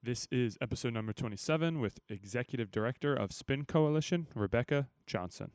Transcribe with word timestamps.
This 0.00 0.28
is 0.30 0.56
episode 0.60 0.94
number 0.94 1.12
27 1.12 1.80
with 1.80 1.98
Executive 2.08 2.70
Director 2.70 3.14
of 3.14 3.32
Spin 3.32 3.64
Coalition, 3.64 4.28
Rebecca 4.32 4.86
Johnson. 5.08 5.50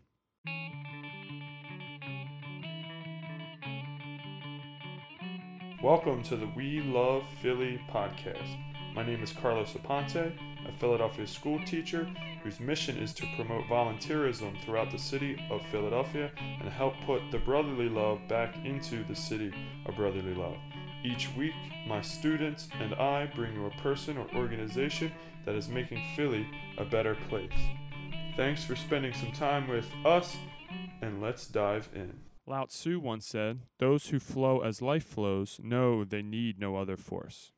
Welcome 5.81 6.23
to 6.23 6.35
the 6.35 6.51
We 6.57 6.81
Love 6.81 7.23
Philly 7.41 7.79
podcast. 7.89 8.57
My 8.93 9.05
name 9.05 9.23
is 9.23 9.31
Carlos 9.31 9.69
Aponte, 9.69 10.37
a 10.67 10.71
Philadelphia 10.73 11.25
school 11.25 11.59
teacher 11.65 12.03
whose 12.43 12.59
mission 12.59 12.97
is 12.97 13.13
to 13.13 13.25
promote 13.37 13.63
volunteerism 13.67 14.61
throughout 14.61 14.91
the 14.91 14.99
city 14.99 15.41
of 15.49 15.65
Philadelphia 15.67 16.29
and 16.59 16.67
help 16.67 16.95
put 17.05 17.21
the 17.31 17.39
brotherly 17.39 17.87
love 17.87 18.19
back 18.27 18.57
into 18.65 19.05
the 19.05 19.15
city 19.15 19.53
of 19.85 19.95
brotherly 19.95 20.35
love. 20.35 20.57
Each 21.03 21.29
week, 21.35 21.53
my 21.85 22.01
students 22.01 22.69
and 22.79 22.93
I 22.95 23.25
bring 23.25 23.53
you 23.53 23.65
a 23.65 23.81
person 23.81 24.17
or 24.17 24.27
organization 24.35 25.11
that 25.45 25.53
is 25.53 25.67
making 25.67 26.01
Philly 26.15 26.47
a 26.77 26.85
better 26.85 27.17
place. 27.27 27.51
Thanks 28.37 28.63
for 28.63 28.77
spending 28.77 29.13
some 29.13 29.33
time 29.33 29.67
with 29.67 29.85
us, 30.05 30.37
and 31.01 31.21
let's 31.21 31.45
dive 31.45 31.89
in. 31.93 32.21
Lao 32.47 32.65
Tzu 32.65 32.99
once 32.99 33.25
said, 33.25 33.59
Those 33.79 34.07
who 34.07 34.19
flow 34.19 34.61
as 34.61 34.81
life 34.81 35.05
flows 35.05 35.59
know 35.61 36.05
they 36.05 36.21
need 36.21 36.57
no 36.57 36.77
other 36.77 36.95
force. 36.95 37.51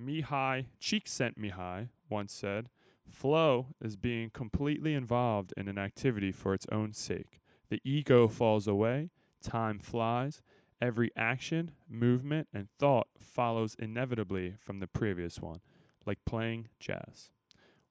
Mihaly 0.00 0.66
Csikszentmihalyi 0.80 1.88
once 2.08 2.32
said, 2.32 2.70
Flow 3.10 3.68
is 3.82 3.96
being 3.96 4.30
completely 4.30 4.94
involved 4.94 5.52
in 5.56 5.68
an 5.68 5.78
activity 5.78 6.32
for 6.32 6.54
its 6.54 6.66
own 6.72 6.94
sake. 6.94 7.40
The 7.68 7.80
ego 7.84 8.26
falls 8.26 8.66
away, 8.66 9.10
time 9.42 9.78
flies, 9.78 10.42
Every 10.84 11.10
action, 11.16 11.70
movement, 11.88 12.48
and 12.52 12.68
thought 12.78 13.06
follows 13.18 13.74
inevitably 13.78 14.56
from 14.60 14.80
the 14.80 14.86
previous 14.86 15.40
one, 15.40 15.60
like 16.04 16.18
playing 16.26 16.68
jazz. 16.78 17.30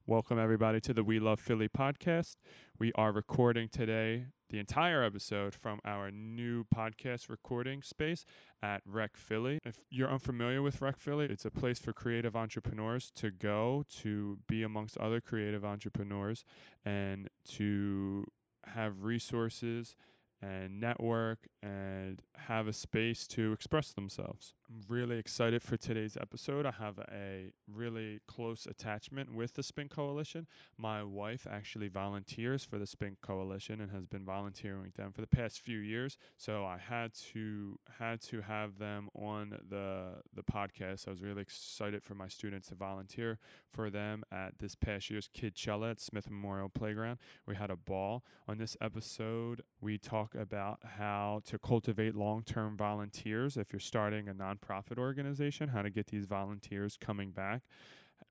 Welcome, 0.06 0.38
everybody, 0.38 0.80
to 0.82 0.94
the 0.94 1.04
We 1.04 1.20
Love 1.20 1.40
Philly 1.40 1.68
podcast. 1.68 2.36
We 2.78 2.92
are 2.94 3.12
recording 3.12 3.68
today 3.68 4.28
the 4.52 4.60
entire 4.60 5.02
episode 5.04 5.56
from 5.56 5.80
our 5.84 6.12
new 6.12 6.66
podcast 6.66 7.30
recording 7.30 7.82
space 7.82 8.26
at 8.62 8.84
Rec 8.86 9.18
Philly. 9.18 9.58
If 9.66 9.80
you're 9.90 10.12
unfamiliar 10.12 10.62
with 10.62 10.80
Rec 10.80 11.00
Philly, 11.00 11.26
it's 11.26 11.46
a 11.46 11.50
place 11.50 11.80
for 11.80 11.94
creative 11.94 12.36
entrepreneurs 12.36 13.10
to 13.16 13.32
go 13.32 13.86
to 14.02 14.38
be 14.48 14.62
amongst 14.62 15.00
other 15.00 15.20
creative 15.20 15.66
entrepreneurs 15.66 16.46
and 16.86 17.28
to 17.54 18.28
have 18.68 19.02
resources 19.02 19.96
and 20.44 20.80
network 20.80 21.48
and 21.62 22.22
have 22.36 22.68
a 22.68 22.74
space 22.74 23.28
to 23.28 23.54
express 23.54 23.94
themselves. 23.94 24.54
I'm 24.74 24.82
really 24.88 25.20
excited 25.20 25.62
for 25.62 25.78
today's 25.78 26.18
episode. 26.20 26.66
I 26.66 26.72
have 26.72 26.98
a 26.98 27.52
really 27.72 28.22
close 28.28 28.66
attachment 28.66 29.36
with 29.36 29.54
the 29.54 29.62
Spin 29.62 29.88
Coalition. 29.88 30.48
My 30.78 31.04
wife 31.04 31.46
actually 31.50 31.90
volunteers 31.90 32.64
for 32.66 32.80
the 32.80 32.88
Spin 32.88 33.18
Coalition 33.22 33.82
and 33.82 33.92
has 33.92 34.08
been 34.08 34.26
volunteering 34.26 34.82
with 34.82 34.96
them 34.96 35.12
for 35.12 35.22
the 35.22 35.28
past 35.28 35.60
few 35.60 35.78
years. 35.78 36.18
So 36.38 36.66
I 36.66 36.78
had 36.78 37.14
to 37.34 37.78
had 38.00 38.22
to 38.22 38.42
have 38.42 38.80
them 38.80 39.10
on 39.14 39.60
the 39.70 40.22
the 40.34 40.42
podcast. 40.42 41.08
I 41.08 41.12
was 41.12 41.22
really 41.22 41.44
excited 41.44 42.04
for 42.04 42.16
my 42.16 42.28
students 42.28 42.70
to 42.70 42.76
volunteer 42.76 43.38
for 43.72 43.92
them 43.92 44.24
at 44.32 44.58
this 44.58 44.74
past 44.74 45.12
year's 45.12 45.30
Kidchella 45.30 45.92
at 45.92 46.02
Smith 46.02 46.30
Memorial 46.32 46.70
Playground. 46.70 47.20
We 47.46 47.56
had 47.56 47.70
a 47.70 47.76
ball. 47.76 48.24
On 48.48 48.58
this 48.58 48.76
episode, 48.82 49.62
we 49.82 50.00
talk 50.00 50.34
about 50.34 50.80
how 50.98 51.42
to 51.46 51.60
cultivate 51.60 52.16
long-term 52.16 52.76
volunteers 52.76 53.56
if 53.56 53.72
you're 53.72 53.80
starting 53.80 54.28
a 54.28 54.34
non 54.34 54.58
nonprofit 54.64 54.98
organization, 54.98 55.70
how 55.70 55.82
to 55.82 55.90
get 55.90 56.08
these 56.08 56.26
volunteers 56.26 56.98
coming 57.00 57.32
back. 57.32 57.62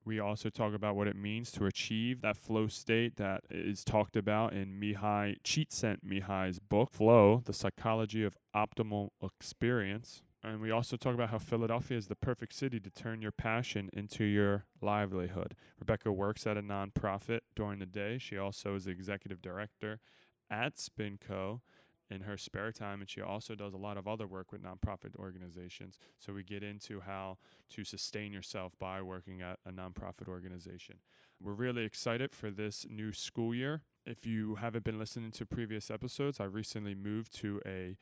We 0.05 0.19
also 0.19 0.49
talk 0.49 0.73
about 0.73 0.95
what 0.95 1.07
it 1.07 1.15
means 1.15 1.51
to 1.51 1.65
achieve 1.65 2.21
that 2.21 2.35
flow 2.35 2.67
state 2.67 3.15
that 3.17 3.41
is 3.49 3.83
talked 3.83 4.17
about 4.17 4.53
in 4.53 4.79
Mihaly 4.79 5.37
Csikszentmihalyi's 5.43 6.59
book, 6.59 6.89
Flow, 6.91 7.41
The 7.45 7.53
Psychology 7.53 8.23
of 8.23 8.37
Optimal 8.55 9.09
Experience. 9.23 10.23
And 10.43 10.59
we 10.59 10.71
also 10.71 10.97
talk 10.97 11.13
about 11.13 11.29
how 11.29 11.37
Philadelphia 11.37 11.97
is 11.97 12.07
the 12.07 12.15
perfect 12.15 12.53
city 12.53 12.79
to 12.81 12.89
turn 12.89 13.21
your 13.21 13.31
passion 13.31 13.89
into 13.93 14.25
your 14.25 14.65
livelihood. 14.81 15.55
Rebecca 15.79 16.11
works 16.11 16.45
at 16.45 16.57
a 16.57 16.61
nonprofit 16.61 17.41
during 17.55 17.79
the 17.79 17.85
day. 17.85 18.17
She 18.17 18.37
also 18.37 18.75
is 18.75 18.83
the 18.85 18.91
executive 18.91 19.41
director 19.41 20.01
at 20.49 20.75
Spinco 20.75 21.61
in 22.09 22.21
her 22.21 22.37
spare 22.37 22.71
time, 22.71 23.01
and 23.01 23.09
she 23.09 23.21
also 23.21 23.55
does 23.55 23.73
a 23.73 23.77
lot 23.77 23.97
of 23.97 24.07
other 24.07 24.27
work 24.27 24.51
with 24.51 24.63
nonprofit 24.63 25.15
organizations. 25.17 25.97
So 26.19 26.33
we 26.33 26.43
get 26.43 26.63
into 26.63 27.01
how 27.01 27.37
to 27.71 27.83
sustain 27.83 28.31
yourself 28.31 28.73
by 28.79 29.01
working 29.01 29.41
at 29.41 29.59
a 29.65 29.71
nonprofit 29.71 30.27
organization. 30.27 30.97
We're 31.41 31.53
really 31.53 31.83
excited 31.83 32.33
for 32.33 32.51
this 32.51 32.85
new 32.89 33.11
school 33.11 33.53
year. 33.53 33.81
If 34.05 34.25
you 34.25 34.55
haven't 34.55 34.83
been 34.83 34.99
listening 34.99 35.31
to 35.31 35.45
previous 35.45 35.89
episodes, 35.89 36.39
I 36.39 36.45
recently 36.45 36.95
moved 36.95 37.33
to 37.39 37.61
a 37.65 37.97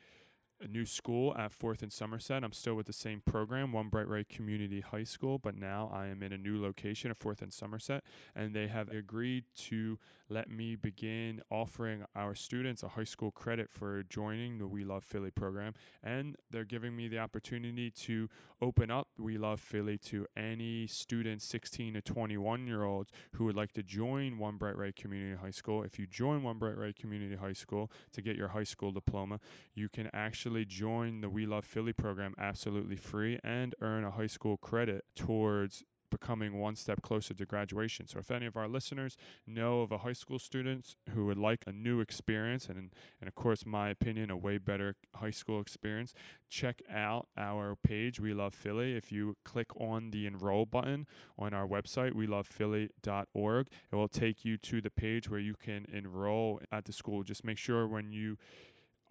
a 0.62 0.68
new 0.68 0.86
school 0.86 1.36
at 1.36 1.52
Fourth 1.52 1.82
and 1.82 1.92
Somerset. 1.92 2.44
I'm 2.44 2.52
still 2.52 2.74
with 2.74 2.86
the 2.86 2.92
same 2.92 3.20
program, 3.20 3.72
One 3.72 3.88
Bright 3.88 4.08
Ray 4.08 4.24
Community 4.24 4.80
High 4.80 5.04
School, 5.04 5.38
but 5.38 5.56
now 5.56 5.90
I 5.92 6.06
am 6.06 6.22
in 6.22 6.32
a 6.32 6.38
new 6.38 6.60
location 6.62 7.10
at 7.10 7.16
Fourth 7.16 7.42
and 7.42 7.52
Somerset, 7.52 8.04
and 8.34 8.54
they 8.54 8.68
have 8.68 8.88
agreed 8.88 9.44
to 9.68 9.98
let 10.28 10.48
me 10.48 10.76
begin 10.76 11.42
offering 11.50 12.04
our 12.14 12.34
students 12.34 12.82
a 12.82 12.88
high 12.88 13.04
school 13.04 13.30
credit 13.30 13.70
for 13.70 14.02
joining 14.04 14.58
the 14.58 14.66
We 14.66 14.84
Love 14.84 15.04
Philly 15.04 15.30
program, 15.30 15.74
and 16.02 16.36
they're 16.50 16.64
giving 16.64 16.96
me 16.96 17.08
the 17.08 17.18
opportunity 17.18 17.90
to 17.90 18.28
open 18.60 18.90
up 18.90 19.08
We 19.18 19.36
Love 19.36 19.60
Philly 19.60 19.98
to 19.98 20.26
any 20.36 20.86
students 20.86 21.44
16 21.46 21.94
to 21.94 22.00
21 22.00 22.66
year 22.66 22.84
olds 22.84 23.10
who 23.32 23.44
would 23.44 23.56
like 23.56 23.72
to 23.72 23.82
join 23.82 24.38
One 24.38 24.56
Bright 24.56 24.76
Ray 24.76 24.92
Community 24.92 25.36
High 25.36 25.50
School. 25.50 25.82
If 25.82 25.98
you 25.98 26.06
join 26.06 26.42
One 26.42 26.58
Bright 26.58 26.78
Ray 26.78 26.92
Community 26.92 27.36
High 27.36 27.52
School 27.52 27.90
to 28.12 28.22
get 28.22 28.36
your 28.36 28.48
high 28.48 28.64
school 28.64 28.92
diploma, 28.92 29.40
you 29.74 29.88
can 29.88 30.08
actually 30.14 30.51
actually 30.52 30.64
join 30.66 31.22
the 31.22 31.30
We 31.30 31.46
Love 31.46 31.64
Philly 31.64 31.94
program 31.94 32.34
absolutely 32.36 32.96
free 32.96 33.38
and 33.42 33.74
earn 33.80 34.04
a 34.04 34.10
high 34.10 34.26
school 34.26 34.58
credit 34.58 35.06
towards 35.16 35.82
becoming 36.10 36.60
one 36.60 36.76
step 36.76 37.00
closer 37.00 37.32
to 37.32 37.46
graduation. 37.46 38.06
So 38.06 38.18
if 38.18 38.30
any 38.30 38.44
of 38.44 38.54
our 38.54 38.68
listeners 38.68 39.16
know 39.46 39.80
of 39.80 39.90
a 39.90 39.98
high 39.98 40.12
school 40.12 40.38
student 40.38 40.94
who 41.14 41.24
would 41.24 41.38
like 41.38 41.64
a 41.66 41.72
new 41.72 42.00
experience 42.00 42.66
and 42.68 42.92
and 43.18 43.28
of 43.28 43.34
course 43.34 43.64
my 43.64 43.88
opinion 43.88 44.30
a 44.30 44.36
way 44.36 44.58
better 44.58 44.94
high 45.14 45.30
school 45.30 45.58
experience, 45.58 46.12
check 46.50 46.82
out 46.92 47.28
our 47.38 47.74
page 47.74 48.20
We 48.20 48.34
Love 48.34 48.54
Philly. 48.54 48.94
If 48.94 49.10
you 49.10 49.36
click 49.42 49.74
on 49.80 50.10
the 50.10 50.26
enroll 50.26 50.66
button 50.66 51.06
on 51.38 51.54
our 51.54 51.66
website 51.66 52.12
welovephilly.org, 52.12 53.66
it 53.90 53.96
will 53.96 54.08
take 54.08 54.44
you 54.44 54.58
to 54.58 54.82
the 54.82 54.90
page 54.90 55.30
where 55.30 55.40
you 55.40 55.54
can 55.54 55.86
enroll 55.90 56.60
at 56.70 56.84
the 56.84 56.92
school. 56.92 57.22
Just 57.22 57.42
make 57.42 57.56
sure 57.56 57.88
when 57.88 58.12
you 58.12 58.36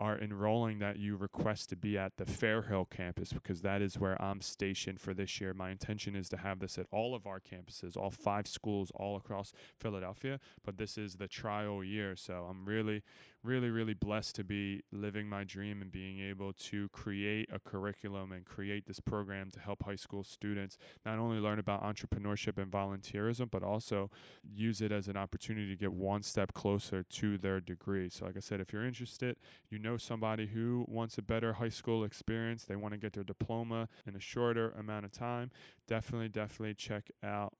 are 0.02 0.18
enrolling 0.18 0.80
that 0.80 0.98
you 0.98 1.16
request 1.16 1.70
to 1.70 1.76
be 1.76 1.96
at 1.96 2.18
the 2.18 2.26
Fairhill 2.26 2.90
campus 2.90 3.32
because 3.32 3.62
that 3.62 3.84
is 3.84 4.00
where 4.00 4.20
I'm 4.20 4.42
stationed 4.42 5.00
for 5.00 5.14
this 5.14 5.40
year. 5.40 5.54
My 5.54 5.70
intention 5.70 6.16
is 6.16 6.28
to 6.30 6.38
have 6.38 6.60
this 6.60 6.80
at 6.80 6.88
all 6.92 7.14
of 7.14 7.28
our 7.28 7.40
campuses, 7.40 7.96
all 7.96 8.10
five 8.10 8.48
schools 8.48 8.92
all 8.96 9.16
across 9.16 9.54
Philadelphia, 9.80 10.40
but 10.66 10.80
this 10.80 10.98
is 10.98 11.18
the 11.18 11.28
trial 11.28 11.84
year. 11.84 12.16
So 12.16 12.48
I'm 12.50 12.66
really, 12.66 13.04
really, 13.44 13.70
really 13.70 13.94
blessed 13.94 14.36
to 14.36 14.44
be 14.44 14.84
living 14.92 15.28
my 15.28 15.44
dream 15.44 15.82
and 15.82 15.92
being 15.92 16.20
able 16.20 16.54
to 16.54 16.90
create 16.90 17.50
a 17.52 17.60
curriculum 17.60 18.32
and 18.32 18.46
create 18.46 18.86
this 18.86 19.00
program 19.00 19.50
to 19.52 19.60
help 19.60 19.84
high 19.84 19.96
school 19.96 20.24
students 20.24 20.78
not 21.06 21.18
only 21.18 21.38
learn 21.38 21.60
about 21.60 21.84
entrepreneurship 21.84 22.58
and 22.62 22.72
volunteerism, 22.72 23.50
but 23.50 23.64
also 23.64 24.10
use 24.44 24.82
it 24.82 24.92
as 24.92 25.08
an 25.08 25.18
opportunity 25.18 25.68
to 25.70 25.76
get 25.76 25.94
one 25.94 26.22
step 26.22 26.54
closer 26.54 27.04
to 27.04 27.38
their 27.38 27.60
degree. 27.60 28.10
So, 28.10 28.26
like 28.26 28.38
I 28.38 28.42
said, 28.42 28.60
if 28.60 28.72
you're 28.72 28.86
interested, 28.86 29.38
you 29.70 29.80
know 29.80 29.98
somebody 29.98 30.48
who 30.48 30.86
wants 30.88 31.18
a 31.18 31.22
better 31.22 31.54
high 31.54 31.70
school 31.70 32.04
experience, 32.04 32.66
they 32.66 32.76
want 32.76 32.94
to 32.94 33.00
get 33.00 33.14
their 33.14 33.24
diploma 33.24 33.88
in 34.06 34.16
a 34.16 34.20
shorter 34.20 34.72
amount 34.72 35.06
of 35.06 35.12
time, 35.12 35.52
definitely, 35.88 36.30
definitely 36.30 36.76
check 36.76 37.10
out 37.24 37.54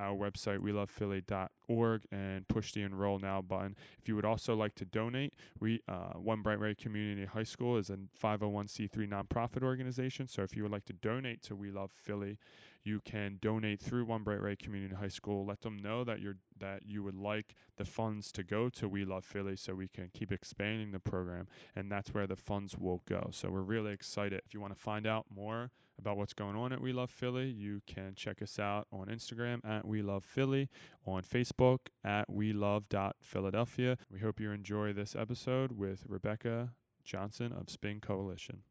our 0.00 0.16
website, 0.16 0.58
welovephilly.org, 0.58 2.02
and 2.10 2.48
push 2.48 2.72
the 2.72 2.82
enroll 2.82 3.18
now 3.18 3.40
button. 3.42 3.76
If 4.00 4.08
you 4.08 4.16
would 4.16 4.24
also 4.24 4.56
like 4.56 4.74
to 4.76 4.84
donate, 4.84 5.34
we 5.60 5.82
uh, 5.86 6.14
One 6.14 6.42
Bright 6.42 6.58
Ray 6.58 6.74
Community 6.74 7.26
High 7.26 7.44
School 7.44 7.76
is 7.76 7.90
a 7.90 7.98
501c3 8.22 8.90
nonprofit 9.08 9.62
organization. 9.62 10.26
So 10.26 10.42
if 10.42 10.56
you 10.56 10.62
would 10.62 10.72
like 10.72 10.86
to 10.86 10.92
donate 10.92 11.42
to 11.42 11.54
We 11.54 11.70
Love 11.70 11.90
Philly, 11.90 12.38
you 12.82 13.00
can 13.04 13.38
donate 13.40 13.80
through 13.80 14.04
One 14.04 14.22
Bright 14.22 14.40
Ray 14.40 14.56
Community 14.56 14.94
High 14.94 15.08
School. 15.08 15.44
Let 15.44 15.60
them 15.60 15.76
know 15.76 16.04
that 16.04 16.20
you're 16.20 16.36
that 16.58 16.82
you 16.86 17.02
would 17.02 17.14
like 17.14 17.54
the 17.76 17.84
funds 17.84 18.30
to 18.32 18.42
go 18.42 18.68
to 18.68 18.88
We 18.88 19.04
Love 19.04 19.24
Philly 19.24 19.56
so 19.56 19.74
we 19.74 19.88
can 19.88 20.10
keep 20.12 20.30
expanding 20.30 20.92
the 20.92 21.00
program, 21.00 21.46
and 21.74 21.90
that's 21.90 22.12
where 22.12 22.26
the 22.26 22.36
funds 22.36 22.76
will 22.76 23.02
go. 23.06 23.30
So 23.32 23.50
we're 23.50 23.60
really 23.60 23.92
excited. 23.92 24.42
If 24.44 24.54
you 24.54 24.60
want 24.60 24.74
to 24.74 24.80
find 24.80 25.06
out 25.06 25.26
more 25.34 25.70
about 25.98 26.16
what's 26.16 26.32
going 26.32 26.56
on 26.56 26.72
at 26.72 26.80
We 26.80 26.92
Love 26.92 27.10
Philly, 27.10 27.48
you 27.50 27.82
can 27.86 28.14
check 28.14 28.40
us 28.42 28.58
out 28.58 28.86
on 28.92 29.06
Instagram 29.06 29.64
at 29.64 29.86
We 29.86 30.02
Love 30.02 30.24
Philly, 30.24 30.68
on 31.06 31.22
Facebook 31.22 31.78
at 32.04 32.30
We 32.30 32.52
Love 32.52 32.84
Philadelphia. 33.20 33.98
We 34.10 34.20
hope 34.20 34.40
you 34.40 34.50
enjoy 34.50 34.92
this 34.92 35.14
episode 35.14 35.72
with 35.72 36.04
Rebecca 36.08 36.70
Johnson 37.04 37.52
of 37.52 37.68
Spin 37.68 38.00
Coalition. 38.00 38.62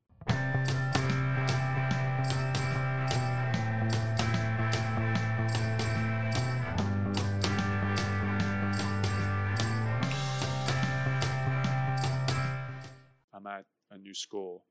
A 13.91 13.97
new 13.97 14.13
school 14.13 14.65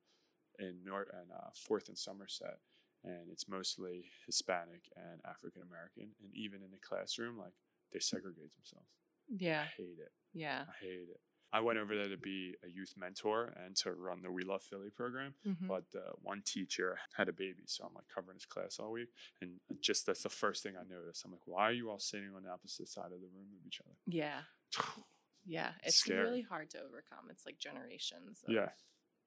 in 0.59 0.79
North 0.85 1.09
and 1.13 1.31
uh, 1.33 1.51
Fourth 1.55 1.89
and 1.89 1.99
Somerset, 1.99 2.59
and 3.05 3.31
it's 3.31 3.49
mostly 3.49 4.11
Hispanic 4.27 4.83
and 4.97 5.21
African 5.29 5.63
American, 5.63 6.11
and 6.23 6.35
even 6.35 6.63
in 6.63 6.71
the 6.71 6.79
classroom, 6.79 7.39
like 7.39 7.55
they 7.93 8.01
segregate 8.01 8.53
themselves. 8.57 8.89
Yeah. 9.29 9.63
I 9.63 9.71
hate 9.77 9.99
it. 9.99 10.13
Yeah. 10.33 10.65
I 10.69 10.85
hate 10.85 11.09
it. 11.11 11.21
I 11.51 11.61
went 11.61 11.79
over 11.79 11.97
there 11.97 12.09
to 12.11 12.19
be 12.19 12.55
a 12.63 12.69
youth 12.69 12.93
mentor 12.95 13.55
and 13.65 13.75
to 13.77 13.93
run 13.93 14.21
the 14.21 14.31
We 14.31 14.43
Love 14.45 14.63
Philly 14.63 14.91
program. 14.91 15.33
Mhm. 15.47 15.67
But 15.67 15.85
uh, 15.95 16.13
one 16.21 16.43
teacher 16.45 16.99
had 17.17 17.29
a 17.29 17.33
baby, 17.33 17.63
so 17.67 17.85
I'm 17.85 17.95
like 17.95 18.09
covering 18.15 18.37
his 18.37 18.45
class 18.45 18.79
all 18.79 18.91
week, 18.93 19.09
and 19.41 19.53
just 19.81 20.05
that's 20.07 20.23
the 20.23 20.29
first 20.29 20.63
thing 20.63 20.75
I 20.77 20.83
noticed. 20.87 21.25
I'm 21.25 21.33
like, 21.33 21.47
why 21.47 21.69
are 21.69 21.73
you 21.73 21.89
all 21.91 22.01
sitting 22.01 22.35
on 22.37 22.43
the 22.43 22.51
opposite 22.51 22.89
side 22.89 23.13
of 23.13 23.21
the 23.21 23.29
room 23.35 23.49
of 23.59 23.67
each 23.67 23.81
other? 23.85 23.97
Yeah. 24.07 24.41
Yeah. 25.49 25.73
It's 25.83 25.97
Scary. 25.97 26.21
really 26.21 26.43
hard 26.43 26.71
to 26.71 26.79
overcome. 26.79 27.31
It's 27.31 27.45
like 27.47 27.59
generations 27.59 28.43
of, 28.47 28.53
Yeah. 28.53 28.71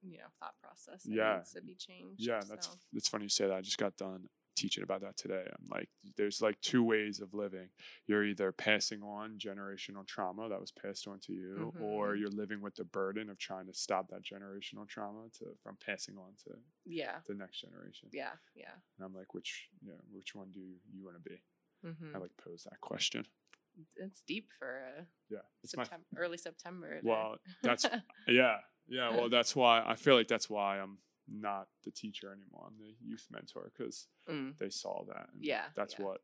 you 0.02 0.18
know, 0.18 0.28
thought 0.38 0.54
process 0.62 1.02
that 1.02 1.12
Yeah. 1.12 1.36
needs 1.38 1.52
to 1.52 1.62
be 1.62 1.74
changed. 1.74 2.22
Yeah, 2.24 2.40
that's 2.48 2.68
so. 2.68 2.78
that's 2.92 3.08
funny 3.08 3.24
you 3.24 3.28
say 3.28 3.46
that. 3.46 3.54
I 3.56 3.60
just 3.60 3.78
got 3.78 3.96
done 3.96 4.28
teaching 4.54 4.84
about 4.84 5.00
that 5.00 5.16
today. 5.16 5.44
I'm 5.50 5.66
like, 5.68 5.88
there's 6.16 6.42
like 6.42 6.60
two 6.60 6.84
ways 6.84 7.20
of 7.20 7.32
living. 7.32 7.70
You're 8.06 8.22
either 8.24 8.52
passing 8.52 9.02
on 9.02 9.38
generational 9.38 10.06
trauma 10.06 10.48
that 10.50 10.60
was 10.60 10.70
passed 10.70 11.08
on 11.08 11.18
to 11.20 11.32
you, 11.32 11.72
or 11.80 12.12
Mhm. 12.14 12.20
you're 12.20 12.30
living 12.30 12.60
with 12.60 12.74
the 12.74 12.84
burden 12.84 13.30
of 13.30 13.38
trying 13.38 13.66
to 13.66 13.72
stop 13.74 14.08
that 14.10 14.22
generational 14.22 14.86
trauma 14.86 15.30
to 15.38 15.56
from 15.62 15.76
passing 15.78 16.18
on 16.18 16.34
to 16.44 16.62
Yeah. 16.84 17.22
the 17.26 17.34
next 17.34 17.60
generation. 17.60 18.10
Yeah. 18.12 18.36
Yeah. 18.54 18.74
And 18.98 19.04
I'm 19.06 19.14
like, 19.14 19.32
which 19.34 19.70
yeah, 19.80 19.98
which 20.10 20.34
one 20.34 20.50
do 20.52 20.60
you 20.60 21.02
want 21.02 21.16
to 21.16 21.28
be? 21.30 21.42
hmm 21.82 22.14
I 22.14 22.18
like 22.18 22.36
pose 22.36 22.62
that 22.64 22.80
question. 22.80 23.26
It's 23.96 24.22
deep 24.22 24.48
for 24.58 24.82
uh, 24.98 25.02
Yeah, 25.30 25.38
it's 25.62 25.76
my 25.76 25.86
early 26.16 26.38
September. 26.38 27.00
there. 27.02 27.12
Well, 27.12 27.36
that's 27.62 27.84
yeah, 28.28 28.58
yeah. 28.88 29.10
Well, 29.10 29.28
that's 29.28 29.54
why 29.56 29.82
I 29.86 29.94
feel 29.96 30.14
like 30.16 30.28
that's 30.28 30.48
why 30.50 30.78
I'm 30.78 30.98
not 31.28 31.68
the 31.84 31.90
teacher 31.90 32.32
anymore. 32.32 32.66
I'm 32.68 32.78
the 32.78 32.94
youth 33.00 33.26
mentor 33.30 33.70
because 33.76 34.08
Mm, 34.28 34.56
they 34.58 34.70
saw 34.70 35.04
that. 35.08 35.28
And 35.32 35.42
Yeah, 35.44 35.64
that's 35.74 35.96
yeah. 35.98 36.04
what 36.06 36.20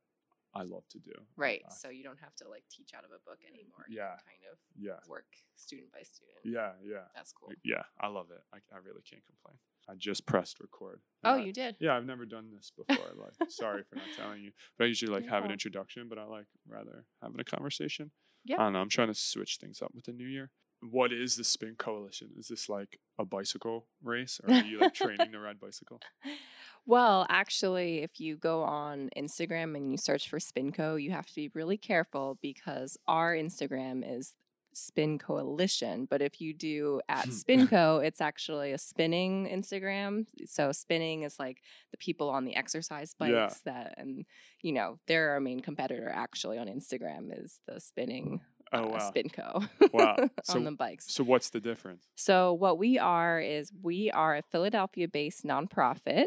I 0.54 0.62
love 0.62 0.86
to 0.90 0.98
do. 0.98 1.12
right. 1.36 1.62
I- 1.66 1.72
So 1.74 1.88
you 1.88 2.02
don't 2.04 2.20
have 2.20 2.34
to 2.36 2.48
like 2.48 2.64
teach 2.70 2.90
out 2.96 3.04
of 3.04 3.10
a 3.10 3.18
book 3.28 3.38
anymore. 3.46 3.86
Yeah. 3.88 4.16
can 4.16 4.24
kind 4.38 4.44
of 4.52 4.58
yeah, 4.78 4.98
work 5.08 5.26
student 5.56 5.92
by 5.92 6.02
student. 6.02 6.38
yeah, 6.44 6.72
yeah, 6.84 7.04
That's 7.14 7.32
cool. 7.32 7.52
yeah. 7.64 7.82
I 8.00 8.06
love 8.08 8.30
it. 8.30 8.42
I, 8.52 8.58
I 8.72 8.78
really 8.78 9.02
can't 9.02 9.24
complain. 9.26 9.58
I 9.90 9.94
just 9.96 10.26
pressed 10.26 10.60
record. 10.60 11.00
Oh, 11.24 11.34
I- 11.34 11.38
you 11.44 11.52
did? 11.52 11.76
Yeah, 11.80 11.96
I've 11.96 12.04
never 12.06 12.26
done 12.26 12.50
this 12.54 12.70
before. 12.76 13.06
Like, 13.16 13.32
sorry 13.50 13.82
for 13.88 13.96
not 13.96 14.04
telling 14.16 14.42
you. 14.42 14.52
But 14.76 14.84
I 14.84 14.86
usually 14.88 15.12
like 15.12 15.28
have 15.28 15.44
an 15.44 15.50
introduction, 15.50 16.08
but 16.08 16.18
I 16.18 16.24
like 16.24 16.46
rather 16.68 17.04
having 17.22 17.40
a 17.40 17.44
conversation. 17.44 18.10
Yeah. 18.44 18.56
I 18.56 18.64
don't 18.64 18.74
know. 18.74 18.80
I'm 18.80 18.88
trying 18.88 19.08
to 19.08 19.14
switch 19.14 19.58
things 19.60 19.80
up 19.82 19.92
with 19.94 20.04
the 20.04 20.12
new 20.12 20.26
year. 20.26 20.50
What 20.80 21.12
is 21.12 21.36
the 21.36 21.42
Spin 21.42 21.74
Coalition? 21.76 22.28
Is 22.38 22.46
this 22.48 22.68
like 22.68 23.00
a 23.18 23.24
bicycle 23.24 23.86
race, 24.02 24.40
or 24.44 24.54
are 24.54 24.62
you 24.62 24.78
like 24.78 24.94
training 24.94 25.32
to 25.32 25.38
ride 25.38 25.58
bicycle? 25.60 26.00
Well, 26.86 27.26
actually, 27.28 27.98
if 27.98 28.18
you 28.18 28.36
go 28.36 28.62
on 28.62 29.10
Instagram 29.14 29.76
and 29.76 29.90
you 29.90 29.98
search 29.98 30.30
for 30.30 30.38
Spinco, 30.38 31.00
you 31.02 31.10
have 31.10 31.26
to 31.26 31.34
be 31.34 31.50
really 31.52 31.76
careful 31.76 32.38
because 32.40 32.96
our 33.06 33.34
Instagram 33.34 34.02
is 34.10 34.32
Spin 34.78 35.18
Coalition. 35.18 36.06
But 36.08 36.22
if 36.22 36.40
you 36.40 36.54
do 36.54 37.00
at 37.08 37.26
Spinco, 37.28 38.04
it's 38.04 38.20
actually 38.20 38.72
a 38.72 38.78
spinning 38.78 39.46
Instagram. 39.48 40.26
So 40.46 40.72
spinning 40.72 41.22
is 41.22 41.38
like 41.38 41.62
the 41.90 41.96
people 41.98 42.30
on 42.30 42.44
the 42.44 42.56
exercise 42.56 43.14
bikes 43.18 43.32
Yeah. 43.32 43.48
that, 43.64 43.94
and 43.98 44.24
you 44.62 44.72
know, 44.72 44.98
they're 45.06 45.30
our 45.30 45.40
main 45.40 45.60
competitor 45.60 46.08
actually 46.08 46.58
on 46.58 46.66
Instagram 46.68 47.30
is 47.32 47.60
the 47.66 47.80
spinning 47.80 48.40
Oh 48.70 48.84
uh, 48.84 48.88
wow, 48.88 49.10
Spinco 49.14 49.68
wow. 49.94 50.16
on 50.20 50.30
So, 50.44 50.60
the 50.60 50.72
bikes. 50.72 51.06
so 51.14 51.24
what's 51.24 51.48
the 51.48 51.58
difference? 51.60 52.04
So, 52.16 52.52
what 52.52 52.76
we 52.76 52.98
are 52.98 53.40
is 53.40 53.72
we 53.82 54.10
are 54.10 54.36
a 54.36 54.42
Philadelphia 54.42 55.08
based 55.08 55.42
nonprofit 55.44 56.26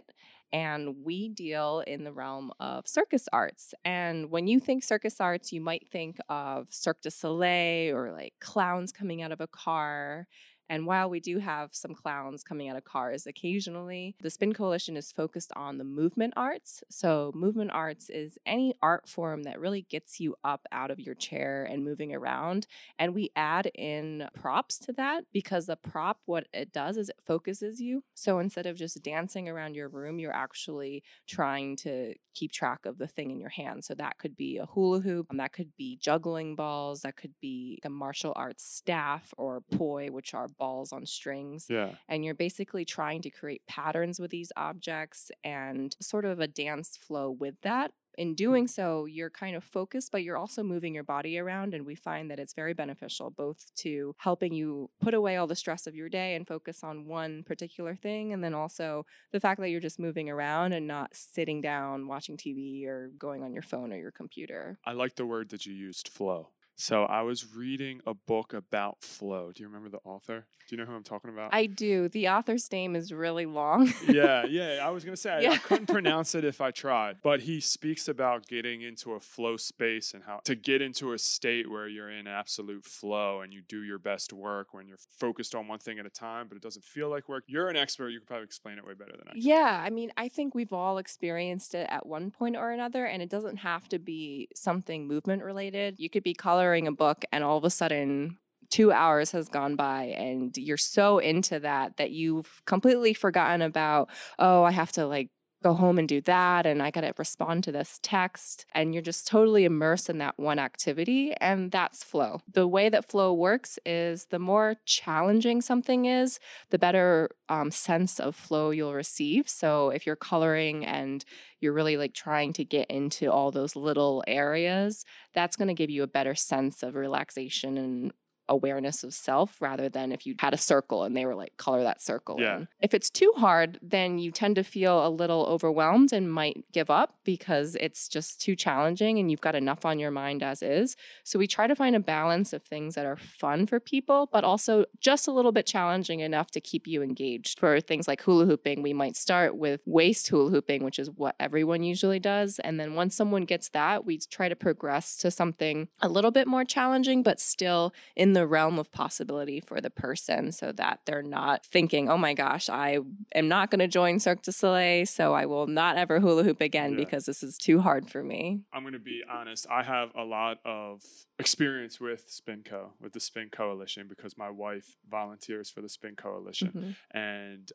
and 0.54 1.04
we 1.04 1.30
deal 1.30 1.84
in 1.88 2.04
the 2.04 2.12
realm 2.12 2.52
of 2.60 2.88
circus 2.88 3.28
arts. 3.32 3.74
And 3.86 4.30
when 4.30 4.48
you 4.48 4.60
think 4.60 4.84
circus 4.84 5.20
arts, 5.20 5.52
you 5.52 5.62
might 5.62 5.88
think 5.92 6.18
of 6.30 6.68
Cirque 6.72 7.02
du 7.02 7.12
Soleil 7.12 7.96
or 7.96 8.12
like 8.12 8.34
clowns 8.40 8.92
coming 8.92 9.22
out 9.22 9.32
of 9.32 9.42
a 9.42 9.48
car. 9.48 10.28
And 10.72 10.86
while 10.86 11.10
we 11.10 11.20
do 11.20 11.40
have 11.40 11.76
some 11.76 11.94
clowns 11.94 12.46
coming 12.46 12.70
out 12.70 12.78
of 12.78 12.86
cars 12.86 13.28
occasionally, 13.28 14.16
the 14.22 14.30
Spin 14.30 14.54
Coalition 14.54 14.96
is 14.96 15.12
focused 15.12 15.52
on 15.54 15.78
the 15.78 15.84
movement 15.84 16.34
arts. 16.38 16.82
So, 16.90 17.34
movement 17.36 17.72
arts 17.74 18.10
is 18.10 18.38
any 18.46 18.76
art 18.82 19.10
form 19.10 19.44
that 19.44 19.60
really 19.60 19.82
gets 19.82 20.22
you 20.22 20.38
up 20.46 20.66
out 20.72 20.90
of 20.90 20.98
your 20.98 21.14
chair 21.14 21.68
and 21.70 21.84
moving 21.84 22.16
around. 22.16 22.68
And 22.98 23.14
we 23.14 23.32
add 23.36 23.70
in 23.76 24.30
props 24.34 24.80
to 24.80 24.94
that 24.94 25.26
because 25.34 25.66
the 25.66 25.76
prop, 25.76 26.22
what 26.26 26.48
it 26.54 26.72
does 26.72 26.96
is 26.96 27.10
it 27.10 27.20
focuses 27.28 27.82
you. 27.82 28.06
So 28.14 28.40
instead 28.40 28.66
of 28.66 28.78
just 28.78 29.04
dancing 29.04 29.50
around 29.50 29.76
your 29.76 29.90
room, 29.90 30.20
you're 30.20 30.34
actually 30.34 31.04
trying 31.28 31.76
to 31.78 32.14
keep 32.34 32.54
track 32.54 32.86
of 32.86 32.98
the 32.98 33.08
thing 33.08 33.32
in 33.32 33.42
your 33.42 33.50
hand. 33.50 33.84
So 33.84 33.94
that 33.96 34.18
could 34.18 34.38
be 34.38 34.58
a 34.58 34.66
hula 34.66 35.02
hoop, 35.02 35.28
and 35.30 35.40
that 35.42 35.52
could 35.52 35.76
be 35.76 35.98
juggling 36.02 36.56
balls, 36.56 37.02
that 37.02 37.18
could 37.18 37.34
be 37.42 37.80
a 37.84 37.90
martial 37.90 38.32
arts 38.38 38.64
staff 38.64 39.34
or 39.38 39.60
poi, 39.60 40.10
which 40.10 40.34
are 40.34 40.48
balls 40.62 40.94
on 40.94 41.08
strings 41.08 41.66
Yeah, 41.70 41.96
and 42.08 42.24
you're 42.24 42.36
basically 42.36 42.86
trying 42.86 43.24
to 43.24 43.32
create 43.32 43.66
patterns 43.66 44.20
with 44.20 44.30
these 44.30 44.52
objects 44.56 45.32
and 45.44 45.96
sort 46.00 46.24
of 46.24 46.40
a 46.40 46.48
dance 46.48 46.96
flow 46.98 47.32
with 47.32 47.56
that. 47.64 47.92
In 48.18 48.36
doing 48.36 48.66
mm-hmm. 48.66 48.70
so, 48.70 49.06
you're 49.06 49.30
kind 49.30 49.56
of 49.56 49.64
focused, 49.64 50.12
but 50.12 50.24
you're 50.24 50.38
also 50.38 50.64
moving 50.64 50.94
your 50.94 51.04
body 51.04 51.40
around. 51.40 51.74
And 51.74 51.86
we 51.86 51.96
find 51.96 52.30
that 52.30 52.40
it's 52.40 52.54
very 52.54 52.74
beneficial 52.74 53.30
both 53.30 53.74
to 53.78 54.14
helping 54.18 54.54
you 54.54 54.90
put 55.00 55.14
away 55.14 55.38
all 55.38 55.48
the 55.48 55.56
stress 55.56 55.88
of 55.88 55.96
your 55.96 56.10
day 56.10 56.36
and 56.36 56.48
focus 56.48 56.84
on 56.84 57.08
one 57.08 57.44
particular 57.44 57.96
thing. 57.96 58.34
And 58.34 58.44
then 58.44 58.54
also 58.54 59.06
the 59.32 59.40
fact 59.40 59.62
that 59.62 59.70
you're 59.70 59.80
just 59.80 60.00
moving 60.00 60.30
around 60.30 60.74
and 60.74 60.88
not 60.88 61.12
sitting 61.14 61.62
down 61.62 62.08
watching 62.08 62.38
TV 62.38 62.86
or 62.86 63.12
going 63.18 63.44
on 63.44 63.54
your 63.54 63.64
phone 63.64 63.94
or 63.94 63.98
your 63.98 64.12
computer. 64.12 64.78
I 64.86 64.92
like 64.92 65.16
the 65.16 65.26
word 65.26 65.50
that 65.50 65.66
you 65.66 65.74
used, 65.74 66.10
flow. 66.10 66.50
So 66.76 67.04
I 67.04 67.22
was 67.22 67.54
reading 67.56 68.02
a 68.08 68.14
book 68.16 68.54
about 68.54 69.04
flow. 69.04 69.52
Do 69.54 69.62
you 69.62 69.68
remember 69.68 69.90
the 69.90 70.00
author? 70.04 70.46
Do 70.68 70.76
you 70.76 70.82
know 70.82 70.90
who 70.90 70.96
I'm 70.96 71.04
talking 71.04 71.30
about? 71.30 71.54
I 71.54 71.66
do. 71.66 72.08
The 72.08 72.30
author's 72.30 72.72
name 72.72 72.96
is 72.96 73.12
really 73.12 73.46
long. 73.46 73.92
yeah, 74.08 74.46
yeah. 74.50 74.80
I 74.82 74.90
was 74.90 75.04
gonna 75.04 75.18
say 75.18 75.46
I- 75.46 75.52
I, 75.52 75.58
couldn't 75.58 75.88
pronounce 75.90 76.34
it 76.34 76.44
if 76.46 76.62
I 76.62 76.72
tried, 76.72 77.18
but 77.22 77.42
he 77.42 77.60
speaks 77.60 78.08
about 78.08 78.48
getting 78.48 78.82
into 78.82 79.12
a 79.14 79.20
flow 79.20 79.58
space 79.58 80.14
and 80.14 80.24
how 80.24 80.40
to 80.46 80.56
get 80.56 80.82
into 80.82 81.12
a 81.14 81.20
state 81.20 81.70
where 81.70 81.88
you're 81.88 82.10
in 82.10 82.26
absolute 82.26 82.86
flow 82.86 83.42
and 83.42 83.54
you 83.54 83.62
do 83.68 83.84
your 83.84 84.00
best 84.00 84.32
work 84.34 84.74
when 84.74 84.88
you're 84.88 84.98
focused 85.20 85.54
on 85.54 85.68
one 85.68 85.80
thing 85.80 86.00
at 86.00 86.06
a 86.06 86.10
time, 86.10 86.48
but 86.48 86.56
it 86.56 86.64
doesn't 86.64 86.86
feel 86.86 87.10
like 87.10 87.28
work. 87.28 87.44
You're 87.48 87.68
an 87.68 87.76
expert. 87.76 88.10
You 88.10 88.20
could 88.20 88.28
probably 88.28 88.46
explain 88.46 88.78
it 88.78 88.88
way 88.88 88.94
better 88.94 89.12
than 89.12 89.28
I. 89.28 89.32
can. 89.34 89.42
Yeah, 89.42 89.82
I 89.86 89.90
mean, 89.90 90.12
I 90.18 90.30
think 90.30 90.56
we've 90.56 90.74
all 90.74 90.98
experienced 91.00 91.76
it 91.76 91.88
at 91.90 92.06
one 92.06 92.32
point 92.32 92.56
or 92.56 92.72
another, 92.72 93.06
and 93.06 93.22
it 93.22 93.30
doesn't 93.30 93.58
have 93.58 93.90
to 93.90 94.00
be 94.00 94.48
something 94.56 95.06
movement 95.08 95.44
related. 95.44 95.96
You 96.00 96.10
could 96.10 96.24
be 96.24 96.34
coloring 96.62 96.88
a 96.88 96.92
book, 96.92 97.26
and 97.32 97.44
all 97.44 97.58
of 97.58 97.64
a 97.64 97.70
sudden, 97.72 98.38
two 98.70 98.92
hours 98.92 99.32
has 99.32 99.50
gone 99.50 99.76
by, 99.76 100.04
and 100.16 100.56
you're 100.56 100.78
so 100.78 101.18
into 101.18 101.60
that 101.60 101.98
that 101.98 102.12
you've 102.12 102.62
completely 102.68 103.14
forgotten 103.16 103.64
about, 103.64 104.10
oh, 104.38 104.64
I 104.64 104.72
have 104.72 104.92
to 104.94 105.08
like 105.08 105.30
go 105.64 105.74
home 105.74 106.00
and 106.00 106.08
do 106.08 106.22
that, 106.22 106.66
and 106.66 106.82
I 106.82 106.92
got 106.92 107.02
to 107.02 107.14
respond 107.18 107.64
to 107.66 107.72
this 107.72 108.00
text. 108.02 108.66
And 108.74 108.94
you're 108.94 109.04
just 109.04 109.28
totally 109.28 109.66
immersed 109.66 110.10
in 110.10 110.18
that 110.20 110.38
one 110.38 110.60
activity, 110.60 111.34
and 111.40 111.72
that's 111.72 112.04
flow. 112.04 112.42
The 112.52 112.68
way 112.68 112.90
that 112.90 113.10
flow 113.10 113.34
works 113.34 113.78
is 113.86 114.26
the 114.26 114.40
more 114.40 114.76
challenging 114.86 115.62
something 115.62 116.06
is, 116.06 116.40
the 116.70 116.80
better 116.80 117.30
um, 117.50 117.72
sense 117.72 118.20
of 118.20 118.36
flow 118.36 118.72
you'll 118.72 118.94
receive. 118.94 119.48
So 119.50 119.90
if 119.90 120.06
you're 120.06 120.16
coloring 120.16 120.86
and 120.86 121.24
you're 121.60 121.74
really 121.74 121.98
like 121.98 122.14
trying 122.14 122.54
to 122.54 122.66
get 122.66 122.90
into 122.90 123.32
all 123.32 123.52
those 123.52 123.76
little 123.76 124.24
areas, 124.28 125.06
that's 125.34 125.56
going 125.56 125.68
to 125.68 125.74
give 125.74 125.90
you 125.90 126.04
a 126.04 126.08
better 126.08 126.34
sense 126.36 126.82
of 126.82 126.96
relaxation 126.96 127.78
and 127.78 128.12
awareness 128.52 129.04
of 129.04 129.14
self 129.14 129.60
rather 129.62 129.90
than 129.90 130.12
if 130.12 130.28
you 130.28 130.36
had 130.40 130.54
a 130.54 130.58
circle 130.58 131.04
and 131.04 131.16
they 131.18 131.26
were 131.26 131.36
like 131.36 131.56
color 131.58 131.82
that 131.84 132.02
circle 132.02 132.36
Yeah. 132.40 132.58
in. 132.58 132.68
If 132.82 132.94
it's 132.94 133.10
too 133.10 133.34
hard, 133.38 133.80
then 133.82 134.20
you 134.20 134.32
tend 134.32 134.56
to 134.58 134.64
feel 134.64 135.06
a 135.06 135.10
little 135.10 135.46
overwhelmed 135.46 136.14
and 136.14 136.32
might 136.32 136.64
give 136.72 136.90
up 136.90 137.16
because 137.24 137.76
it's 137.80 138.08
just 138.08 138.42
too 138.42 138.56
challenging 138.56 139.20
and 139.20 139.30
you've 139.30 139.42
got 139.42 139.56
enough 139.56 139.86
on 139.86 140.00
your 140.00 140.12
mind 140.12 140.44
as 140.44 140.62
is. 140.62 140.96
So 141.24 141.38
we 141.40 141.48
try 141.48 141.68
to 141.68 141.76
find 141.76 141.96
a 141.96 142.00
balance 142.00 142.54
of 142.54 142.64
things 142.64 142.96
that 142.96 143.06
are 143.06 143.18
fun 143.18 143.68
for 143.68 143.80
people, 143.80 144.30
but 144.32 144.44
also 144.44 144.86
just 145.00 145.28
a 145.28 145.32
little 145.32 145.52
bit 145.52 145.66
challenging 145.66 146.20
enough 146.20 146.52
to 146.52 146.62
keep 146.62 146.88
you 146.88 147.02
engaged. 147.02 147.60
For 147.60 147.80
things 147.80 148.08
like 148.08 148.22
hula 148.22 148.46
hooping, 148.46 148.82
we 148.82 148.94
might 148.94 149.16
start 149.16 149.56
with 149.56 149.82
waist 149.86 150.28
hula 150.30 150.50
hooping, 150.50 150.84
which 150.84 151.00
is 151.00 151.10
what 151.10 151.36
everyone 151.40 151.84
usually 151.84 152.20
does. 152.20 152.60
And 152.60 152.80
then 152.80 152.96
once 152.96 153.16
someone 153.16 153.44
gets 153.46 153.70
that, 153.70 154.06
we 154.06 154.18
try 154.20 154.50
to 154.50 154.56
progress 154.56 155.18
to 155.18 155.32
something 155.32 155.88
a 156.02 156.10
little 156.10 156.32
bit 156.32 156.48
more 156.48 156.66
challenging, 156.66 157.24
but 157.24 157.40
still 157.40 157.94
in 158.16 158.34
the 158.34 158.48
realm 158.48 158.80
of 158.80 158.92
possibility 158.92 159.60
for 159.60 159.82
the 159.82 159.90
person 159.90 160.52
so 160.52 160.72
that 160.72 161.02
they're 161.06 161.22
not 161.24 161.66
thinking, 161.66 162.10
oh 162.10 162.18
my 162.18 162.34
gosh, 162.34 162.70
I 162.70 163.00
am 163.36 163.48
not 163.48 163.70
going 163.72 163.80
to 163.80 163.88
join 163.88 164.20
Cirque 164.20 164.42
du 164.44 164.52
Soleil, 164.52 165.06
so 165.06 165.34
I 165.34 165.46
will 165.46 165.68
not 165.68 165.98
ever 165.98 166.20
hula 166.20 166.44
hoop 166.44 166.62
again 166.62 166.92
Yeah. 166.92 166.98
because 166.98 167.11
this 167.20 167.44
is 167.44 167.58
too 167.58 167.80
hard 167.80 168.10
for 168.10 168.24
me. 168.24 168.62
I'm 168.74 168.84
going 168.84 168.94
to 168.94 169.00
be 169.00 169.22
honest. 169.30 169.68
I 169.70 169.84
have 169.84 170.10
a 170.16 170.24
lot 170.24 170.60
of 170.66 171.04
experience 171.40 172.00
with 172.00 172.30
SpinCo, 172.30 172.92
with 173.00 173.14
the 173.14 173.20
Spin 173.20 173.50
Coalition, 173.52 174.08
because 174.08 174.38
my 174.38 174.50
wife 174.50 174.98
volunteers 175.10 175.70
for 175.70 175.82
the 175.82 175.90
Spin 175.90 176.16
Coalition. 176.16 176.72
Mhm. 176.72 176.96
And 177.12 177.72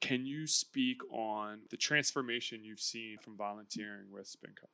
can 0.00 0.26
you 0.26 0.46
speak 0.46 0.98
on 1.10 1.62
the 1.70 1.76
transformation 1.78 2.62
you've 2.64 2.80
seen 2.80 3.16
from 3.18 3.36
volunteering 3.36 4.10
with 4.10 4.26
SpinCo? 4.26 4.66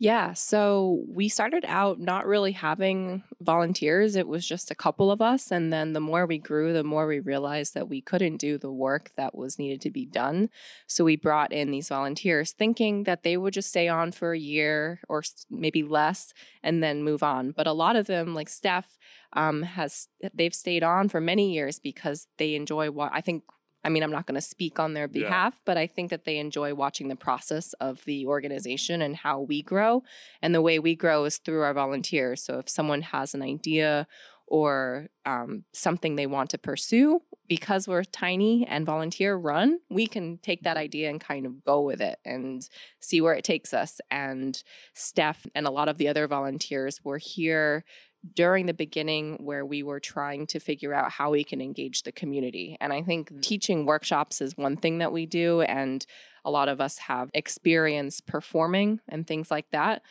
Yeah, 0.00 0.32
so 0.32 1.04
we 1.08 1.28
started 1.28 1.64
out 1.68 2.00
not 2.00 2.26
really 2.26 2.50
having 2.50 3.22
volunteers. 3.40 4.16
It 4.16 4.26
was 4.26 4.44
just 4.46 4.70
a 4.72 4.74
couple 4.74 5.10
of 5.10 5.22
us. 5.22 5.52
And 5.52 5.72
then 5.72 5.92
the 5.92 6.00
more 6.00 6.26
we 6.26 6.38
grew, 6.38 6.72
the 6.72 6.82
more 6.82 7.06
we 7.06 7.20
realized 7.20 7.74
that 7.74 7.88
we 7.88 8.00
couldn't 8.00 8.38
do 8.38 8.58
the 8.58 8.72
work 8.72 9.12
that 9.16 9.36
was 9.36 9.56
needed 9.58 9.80
to 9.82 9.90
be 9.92 10.04
done. 10.04 10.50
So 10.88 11.04
we 11.04 11.14
brought 11.16 11.52
in 11.52 11.70
these 11.70 11.88
volunteers 11.88 12.50
thinking 12.52 13.04
that 13.04 13.22
they 13.22 13.36
would 13.36 13.54
just 13.54 13.68
stay 13.68 13.86
on 13.88 14.10
for 14.10 14.32
a 14.32 14.38
year 14.38 15.00
or 15.08 15.22
maybe 15.48 15.84
less 15.84 16.34
and 16.62 16.82
then 16.82 17.04
move 17.04 17.22
on. 17.22 17.52
But 17.52 17.68
a 17.68 17.72
lot 17.72 17.94
of 17.94 18.06
them, 18.08 18.34
like 18.34 18.48
Steph, 18.48 18.98
um, 19.32 19.62
has 19.62 20.08
they've 20.34 20.54
stayed 20.54 20.82
on 20.82 21.08
for 21.08 21.20
many 21.20 21.52
years 21.54 21.78
because 21.78 22.26
they 22.38 22.56
enjoy 22.56 22.90
what 22.90 23.10
I 23.14 23.20
think 23.20 23.44
I 23.84 23.90
mean, 23.90 24.02
I'm 24.02 24.10
not 24.10 24.26
going 24.26 24.34
to 24.36 24.40
speak 24.40 24.80
on 24.80 24.94
their 24.94 25.04
Yeah. 25.12 25.24
behalf, 25.24 25.60
but 25.64 25.76
I 25.76 25.86
think 25.86 26.10
that 26.10 26.24
they 26.24 26.38
enjoy 26.38 26.74
watching 26.74 27.08
the 27.08 27.16
process 27.16 27.74
of 27.74 28.04
the 28.04 28.26
organization 28.26 29.02
and 29.02 29.14
how 29.14 29.40
we 29.40 29.62
grow. 29.62 30.02
And 30.42 30.54
the 30.54 30.62
way 30.62 30.78
we 30.78 30.94
grow 30.96 31.24
is 31.26 31.38
through 31.38 31.62
our 31.62 31.74
volunteers. 31.74 32.42
So 32.42 32.58
if 32.58 32.68
someone 32.68 33.02
has 33.02 33.34
an 33.34 33.42
idea 33.42 34.06
or 34.46 35.08
um, 35.24 35.64
something 35.72 36.16
they 36.16 36.26
want 36.26 36.50
to 36.50 36.58
pursue, 36.58 37.20
because 37.48 37.88
we're 37.88 38.04
tiny 38.04 38.66
and 38.66 38.86
volunteer 38.86 39.36
run, 39.36 39.78
we 39.90 40.06
can 40.06 40.38
take 40.38 40.62
that 40.62 40.76
idea 40.76 41.10
and 41.10 41.20
kind 41.20 41.46
of 41.46 41.64
go 41.64 41.80
with 41.80 42.00
it 42.00 42.18
and 42.24 42.68
see 43.00 43.20
where 43.20 43.34
it 43.34 43.44
takes 43.44 43.72
us. 43.74 44.00
And 44.10 44.62
Steph 44.94 45.46
and 45.54 45.66
a 45.66 45.70
lot 45.70 45.88
of 45.88 45.98
the 45.98 46.08
other 46.08 46.26
volunteers 46.26 47.02
were 47.04 47.18
here 47.18 47.84
during 48.32 48.66
the 48.66 48.74
beginning 48.74 49.36
where 49.40 49.66
we 49.66 49.82
were 49.82 50.00
trying 50.00 50.46
to 50.46 50.58
figure 50.58 50.94
out 50.94 51.10
how 51.10 51.30
we 51.30 51.44
can 51.44 51.60
engage 51.60 52.02
the 52.02 52.12
community. 52.12 52.76
And 52.80 52.92
I 52.92 53.02
think 53.02 53.30
mm. 53.30 53.42
teaching 53.42 53.84
workshops 53.84 54.40
is 54.40 54.56
one 54.56 54.76
thing 54.76 54.98
that 54.98 55.12
we 55.12 55.26
do, 55.26 55.60
and 55.62 56.04
a 56.44 56.50
lot 56.50 56.68
of 56.68 56.80
us 56.80 56.98
have 56.98 57.30
experience 57.34 58.20
performing 58.20 59.00
and 59.08 59.26
things 59.26 59.50
like 59.50 59.70
that. 59.72 60.02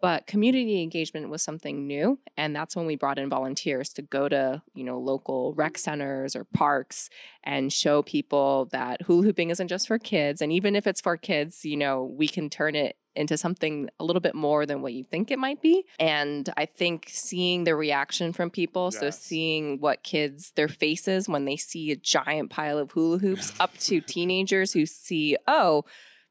But 0.00 0.26
community 0.26 0.82
engagement 0.82 1.28
was 1.28 1.42
something 1.42 1.86
new, 1.86 2.18
and 2.36 2.56
that's 2.56 2.74
when 2.74 2.86
we 2.86 2.96
brought 2.96 3.20
in 3.20 3.28
volunteers 3.28 3.90
to 3.90 4.02
go 4.02 4.28
to, 4.28 4.60
you 4.74 4.82
know, 4.82 4.98
local 4.98 5.54
rec 5.54 5.74
mm. 5.74 5.78
centers 5.78 6.34
or 6.34 6.44
parks 6.44 7.08
and 7.44 7.72
show 7.72 8.02
people 8.02 8.68
that 8.72 9.02
hula 9.02 9.22
hooping 9.22 9.50
isn't 9.50 9.68
just 9.68 9.86
for 9.86 10.00
kids. 10.00 10.42
And 10.42 10.52
even 10.52 10.74
if 10.74 10.88
it's 10.88 11.00
for 11.00 11.16
kids, 11.16 11.64
you 11.64 11.76
know, 11.76 12.02
we 12.02 12.26
can 12.26 12.50
turn 12.50 12.74
it 12.74 12.96
into 13.14 13.36
something 13.36 13.88
a 14.00 14.04
little 14.04 14.20
bit 14.20 14.34
more 14.34 14.66
than 14.66 14.82
what 14.82 14.92
you 14.92 15.04
think 15.04 15.30
it 15.30 15.38
might 15.38 15.60
be. 15.60 15.84
And 15.98 16.48
I 16.56 16.66
think 16.66 17.06
seeing 17.08 17.64
the 17.64 17.74
reaction 17.74 18.32
from 18.32 18.50
people, 18.50 18.90
so 18.90 19.10
seeing 19.10 19.80
what 19.80 20.02
kids, 20.02 20.52
their 20.56 20.68
faces 20.68 21.28
when 21.28 21.44
they 21.44 21.56
see 21.56 21.90
a 21.90 21.96
giant 21.96 22.50
pile 22.50 22.78
of 22.78 22.92
hula 22.92 23.18
hoops, 23.18 23.52
up 23.60 23.76
to 23.78 24.00
teenagers 24.06 24.72
who 24.72 24.86
see, 24.86 25.36
oh, 25.46 25.84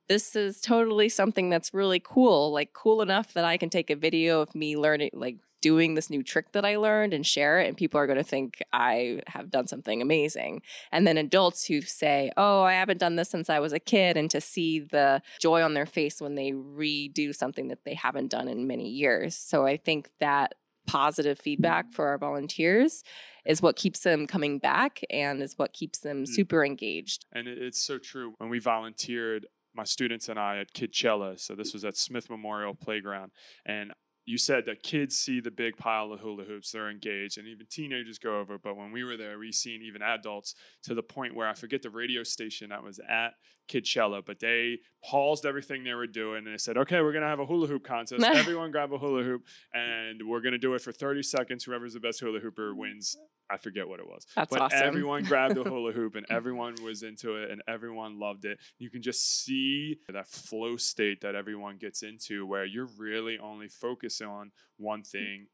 this 0.07 0.35
is 0.35 0.59
totally 0.59 1.07
something 1.07 1.49
that's 1.49 1.73
really 1.73 2.01
cool, 2.03 2.51
like 2.51 2.73
cool 2.73 3.01
enough 3.01 3.33
that 3.33 3.45
I 3.45 3.57
can 3.57 3.69
take 3.69 3.89
a 3.89 3.95
video 3.95 4.41
of 4.41 4.53
me 4.53 4.75
learning, 4.75 5.11
like 5.13 5.37
doing 5.61 5.93
this 5.93 6.09
new 6.09 6.23
trick 6.23 6.51
that 6.51 6.65
I 6.65 6.75
learned 6.77 7.13
and 7.13 7.25
share 7.25 7.59
it. 7.59 7.67
And 7.67 7.77
people 7.77 7.99
are 7.99 8.07
going 8.07 8.17
to 8.17 8.23
think 8.23 8.61
I 8.73 9.21
have 9.27 9.49
done 9.49 9.67
something 9.67 10.01
amazing. 10.01 10.61
And 10.91 11.05
then 11.07 11.17
adults 11.17 11.65
who 11.65 11.81
say, 11.81 12.31
oh, 12.35 12.63
I 12.63 12.73
haven't 12.73 12.99
done 12.99 13.15
this 13.15 13.29
since 13.29 13.49
I 13.49 13.59
was 13.59 13.73
a 13.73 13.79
kid, 13.79 14.17
and 14.17 14.29
to 14.31 14.41
see 14.41 14.79
the 14.79 15.21
joy 15.39 15.61
on 15.61 15.73
their 15.73 15.85
face 15.85 16.19
when 16.19 16.35
they 16.35 16.51
redo 16.51 17.33
something 17.33 17.67
that 17.69 17.85
they 17.85 17.93
haven't 17.93 18.29
done 18.31 18.47
in 18.47 18.67
many 18.67 18.89
years. 18.89 19.35
So 19.35 19.65
I 19.65 19.77
think 19.77 20.09
that 20.19 20.55
positive 20.87 21.39
feedback 21.39 21.93
for 21.93 22.07
our 22.07 22.17
volunteers 22.17 23.03
is 23.45 23.61
what 23.61 23.75
keeps 23.75 23.99
them 24.01 24.25
coming 24.27 24.57
back 24.59 25.01
and 25.09 25.41
is 25.41 25.57
what 25.57 25.73
keeps 25.73 25.99
them 25.99 26.23
Mm. 26.23 26.27
super 26.27 26.65
engaged. 26.65 27.25
And 27.31 27.47
it's 27.47 27.79
so 27.79 27.97
true. 27.97 28.33
When 28.39 28.49
we 28.49 28.59
volunteered, 28.59 29.45
my 29.73 29.83
students 29.83 30.27
and 30.27 30.37
I 30.39 30.57
at 30.57 30.73
Kidchella, 30.73 31.39
so 31.39 31.55
this 31.55 31.71
was 31.71 31.85
at 31.85 31.95
Smith 31.95 32.29
Memorial 32.29 32.73
Playground, 32.75 33.31
and 33.65 33.93
you 34.25 34.37
said 34.37 34.65
that 34.65 34.83
kids 34.83 35.17
see 35.17 35.39
the 35.39 35.51
big 35.51 35.77
pile 35.77 36.11
of 36.13 36.19
hula 36.19 36.43
hoops, 36.43 36.71
they're 36.71 36.89
engaged, 36.89 37.37
and 37.37 37.47
even 37.47 37.65
teenagers 37.69 38.19
go 38.19 38.39
over. 38.39 38.57
But 38.57 38.77
when 38.77 38.91
we 38.91 39.03
were 39.03 39.17
there, 39.17 39.39
we 39.39 39.51
seen 39.51 39.81
even 39.81 40.01
adults 40.01 40.55
to 40.83 40.93
the 40.93 41.03
point 41.03 41.35
where 41.35 41.47
I 41.47 41.53
forget 41.53 41.81
the 41.81 41.89
radio 41.89 42.23
station 42.23 42.69
that 42.69 42.83
was 42.83 42.99
at 43.09 43.33
Kidchella, 43.67 44.23
but 44.25 44.39
they 44.39 44.79
paused 45.03 45.45
everything 45.45 45.83
they 45.83 45.93
were 45.93 46.07
doing 46.07 46.45
and 46.45 46.53
they 46.53 46.57
said, 46.57 46.77
"Okay, 46.77 47.01
we're 47.01 47.13
gonna 47.13 47.27
have 47.27 47.39
a 47.39 47.45
hula 47.45 47.67
hoop 47.67 47.83
contest. 47.83 48.23
Everyone 48.23 48.71
grab 48.71 48.93
a 48.93 48.97
hula 48.97 49.23
hoop, 49.23 49.43
and 49.73 50.21
we're 50.27 50.41
gonna 50.41 50.57
do 50.57 50.73
it 50.75 50.81
for 50.81 50.91
30 50.91 51.23
seconds. 51.23 51.63
Whoever's 51.63 51.93
the 51.93 51.99
best 51.99 52.19
hula 52.19 52.39
hooper 52.39 52.75
wins." 52.75 53.17
I 53.51 53.57
forget 53.57 53.87
what 53.87 53.99
it 53.99 54.07
was. 54.07 54.25
That's 54.35 54.49
but 54.49 54.61
awesome. 54.61 54.79
everyone 54.83 55.23
grabbed 55.23 55.57
a 55.57 55.63
hula 55.65 55.91
hoop 55.91 56.15
and 56.15 56.25
everyone 56.29 56.75
was 56.83 57.03
into 57.03 57.35
it 57.35 57.51
and 57.51 57.61
everyone 57.67 58.19
loved 58.19 58.45
it. 58.45 58.59
You 58.77 58.89
can 58.89 59.01
just 59.01 59.43
see 59.43 59.97
that 60.09 60.27
flow 60.27 60.77
state 60.77 61.21
that 61.21 61.35
everyone 61.35 61.77
gets 61.77 62.03
into 62.03 62.45
where 62.45 62.65
you're 62.65 62.89
really 62.97 63.37
only 63.39 63.67
focusing 63.67 64.27
on 64.27 64.51
one 64.77 65.03
thing 65.03 65.47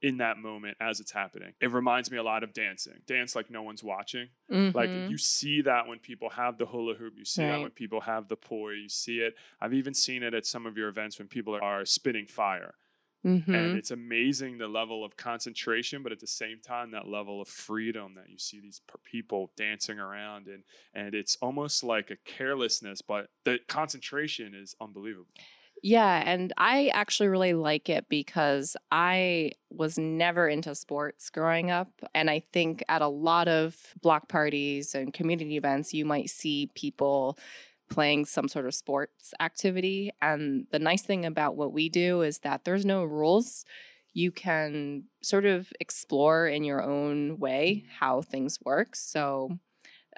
in 0.00 0.18
that 0.18 0.38
moment 0.38 0.76
as 0.80 1.00
it's 1.00 1.10
happening. 1.10 1.52
It 1.60 1.72
reminds 1.72 2.08
me 2.08 2.18
a 2.18 2.22
lot 2.22 2.44
of 2.44 2.52
dancing. 2.52 2.94
Dance 3.08 3.34
like 3.34 3.50
no 3.50 3.62
one's 3.62 3.82
watching. 3.82 4.28
Like 4.72 4.90
Mhm. 4.90 5.08
you 5.10 5.18
see 5.18 5.60
that 5.62 5.88
when 5.88 5.98
people 5.98 6.30
have 6.30 6.56
the 6.56 6.66
hula 6.66 6.94
hoop, 6.94 7.14
you 7.16 7.24
see 7.24 7.42
that 7.42 7.60
when 7.60 7.72
people 7.72 8.02
have 8.02 8.28
the 8.28 8.36
poi, 8.36 8.70
you 8.74 8.88
see 8.88 9.18
it. 9.18 9.34
I've 9.60 9.74
even 9.74 9.94
seen 9.94 10.22
it 10.22 10.34
at 10.34 10.46
some 10.46 10.66
of 10.66 10.76
your 10.76 10.88
events 10.88 11.18
when 11.18 11.26
people 11.26 11.58
are 11.60 11.84
spitting 11.84 12.26
fire 12.26 12.74
Mhm. 13.24 13.48
and 13.52 13.74
it's 13.76 13.90
amazing 13.90 14.58
the 14.58 14.68
level 14.68 15.04
of 15.04 15.16
concentration 15.16 16.02
but 16.02 16.12
at 16.12 16.20
the 16.20 16.26
same 16.26 16.60
time 16.60 16.90
that 16.90 17.08
level 17.08 17.40
of 17.40 17.48
freedom 17.48 18.14
that 18.14 18.28
you 18.28 18.38
see 18.38 18.60
these 18.60 18.82
people 19.04 19.52
dancing 19.56 19.98
around 19.98 20.48
and 20.48 20.64
and 20.94 21.14
it's 21.14 21.36
almost 21.36 21.82
like 21.82 22.10
a 22.10 22.16
carelessness 22.16 23.00
but 23.02 23.30
the 23.44 23.58
concentration 23.68 24.54
is 24.54 24.74
unbelievable 24.80 25.32
Yeah, 25.80 26.24
and 26.26 26.52
I 26.58 26.88
actually 26.88 27.28
really 27.28 27.52
like 27.54 27.88
it 27.88 28.08
because 28.08 28.76
I 28.90 29.52
was 29.70 29.96
never 29.96 30.48
into 30.48 30.74
sports 30.74 31.30
growing 31.30 31.70
up. 31.70 31.88
And 32.14 32.28
I 32.28 32.40
think 32.52 32.82
at 32.88 33.00
a 33.00 33.06
lot 33.06 33.46
of 33.46 33.94
block 34.02 34.28
parties 34.28 34.92
and 34.96 35.12
community 35.12 35.56
events, 35.56 35.94
you 35.94 36.04
might 36.04 36.30
see 36.30 36.72
people 36.74 37.38
playing 37.88 38.24
some 38.26 38.48
sort 38.48 38.66
of 38.66 38.74
sports 38.74 39.32
activity. 39.40 40.10
And 40.20 40.66
the 40.70 40.78
nice 40.78 41.02
thing 41.02 41.24
about 41.24 41.56
what 41.56 41.72
we 41.72 41.88
do 41.88 42.22
is 42.22 42.40
that 42.40 42.64
there's 42.64 42.84
no 42.84 43.04
rules. 43.04 43.64
You 44.12 44.30
can 44.30 45.04
sort 45.22 45.44
of 45.44 45.72
explore 45.80 46.46
in 46.48 46.64
your 46.64 46.82
own 46.82 47.38
way 47.38 47.84
mm. 47.84 47.90
how 48.00 48.22
things 48.22 48.58
work. 48.64 48.96
So 48.96 49.58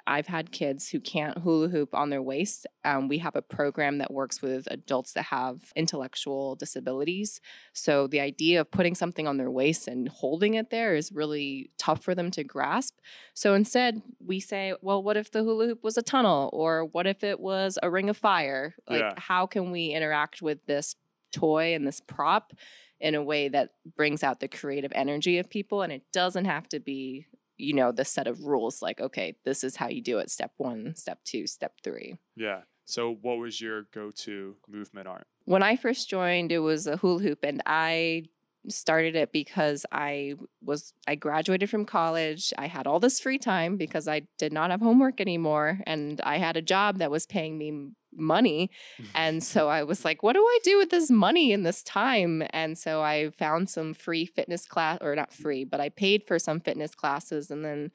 I've 0.07 0.27
had 0.27 0.51
kids 0.51 0.89
who 0.89 0.99
can't 0.99 1.37
hula 1.39 1.69
hoop 1.69 1.93
on 1.93 2.09
their 2.09 2.21
waist. 2.21 2.65
Um, 2.83 3.07
we 3.07 3.19
have 3.19 3.35
a 3.35 3.41
program 3.41 3.99
that 3.99 4.11
works 4.11 4.41
with 4.41 4.67
adults 4.71 5.13
that 5.13 5.25
have 5.25 5.71
intellectual 5.75 6.55
disabilities. 6.55 7.39
So 7.73 8.07
the 8.07 8.19
idea 8.19 8.61
of 8.61 8.71
putting 8.71 8.95
something 8.95 9.27
on 9.27 9.37
their 9.37 9.51
waist 9.51 9.87
and 9.87 10.09
holding 10.09 10.55
it 10.55 10.69
there 10.69 10.95
is 10.95 11.11
really 11.11 11.71
tough 11.77 12.03
for 12.03 12.15
them 12.15 12.31
to 12.31 12.43
grasp. 12.43 12.97
So 13.33 13.53
instead, 13.53 14.01
we 14.19 14.39
say, 14.39 14.73
well, 14.81 15.01
what 15.03 15.17
if 15.17 15.31
the 15.31 15.43
hula 15.43 15.67
hoop 15.67 15.83
was 15.83 15.97
a 15.97 16.01
tunnel? 16.01 16.49
Or 16.53 16.85
what 16.85 17.07
if 17.07 17.23
it 17.23 17.39
was 17.39 17.77
a 17.81 17.89
ring 17.89 18.09
of 18.09 18.17
fire? 18.17 18.75
Like, 18.89 19.01
Yeah. 19.01 19.13
how 19.17 19.45
can 19.45 19.71
we 19.71 19.87
interact 19.87 20.41
with 20.41 20.65
this 20.65 20.95
toy 21.31 21.73
and 21.73 21.87
this 21.87 22.01
prop 22.01 22.53
in 22.99 23.15
a 23.15 23.23
way 23.23 23.47
that 23.49 23.69
brings 23.95 24.23
out 24.23 24.39
the 24.39 24.47
creative 24.47 24.91
energy 24.93 25.37
of 25.39 25.49
people? 25.49 25.81
And 25.81 25.91
it 25.93 26.03
doesn't 26.11 26.45
have 26.45 26.67
to 26.69 26.79
be 26.79 27.25
you 27.61 27.73
know 27.73 27.91
the 27.91 28.05
set 28.05 28.27
of 28.27 28.43
rules 28.43 28.81
like 28.81 28.99
okay 28.99 29.35
this 29.45 29.63
is 29.63 29.75
how 29.75 29.87
you 29.87 30.01
do 30.01 30.19
it 30.19 30.29
step 30.29 30.51
one 30.57 30.95
step 30.95 31.19
two 31.23 31.47
step 31.47 31.73
three. 31.83 32.17
Yeah. 32.35 32.61
So 32.85 33.17
what 33.21 33.37
was 33.37 33.61
your 33.61 33.83
go-to 33.93 34.57
movement 34.67 35.07
art? 35.07 35.27
When 35.45 35.63
i 35.63 35.75
first 35.75 36.09
joined 36.09 36.51
it 36.51 36.59
was 36.59 36.87
a 36.87 36.97
hula 36.97 37.21
hoop 37.21 37.39
and 37.43 37.61
i 37.65 38.23
started 38.67 39.15
it 39.15 39.31
because 39.31 39.87
i 39.91 40.35
was 40.63 40.93
i 41.07 41.15
graduated 41.15 41.69
from 41.69 41.85
college. 41.85 42.53
I 42.57 42.67
had 42.67 42.87
all 42.87 42.99
this 42.99 43.19
free 43.19 43.39
time 43.39 43.77
because 43.77 44.07
i 44.07 44.21
did 44.37 44.53
not 44.53 44.71
have 44.71 44.81
homework 44.81 45.19
anymore 45.21 45.79
and 45.87 46.21
i 46.21 46.37
had 46.37 46.57
a 46.57 46.61
job 46.61 46.99
that 46.99 47.11
was 47.11 47.25
paying 47.25 47.57
me 47.57 47.91
money 48.13 48.69
mm-hmm. 48.99 49.11
and 49.15 49.43
so 49.43 49.69
I 49.69 49.83
was 49.83 50.03
like, 50.05 50.23
what 50.23 50.33
do 50.33 50.41
I 50.41 50.59
do 50.63 50.77
with 50.77 50.89
this 50.89 51.09
money 51.09 51.51
in 51.51 51.63
this 51.63 51.83
time? 51.83 52.43
And 52.51 52.77
so 52.77 53.01
I 53.01 53.29
found 53.31 53.69
some 53.69 53.93
free 53.93 54.25
fitness 54.25 54.65
class, 54.65 54.97
or 55.01 55.15
not 55.15 55.33
free, 55.33 55.63
but 55.63 55.79
I 55.79 55.89
paid 55.89 56.23
for 56.23 56.39
some 56.39 56.59
fitness 56.59 56.95
classes. 56.95 57.51
And 57.51 57.63
then 57.63 57.91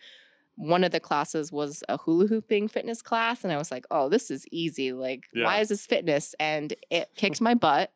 one 0.56 0.84
of 0.84 0.90
the 0.90 1.00
classes 1.00 1.52
was 1.52 1.82
a 1.88 1.98
hula 1.98 2.26
hooping 2.26 2.68
fitness 2.68 3.02
class. 3.02 3.44
And 3.44 3.52
I 3.52 3.58
was 3.58 3.70
like, 3.70 3.86
oh, 3.90 4.08
this 4.08 4.30
is 4.30 4.46
easy. 4.50 4.92
Like, 4.92 5.24
why 5.34 5.60
is 5.60 5.68
this 5.68 5.86
fitness? 5.86 6.34
And 6.40 6.74
it 6.90 7.10
kicked 7.16 7.40
my 7.40 7.54
butt. 7.54 7.92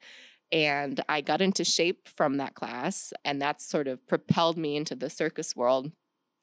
And 0.52 1.02
I 1.08 1.20
got 1.20 1.40
into 1.40 1.64
shape 1.64 2.08
from 2.08 2.36
that 2.36 2.54
class. 2.54 3.12
And 3.24 3.40
that 3.40 3.62
sort 3.62 3.88
of 3.88 4.06
propelled 4.06 4.58
me 4.58 4.76
into 4.76 4.94
the 4.94 5.08
circus 5.08 5.56
world. 5.56 5.90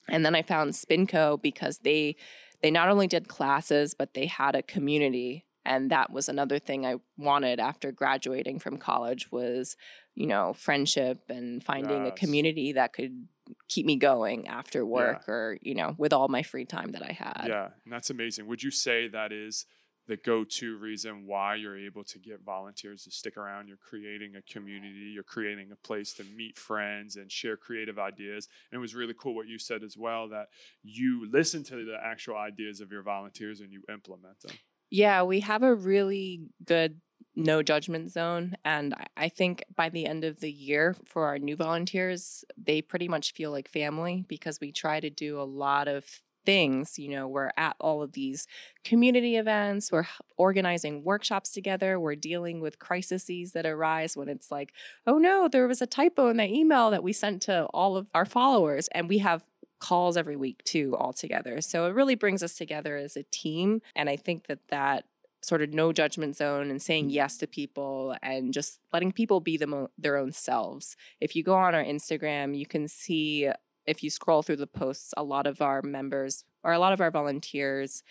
And 0.10 0.26
then 0.26 0.36
I 0.36 0.42
found 0.42 0.72
Spinco 0.72 1.42
because 1.42 1.80
they 1.80 2.16
they 2.64 2.72
not 2.72 2.90
only 2.90 3.06
did 3.06 3.28
classes, 3.28 3.94
but 3.94 4.16
they 4.16 4.26
had 4.26 4.56
a 4.56 4.64
community 4.64 5.46
and 5.68 5.92
that 5.92 6.12
was 6.12 6.30
another 6.30 6.58
thing 6.60 6.86
I 6.86 6.96
wanted 7.18 7.60
after 7.60 7.92
graduating 7.92 8.60
from 8.60 8.78
college 8.78 9.32
was, 9.32 9.76
you 10.16 10.26
know, 10.26 10.54
friendship 10.54 11.30
and 11.30 11.64
finding 11.64 12.08
a 12.08 12.12
community 12.12 12.74
that 12.74 12.94
could 12.94 13.28
keep 13.68 13.86
me 13.86 13.98
going 13.98 14.48
after 14.48 14.80
Yeah. 14.80 14.86
work 14.86 15.30
or, 15.30 15.58
you 15.62 15.76
know, 15.76 15.94
with 15.98 16.14
all 16.14 16.30
my 16.30 16.42
free 16.44 16.66
time 16.66 16.94
that 16.94 17.04
I 17.04 17.12
had. 17.12 17.48
Yeah, 17.48 17.70
and 17.84 17.94
that's 17.94 18.10
amazing. 18.10 18.48
Would 18.48 18.64
you 18.64 18.72
say 18.72 19.08
that 19.10 19.32
is 19.32 19.66
the 20.08 20.16
go-to 20.16 20.78
reason 20.78 21.28
why 21.28 21.56
you're 21.56 21.78
able 21.78 22.06
to 22.06 22.18
get 22.18 22.42
volunteers 22.42 23.04
to 23.04 23.12
stick 23.12 23.36
around? 23.36 23.68
You're 23.68 23.76
creating 23.78 24.36
a 24.38 24.42
community, 24.42 25.12
you're 25.14 25.24
creating 25.24 25.72
a 25.72 25.76
place 25.76 26.14
to 26.14 26.24
meet 26.24 26.58
friends 26.58 27.18
and 27.18 27.30
share 27.30 27.58
creative 27.58 28.00
ideas. 28.00 28.48
And 28.72 28.78
it 28.78 28.82
was 28.82 28.96
really 28.96 29.14
cool 29.14 29.36
what 29.36 29.48
you 29.48 29.60
said 29.60 29.84
as 29.84 29.98
well 29.98 30.30
that 30.30 30.48
you 30.82 31.30
listen 31.30 31.64
to 31.66 31.76
the 31.84 31.98
actual 32.02 32.38
ideas 32.38 32.80
of 32.80 32.92
your 32.92 33.04
volunteers 33.04 33.60
and 33.60 33.72
you 33.72 33.84
implement 33.90 34.40
them. 34.40 34.56
Yeah, 34.90 35.24
we 35.24 35.42
have 35.42 35.64
a 35.64 35.76
really 35.76 36.42
good 36.66 37.02
no 37.36 37.62
judgment 37.62 38.12
zone. 38.12 38.56
And 38.66 38.96
I- 39.16 39.30
think 39.30 39.64
by 39.76 39.90
the 39.90 40.06
end 40.08 40.24
of 40.24 40.40
the 40.40 40.52
year 40.52 40.96
for 41.06 41.26
our 41.26 41.38
new 41.38 41.56
volunteers, 41.56 42.44
they 42.58 42.82
pretty 42.82 43.08
much 43.08 43.34
feel 43.34 43.52
like 43.52 43.68
family 43.70 44.24
because 44.28 44.60
we 44.60 44.72
try 44.72 45.00
to 45.00 45.10
do 45.10 45.40
a 45.40 45.44
lot 45.44 45.88
of 45.88 46.22
things. 46.46 46.98
You 46.98 47.10
know, 47.10 47.28
we're 47.28 47.52
at 47.58 47.76
all 47.80 48.02
of 48.02 48.14
these 48.14 48.48
community 48.86 49.36
events, 49.36 49.92
we're 49.92 50.08
organizing 50.38 51.04
workshops 51.04 51.52
together, 51.52 52.00
we're 52.00 52.16
dealing 52.16 52.62
with 52.62 52.80
crises 52.80 53.52
that 53.54 53.66
arise 53.66 54.16
when 54.18 54.30
it's 54.30 54.50
like, 54.50 54.74
oh 55.06 55.18
no, 55.18 55.48
there 55.48 55.68
was 55.68 55.82
a 55.82 55.88
typo 55.88 56.30
in 56.30 56.38
the 56.38 56.46
email 56.52 56.90
that 56.92 57.04
we 57.04 57.12
sent 57.14 57.42
to 57.44 57.66
all 57.66 57.98
of 57.98 58.10
our 58.16 58.26
followers. 58.26 58.88
And 58.94 59.10
we 59.10 59.18
have 59.20 59.44
calls 59.80 60.18
every 60.18 60.36
week 60.36 60.64
too 60.64 60.96
all 60.98 61.14
together 61.14 61.62
so 61.62 61.86
it 61.86 61.94
really 61.94 62.16
brings 62.16 62.42
us 62.42 62.56
together 62.56 62.98
as 62.98 63.16
a 63.16 63.24
team 63.24 63.82
and 63.96 64.10
i 64.10 64.16
think 64.16 64.48
that 64.48 64.60
that 64.70 65.06
sort 65.42 65.62
of 65.62 65.74
no 65.74 65.94
judgment 65.94 66.36
zone 66.36 66.70
and 66.70 66.82
saying 66.82 67.10
yes 67.10 67.38
to 67.38 67.48
people 67.48 68.16
and 68.22 68.54
just 68.54 68.80
letting 68.92 69.12
people 69.12 69.40
be 69.40 69.56
them, 69.56 69.74
o- 69.74 69.90
their 69.98 70.18
own 70.18 70.32
selves. 70.32 70.96
If 71.22 71.36
you 71.36 71.44
go 71.44 71.56
on 71.56 71.76
our 71.76 71.84
instagram 71.84 72.58
you 72.58 72.66
can 72.66 72.88
see 72.88 73.50
if 73.86 74.04
you 74.04 74.10
scroll 74.10 74.42
through 74.42 74.58
the 74.58 74.68
posts 74.68 75.14
a 75.16 75.24
lot 75.24 75.48
of 75.48 75.62
our 75.62 75.82
members 75.82 76.44
or 76.64 76.74
a 76.74 76.80
lot 76.80 76.94
of 76.94 77.02
our 77.02 77.12
volunteers 77.12 78.04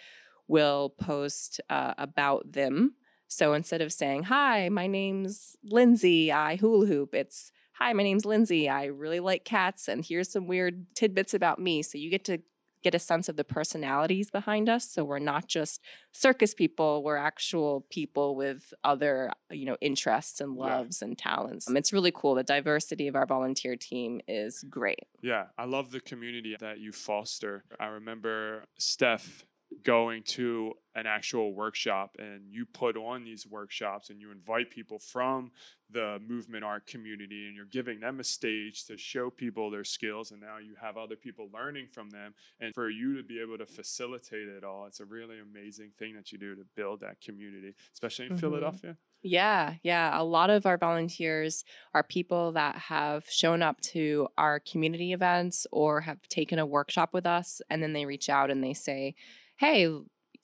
will 0.48 0.90
post 0.90 1.60
uh, 1.68 1.92
about 1.98 2.52
them. 2.52 2.94
So 3.28 3.52
instead 3.52 3.82
of 3.82 3.92
saying 3.92 4.24
hi 4.24 4.68
my 4.68 4.86
name's 4.86 5.56
lindsay 5.64 6.30
i 6.30 6.56
hula 6.56 6.86
hoop 6.86 7.12
it's 7.14 7.50
hi, 7.78 7.92
my 7.92 8.02
name's 8.02 8.24
Lindsay. 8.24 8.68
I 8.68 8.86
really 8.86 9.20
like 9.20 9.44
cats, 9.44 9.88
and 9.88 10.04
here's 10.04 10.30
some 10.30 10.46
weird 10.46 10.86
tidbits 10.94 11.34
about 11.34 11.58
me. 11.58 11.82
So 11.82 11.98
you 11.98 12.10
get 12.10 12.24
to 12.26 12.38
get 12.82 12.94
a 12.94 12.98
sense 13.00 13.28
of 13.28 13.36
the 13.36 13.42
personalities 13.42 14.30
behind 14.30 14.68
us. 14.68 14.88
So 14.88 15.02
we're 15.02 15.18
not 15.18 15.48
just 15.48 15.80
circus 16.12 16.54
people, 16.54 17.02
we're 17.02 17.16
actual 17.16 17.84
people 17.90 18.36
with 18.36 18.72
other, 18.84 19.32
you 19.50 19.64
know, 19.64 19.76
interests 19.80 20.40
and 20.40 20.54
Yeah. 20.56 20.76
loves 20.78 21.02
and 21.02 21.18
talents. 21.18 21.68
Um, 21.68 21.76
it's 21.76 21.92
really 21.92 22.12
cool. 22.14 22.34
The 22.36 22.44
diversity 22.44 23.08
of 23.08 23.16
our 23.16 23.26
volunteer 23.26 23.74
team 23.76 24.20
is 24.28 24.62
great. 24.70 25.00
Yeah, 25.20 25.46
I 25.58 25.64
love 25.64 25.90
the 25.90 26.00
community 26.00 26.54
that 26.60 26.78
you 26.78 26.92
foster. 26.92 27.64
I 27.80 27.86
remember 27.86 28.66
Steph 28.78 29.44
going 29.84 30.22
to 30.22 30.72
an 30.94 31.06
actual 31.06 31.52
workshop 31.52 32.16
and 32.18 32.50
you 32.50 32.64
put 32.66 32.96
on 32.96 33.24
these 33.24 33.46
workshops 33.46 34.10
and 34.10 34.20
you 34.20 34.30
invite 34.30 34.70
people 34.70 34.98
from 34.98 35.50
the 35.90 36.18
movement 36.26 36.64
art 36.64 36.86
community 36.86 37.46
and 37.46 37.54
you're 37.54 37.64
giving 37.66 38.00
them 38.00 38.18
a 38.18 38.24
stage 38.24 38.84
to 38.86 38.96
show 38.96 39.30
people 39.30 39.70
their 39.70 39.84
skills 39.84 40.30
and 40.30 40.40
now 40.40 40.58
you 40.58 40.74
have 40.80 40.96
other 40.96 41.16
people 41.16 41.48
learning 41.52 41.86
from 41.92 42.10
them 42.10 42.34
and 42.60 42.74
for 42.74 42.88
you 42.90 43.16
to 43.16 43.22
be 43.22 43.40
able 43.40 43.58
to 43.58 43.66
facilitate 43.66 44.48
it 44.48 44.64
all 44.64 44.86
it's 44.86 45.00
a 45.00 45.04
really 45.04 45.38
amazing 45.38 45.92
thing 45.98 46.14
that 46.14 46.32
you 46.32 46.38
do 46.38 46.54
to 46.56 46.64
build 46.74 47.00
that 47.00 47.20
community 47.20 47.74
especially 47.92 48.26
in 48.26 48.32
Mhm. 48.32 48.40
Philadelphia 48.40 48.96
Yeah, 49.22 49.76
yeah. 49.82 50.20
A 50.20 50.22
lot 50.22 50.50
of 50.50 50.66
our 50.66 50.78
volunteers 50.78 51.64
are 51.94 52.04
people 52.04 52.52
that 52.52 52.76
have 52.76 53.24
shown 53.28 53.60
up 53.62 53.80
to 53.92 54.28
our 54.38 54.60
community 54.60 55.12
events 55.12 55.66
or 55.72 56.02
have 56.02 56.22
taken 56.28 56.58
a 56.60 56.66
workshop 56.66 57.12
with 57.12 57.26
us, 57.26 57.60
and 57.68 57.82
then 57.82 57.92
they 57.92 58.06
reach 58.06 58.28
out 58.28 58.50
and 58.50 58.62
they 58.62 58.74
say, 58.74 59.14
Hey, 59.58 59.88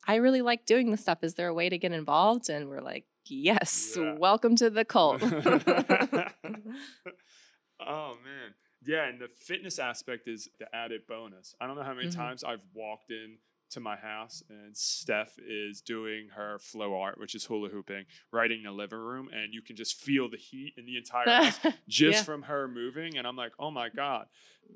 I 0.07 0.17
really 0.17 0.43
like 0.43 0.67
doing 0.67 0.91
this 0.91 1.01
stuff. 1.03 1.19
Is 1.23 1.35
there 1.35 1.49
a 1.49 1.55
way 1.55 1.69
to 1.69 1.79
get 1.79 1.93
involved? 1.93 2.49
And 2.49 2.69
we're 2.69 2.81
like, 2.81 3.05
Yes, 3.27 3.95
Yeah. 3.97 4.17
welcome 4.19 4.57
to 4.57 4.69
the 4.69 4.85
cult. 4.85 5.23
oh 5.23 5.29
man 8.25 8.55
yeah 8.85 9.09
and 9.09 9.21
the 9.21 9.29
fitness 9.29 9.79
aspect 9.79 10.29
is 10.29 10.49
the 10.59 10.67
added 10.75 11.03
bonus 11.09 11.55
i 11.61 11.67
don't 11.67 11.77
know 11.77 11.83
how 11.83 11.95
many 11.95 12.09
Mhm. 12.09 12.15
times 12.17 12.45
i've 12.45 12.63
walked 12.75 13.11
in 13.11 13.39
to 13.73 13.81
my 13.81 13.97
house 13.97 14.43
and 14.51 14.77
steph 14.77 15.39
is 15.47 15.81
doing 15.81 16.29
her 16.35 16.59
flow 16.59 16.95
art 16.99 17.19
which 17.19 17.35
is 17.35 17.45
hula 17.45 17.69
hooping 17.69 18.05
right 18.31 18.51
in 18.53 18.63
the 18.63 18.71
living 18.71 18.99
room 18.99 19.29
and 19.33 19.53
you 19.55 19.63
can 19.63 19.77
just 19.77 19.95
feel 20.01 20.29
the 20.31 20.37
heat 20.37 20.75
in 20.77 20.87
the 20.87 20.97
entire 20.97 21.29
house 21.45 21.59
just 21.89 22.19
Yeah. 22.19 22.23
from 22.23 22.43
her 22.43 22.69
moving 22.69 23.17
and 23.19 23.27
i'm 23.27 23.37
like 23.37 23.53
oh 23.59 23.71
my 23.71 23.89
god 23.89 24.27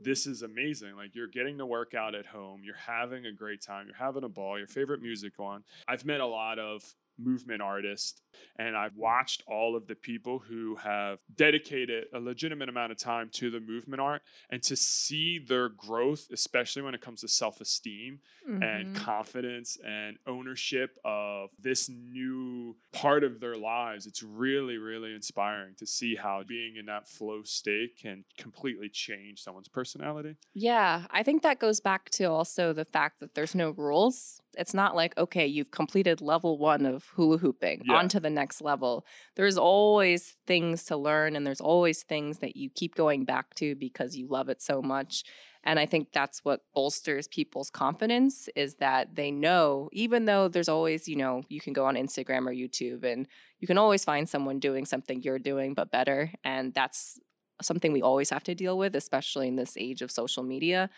this 0.02 0.26
is 0.26 0.42
amazing 0.42 0.96
like 0.96 1.14
you're 1.14 1.28
getting 1.28 1.58
to 1.58 1.66
work 1.66 1.94
out 1.94 2.14
at 2.14 2.26
home 2.26 2.62
you're 2.64 2.74
having 2.74 3.26
a 3.26 3.32
great 3.32 3.62
time 3.62 3.86
you're 3.86 3.96
having 3.96 4.24
a 4.24 4.28
ball 4.28 4.58
your 4.58 4.66
favorite 4.66 5.00
music 5.00 5.34
on 5.38 5.62
i've 5.88 6.04
met 6.04 6.20
a 6.20 6.26
lot 6.26 6.58
of 6.58 6.82
movement 7.18 7.62
artist. 7.62 8.22
and 8.58 8.76
i've 8.76 8.94
watched 8.96 9.42
all 9.46 9.74
of 9.76 9.86
the 9.86 9.94
people 9.94 10.38
who 10.38 10.76
have 10.76 11.18
dedicated 11.34 12.04
a 12.14 12.18
legitimate 12.20 12.68
amount 12.68 12.92
of 12.92 12.98
time 12.98 13.28
to 13.32 13.50
the 13.50 13.60
movement 13.60 14.00
art 14.00 14.22
and 14.50 14.62
to 14.62 14.76
see 14.76 15.38
their 15.38 15.68
growth 15.68 16.26
especially 16.32 16.82
when 16.82 16.94
it 16.94 17.00
comes 17.00 17.20
to 17.22 17.28
self-esteem 17.28 18.20
and 18.60 18.86
Mhm. 18.88 18.94
confidence 18.94 19.76
and 19.84 20.18
ownership 20.26 20.96
of 21.04 21.50
this 21.58 21.88
new 21.88 22.76
part 22.92 23.24
of 23.24 23.40
their 23.40 23.56
lives. 23.56 24.06
It's 24.06 24.22
really, 24.22 24.76
really 24.78 25.12
inspiring 25.14 25.74
to 25.78 25.86
see 25.86 26.14
how 26.14 26.42
being 26.44 26.76
in 26.76 26.86
that 26.86 27.08
flow 27.08 27.42
state 27.42 27.96
can 27.98 28.24
completely 28.38 28.88
change 28.88 29.40
someone's 29.42 29.68
personality. 29.68 30.36
Yeah, 30.54 31.06
I 31.10 31.22
think 31.22 31.42
that 31.42 31.58
goes 31.58 31.80
back 31.80 32.08
to 32.10 32.24
also 32.30 32.72
the 32.72 32.84
fact 32.84 33.20
that 33.20 33.34
there's 33.34 33.54
no 33.54 33.70
rules. 33.70 34.40
It's 34.56 34.74
not 34.74 34.96
like, 34.96 35.16
okay, 35.18 35.46
you've 35.46 35.70
completed 35.70 36.20
level 36.20 36.58
one 36.58 36.86
of 36.86 37.06
hula 37.14 37.38
hooping, 37.38 37.82
Yeah. 37.84 37.96
on 37.96 38.08
to 38.08 38.20
the 38.20 38.30
next 38.30 38.60
level. 38.62 39.04
There's 39.34 39.58
always 39.58 40.36
things 40.46 40.84
to 40.84 40.96
learn, 40.96 41.36
and 41.36 41.46
there's 41.46 41.60
always 41.60 42.02
things 42.02 42.38
that 42.38 42.56
you 42.56 42.70
keep 42.70 42.94
going 42.94 43.24
back 43.24 43.54
to 43.56 43.74
because 43.74 44.16
you 44.16 44.26
love 44.28 44.48
it 44.48 44.62
so 44.62 44.80
much. 44.82 45.24
And 45.62 45.80
I 45.80 45.86
think 45.86 46.12
that's 46.12 46.44
what 46.44 46.60
bolsters 46.74 47.26
people's 47.26 47.70
confidence 47.70 48.48
is 48.54 48.76
that 48.76 49.16
they 49.16 49.32
know, 49.32 49.88
even 49.92 50.24
though 50.24 50.46
there's 50.46 50.68
always, 50.68 51.08
you 51.08 51.16
know, 51.16 51.42
you 51.48 51.60
can 51.60 51.72
go 51.72 51.86
on 51.86 51.96
Instagram 51.96 52.46
or 52.46 52.52
YouTube 52.54 53.02
and 53.04 53.26
you 53.58 53.66
can 53.66 53.76
always 53.76 54.04
find 54.04 54.28
someone 54.28 54.60
doing 54.60 54.84
something 54.86 55.22
you're 55.22 55.40
doing, 55.40 55.74
but 55.74 55.90
better. 55.90 56.30
And 56.44 56.72
that's 56.72 57.18
something 57.62 57.92
we 57.92 58.00
always 58.00 58.30
have 58.30 58.44
to 58.44 58.54
deal 58.54 58.78
with, 58.78 58.94
especially 58.94 59.48
in 59.48 59.56
this 59.56 59.76
age 59.76 60.02
of 60.02 60.10
social 60.12 60.44
media. 60.44 60.88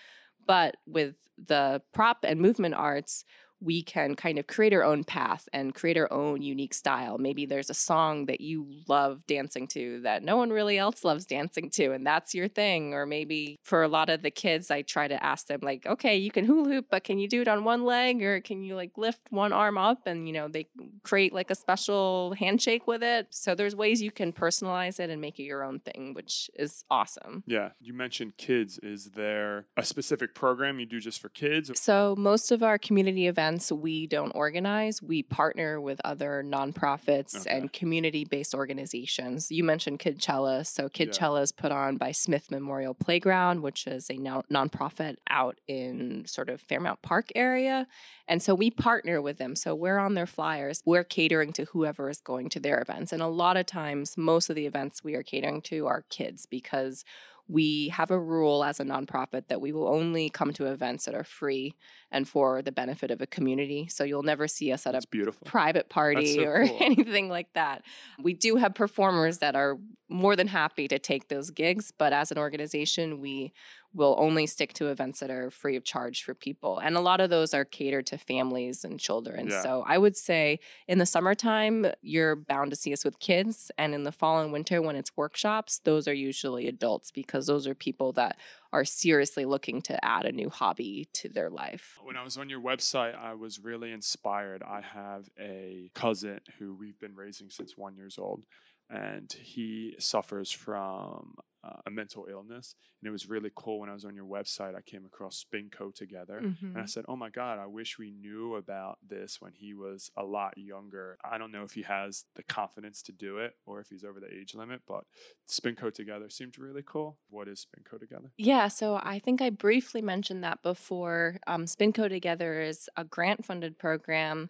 But 0.46 0.76
with 0.86 1.14
the 1.38 1.80
prop 1.94 2.18
and 2.24 2.38
movement 2.38 2.74
arts, 2.74 3.24
we 3.60 3.82
can 3.82 4.14
kind 4.14 4.38
of 4.38 4.46
create 4.46 4.72
our 4.72 4.84
own 4.84 5.04
path 5.04 5.48
and 5.52 5.74
create 5.74 5.96
our 5.96 6.12
own 6.12 6.42
unique 6.42 6.74
style. 6.74 7.18
Maybe 7.18 7.46
there's 7.46 7.70
a 7.70 7.74
song 7.74 8.26
that 8.26 8.40
you 8.40 8.66
love 8.86 9.26
dancing 9.26 9.66
to 9.68 10.00
that 10.02 10.22
no 10.22 10.36
one 10.36 10.50
really 10.50 10.78
else 10.78 11.04
loves 11.04 11.26
dancing 11.26 11.70
to, 11.70 11.92
and 11.92 12.06
that's 12.06 12.34
your 12.34 12.48
thing. 12.48 12.94
Or 12.94 13.06
maybe 13.06 13.58
for 13.62 13.82
a 13.82 13.88
lot 13.88 14.08
of 14.08 14.22
the 14.22 14.30
kids, 14.30 14.70
I 14.70 14.82
try 14.82 15.08
to 15.08 15.22
ask 15.22 15.46
them, 15.46 15.60
like, 15.62 15.86
okay, 15.86 16.16
you 16.16 16.30
can 16.30 16.44
hula 16.44 16.68
hoop, 16.68 16.86
but 16.90 17.04
can 17.04 17.18
you 17.18 17.28
do 17.28 17.42
it 17.42 17.48
on 17.48 17.64
one 17.64 17.84
leg 17.84 18.22
or 18.22 18.40
can 18.40 18.62
you 18.62 18.76
like 18.76 18.92
lift 18.96 19.20
one 19.30 19.52
arm 19.52 19.78
up? 19.78 20.06
And, 20.06 20.26
you 20.26 20.34
know, 20.34 20.48
they 20.48 20.68
create 21.02 21.32
like 21.32 21.50
a 21.50 21.54
special 21.54 22.34
handshake 22.38 22.86
with 22.86 23.02
it. 23.02 23.28
So 23.30 23.54
there's 23.54 23.74
ways 23.74 24.02
you 24.02 24.10
can 24.10 24.32
personalize 24.32 25.00
it 25.00 25.10
and 25.10 25.20
make 25.20 25.38
it 25.38 25.44
your 25.44 25.64
own 25.64 25.80
thing, 25.80 26.14
which 26.14 26.50
is 26.54 26.84
awesome. 26.90 27.42
Yeah. 27.46 27.70
You 27.80 27.92
mentioned 27.92 28.36
kids. 28.36 28.78
Is 28.82 29.10
there 29.10 29.66
a 29.76 29.84
specific 29.84 30.34
program 30.34 30.78
you 30.78 30.86
do 30.86 31.00
just 31.00 31.20
for 31.20 31.28
kids? 31.28 31.70
So, 31.80 32.14
most 32.16 32.50
of 32.50 32.62
our 32.62 32.78
community 32.78 33.26
events 33.48 33.72
we 33.72 34.06
don't 34.06 34.32
organize. 34.32 35.02
We 35.02 35.22
partner 35.22 35.80
with 35.80 36.00
other 36.04 36.42
nonprofits 36.46 37.40
Okay. 37.40 37.56
and 37.56 37.72
community 37.72 38.24
based 38.24 38.54
organizations. 38.54 39.50
You 39.50 39.64
mentioned 39.64 40.00
Kidchella. 40.00 40.66
So, 40.66 40.88
Kidchella 40.88 41.42
is 41.42 41.52
put 41.52 41.72
on 41.72 41.96
by 41.96 42.12
Smith 42.12 42.50
Memorial 42.50 42.94
Playground, 42.94 43.62
which 43.62 43.86
is 43.86 44.10
a 44.10 44.16
non- 44.16 44.44
nonprofit 44.50 45.16
out 45.30 45.58
in 45.66 46.26
sort 46.26 46.50
of 46.50 46.60
Fairmount 46.60 47.00
Park 47.02 47.28
area. 47.34 47.86
And 48.26 48.42
so, 48.42 48.54
we 48.54 48.70
partner 48.70 49.22
with 49.22 49.38
them. 49.38 49.56
So, 49.56 49.74
we're 49.74 49.98
on 49.98 50.14
their 50.14 50.26
flyers. 50.26 50.82
We're 50.84 51.04
catering 51.04 51.52
to 51.54 51.64
whoever 51.64 52.10
is 52.10 52.20
going 52.20 52.50
to 52.50 52.60
their 52.60 52.80
events. 52.80 53.12
And 53.12 53.22
a 53.22 53.28
lot 53.28 53.56
of 53.56 53.64
times, 53.66 54.16
most 54.18 54.50
of 54.50 54.56
the 54.56 54.66
events 54.66 55.02
we 55.02 55.14
are 55.14 55.22
catering 55.22 55.62
to 55.62 55.86
are 55.86 56.04
kids 56.10 56.44
because 56.44 57.04
we 57.48 57.88
have 57.88 58.10
a 58.10 58.18
rule 58.18 58.62
as 58.62 58.78
a 58.78 58.84
nonprofit 58.84 59.48
that 59.48 59.60
we 59.60 59.72
will 59.72 59.88
only 59.88 60.28
come 60.28 60.52
to 60.52 60.66
events 60.66 61.06
that 61.06 61.14
are 61.14 61.24
free 61.24 61.74
and 62.10 62.28
for 62.28 62.60
the 62.60 62.70
benefit 62.70 63.10
of 63.10 63.22
a 63.22 63.26
community. 63.26 63.88
So 63.88 64.04
you'll 64.04 64.22
never 64.22 64.46
see 64.46 64.70
us 64.70 64.86
at 64.86 64.92
That's 64.92 65.06
a 65.06 65.08
beautiful. 65.08 65.46
private 65.46 65.88
party 65.88 66.34
so 66.36 66.42
or 66.42 66.66
cool. 66.66 66.76
anything 66.80 67.30
like 67.30 67.52
that. 67.54 67.82
We 68.22 68.34
do 68.34 68.56
have 68.56 68.74
performers 68.74 69.38
that 69.38 69.56
are 69.56 69.78
more 70.10 70.36
than 70.36 70.48
happy 70.48 70.88
to 70.88 70.98
take 70.98 71.28
those 71.28 71.50
gigs, 71.50 71.90
but 71.96 72.12
as 72.12 72.30
an 72.30 72.38
organization, 72.38 73.20
we 73.20 73.52
we'll 73.98 74.14
only 74.18 74.46
stick 74.46 74.72
to 74.74 74.86
events 74.86 75.20
that 75.20 75.30
are 75.30 75.50
free 75.50 75.76
of 75.76 75.84
charge 75.84 76.22
for 76.22 76.32
people. 76.32 76.78
And 76.78 76.96
a 76.96 77.00
lot 77.00 77.20
of 77.20 77.30
those 77.30 77.52
are 77.52 77.64
catered 77.64 78.06
to 78.06 78.16
families 78.16 78.84
and 78.84 78.98
children. 78.98 79.48
Yeah. 79.48 79.62
So 79.62 79.84
I 79.86 79.98
would 79.98 80.16
say 80.16 80.60
in 80.86 80.98
the 80.98 81.06
summertime, 81.06 81.86
you're 82.00 82.36
bound 82.36 82.70
to 82.70 82.76
see 82.76 82.92
us 82.92 83.04
with 83.04 83.18
kids. 83.18 83.70
And 83.76 83.94
in 83.94 84.04
the 84.04 84.12
fall 84.12 84.40
and 84.40 84.52
winter, 84.52 84.80
when 84.80 84.96
it's 84.96 85.16
workshops, 85.16 85.80
those 85.84 86.06
are 86.06 86.14
usually 86.14 86.68
adults 86.68 87.10
because 87.10 87.46
those 87.46 87.66
are 87.66 87.74
people 87.74 88.12
that 88.12 88.38
are 88.72 88.84
seriously 88.84 89.44
looking 89.44 89.80
to 89.82 90.04
add 90.04 90.26
a 90.26 90.32
new 90.32 90.50
hobby 90.50 91.08
to 91.14 91.28
their 91.28 91.50
life. 91.50 91.98
When 92.02 92.16
I 92.16 92.22
was 92.22 92.36
on 92.36 92.48
your 92.48 92.60
website, 92.60 93.18
I 93.18 93.34
was 93.34 93.58
really 93.58 93.92
inspired. 93.92 94.62
I 94.62 94.82
have 94.82 95.28
a 95.40 95.90
cousin 95.94 96.40
who 96.58 96.74
we've 96.74 96.98
been 96.98 97.14
raising 97.14 97.50
since 97.50 97.76
one 97.76 97.96
years 97.96 98.18
old, 98.18 98.42
and 98.90 99.32
he 99.32 99.94
suffers 99.98 100.50
from 100.50 101.36
uh, 101.64 101.80
a 101.86 101.90
mental 101.90 102.26
illness. 102.30 102.76
And 103.00 103.08
it 103.08 103.10
was 103.10 103.28
really 103.28 103.50
cool 103.54 103.80
when 103.80 103.90
I 103.90 103.92
was 103.92 104.04
on 104.04 104.14
your 104.14 104.24
website. 104.26 104.76
I 104.76 104.80
came 104.80 105.04
across 105.04 105.44
Spinco 105.44 105.92
together, 105.92 106.46
and 106.72 106.82
I 106.82 106.84
Mhm. 106.84 106.88
said, 106.88 107.04
"Oh 107.08 107.16
my 107.16 107.30
God, 107.30 107.58
I 107.58 107.66
wish 107.66 107.98
we 107.98 108.12
knew 108.12 108.54
about 108.54 108.98
this 109.02 109.40
when 109.40 109.52
he 109.54 109.74
was 109.74 110.10
a 110.16 110.22
lot 110.24 110.56
younger." 110.56 111.18
I 111.24 111.36
don't 111.36 111.50
know 111.52 111.64
if 111.64 111.72
he 111.72 111.82
has 111.82 112.26
the 112.34 112.44
confidence 112.44 113.02
to 113.02 113.12
do 113.12 113.38
it 113.38 113.56
or 113.66 113.80
if 113.80 113.88
he's 113.88 114.04
over 114.04 114.20
the 114.20 114.32
age 114.32 114.54
limit, 114.54 114.82
but 114.86 115.04
Spinco 115.48 115.92
together 115.92 116.30
seemed 116.30 116.58
really 116.58 116.82
cool. 116.86 117.18
What 117.28 117.48
is 117.48 117.66
Spinco 117.66 117.98
together? 117.98 118.32
Yeah, 118.36 118.68
so 118.68 118.94
I 119.02 119.18
think 119.18 119.42
I 119.42 119.50
briefly 119.50 120.00
mentioned 120.00 120.44
that 120.44 120.62
before. 120.62 121.38
Um, 121.48 121.64
Spinco 121.64 122.08
Together 122.08 122.60
is 122.62 122.88
a 122.96 123.04
grant 123.04 123.44
funded 123.44 123.78
program. 123.78 124.48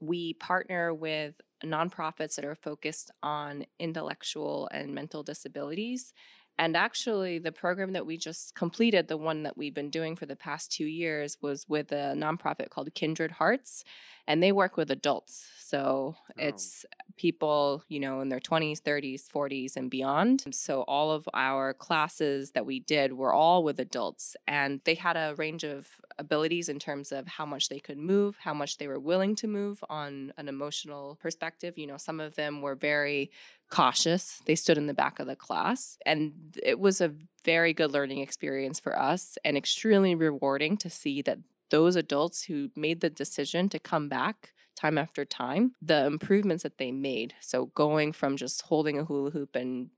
We 0.00 0.34
partner 0.34 0.92
with 0.92 1.40
nonprofits 1.64 2.36
that 2.36 2.44
are 2.44 2.54
focused 2.54 3.10
on 3.22 3.64
intellectual 3.78 4.68
and 4.72 4.94
mental 4.94 5.22
disabilities. 5.22 6.12
And 6.58 6.76
actually, 6.76 7.38
the 7.38 7.52
program 7.52 7.92
that 7.92 8.04
we 8.04 8.18
just 8.18 8.54
completed, 8.54 9.08
the 9.08 9.16
one 9.16 9.42
that 9.44 9.56
we've 9.56 9.74
been 9.74 9.90
doing 9.90 10.16
for 10.16 10.26
the 10.26 10.36
past 10.36 10.70
two 10.70 10.84
years, 10.84 11.38
was 11.40 11.66
with 11.68 11.92
a 11.92 12.14
nonprofit 12.14 12.68
called 12.68 12.92
Kindred 12.94 13.32
Hearts. 13.32 13.84
And 14.28 14.42
they 14.42 14.52
work 14.52 14.76
with 14.76 14.90
adults. 14.90 15.46
So 15.58 16.14
oh. 16.16 16.32
it's 16.36 16.84
people, 17.16 17.84
you 17.88 18.00
know, 18.00 18.20
in 18.20 18.28
their 18.28 18.40
20s, 18.40 18.80
30s, 18.80 19.26
40s, 19.28 19.76
and 19.76 19.90
beyond. 19.90 20.44
So 20.50 20.82
all 20.82 21.10
of 21.10 21.28
our 21.34 21.74
classes 21.74 22.52
that 22.52 22.66
we 22.66 22.80
did 22.80 23.12
were 23.12 23.32
all 23.32 23.64
with 23.64 23.80
adults, 23.80 24.36
and 24.46 24.80
they 24.84 24.94
had 24.94 25.16
a 25.16 25.34
range 25.36 25.64
of 25.64 25.88
abilities 26.18 26.68
in 26.68 26.78
terms 26.78 27.12
of 27.12 27.26
how 27.26 27.46
much 27.46 27.68
they 27.68 27.78
could 27.78 27.98
move, 27.98 28.36
how 28.38 28.54
much 28.54 28.78
they 28.78 28.88
were 28.88 29.00
willing 29.00 29.34
to 29.36 29.46
move 29.46 29.82
on 29.88 30.32
an 30.36 30.48
emotional 30.48 31.18
perspective. 31.20 31.78
You 31.78 31.86
know, 31.86 31.96
some 31.96 32.20
of 32.20 32.34
them 32.34 32.62
were 32.62 32.74
very 32.74 33.30
cautious. 33.70 34.42
They 34.46 34.54
stood 34.54 34.78
in 34.78 34.86
the 34.86 34.94
back 34.94 35.18
of 35.18 35.26
the 35.26 35.36
class, 35.36 35.96
and 36.04 36.32
it 36.62 36.78
was 36.78 37.00
a 37.00 37.14
very 37.44 37.72
good 37.72 37.92
learning 37.92 38.18
experience 38.18 38.78
for 38.78 38.98
us 38.98 39.38
and 39.44 39.56
extremely 39.56 40.14
rewarding 40.14 40.76
to 40.78 40.90
see 40.90 41.22
that 41.22 41.38
those 41.70 41.96
adults 41.96 42.44
who 42.44 42.70
made 42.76 43.00
the 43.00 43.10
decision 43.10 43.68
to 43.70 43.78
come 43.78 44.08
back 44.08 44.52
time 44.82 44.98
after 44.98 45.24
time, 45.24 45.74
the 45.80 46.04
improvements 46.06 46.62
that 46.64 46.78
they 46.78 46.90
made. 46.90 47.34
So 47.40 47.66
going 47.66 48.12
from 48.12 48.36
just 48.36 48.62
holding 48.62 48.98
a 48.98 49.04
hula 49.04 49.30
hoop 49.30 49.54
and 49.54 49.90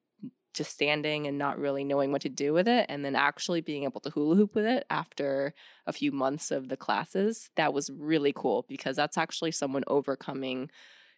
just 0.52 0.70
standing 0.72 1.26
and 1.26 1.36
not 1.36 1.58
really 1.58 1.82
knowing 1.84 2.12
what 2.12 2.22
to 2.22 2.28
do 2.28 2.52
with 2.52 2.68
it, 2.68 2.86
and 2.88 3.04
then 3.04 3.16
actually 3.16 3.60
being 3.60 3.84
able 3.84 4.00
to 4.02 4.10
hula 4.10 4.36
hoop 4.36 4.54
with 4.54 4.66
it 4.66 4.84
after 4.90 5.54
a 5.86 5.92
few 5.92 6.12
months 6.12 6.50
of 6.50 6.68
the 6.68 6.76
classes, 6.76 7.50
that 7.56 7.74
was 7.74 7.90
really 7.90 8.32
cool 8.32 8.64
because 8.68 8.94
that's 8.94 9.18
actually 9.18 9.50
someone 9.50 9.82
overcoming 9.86 10.70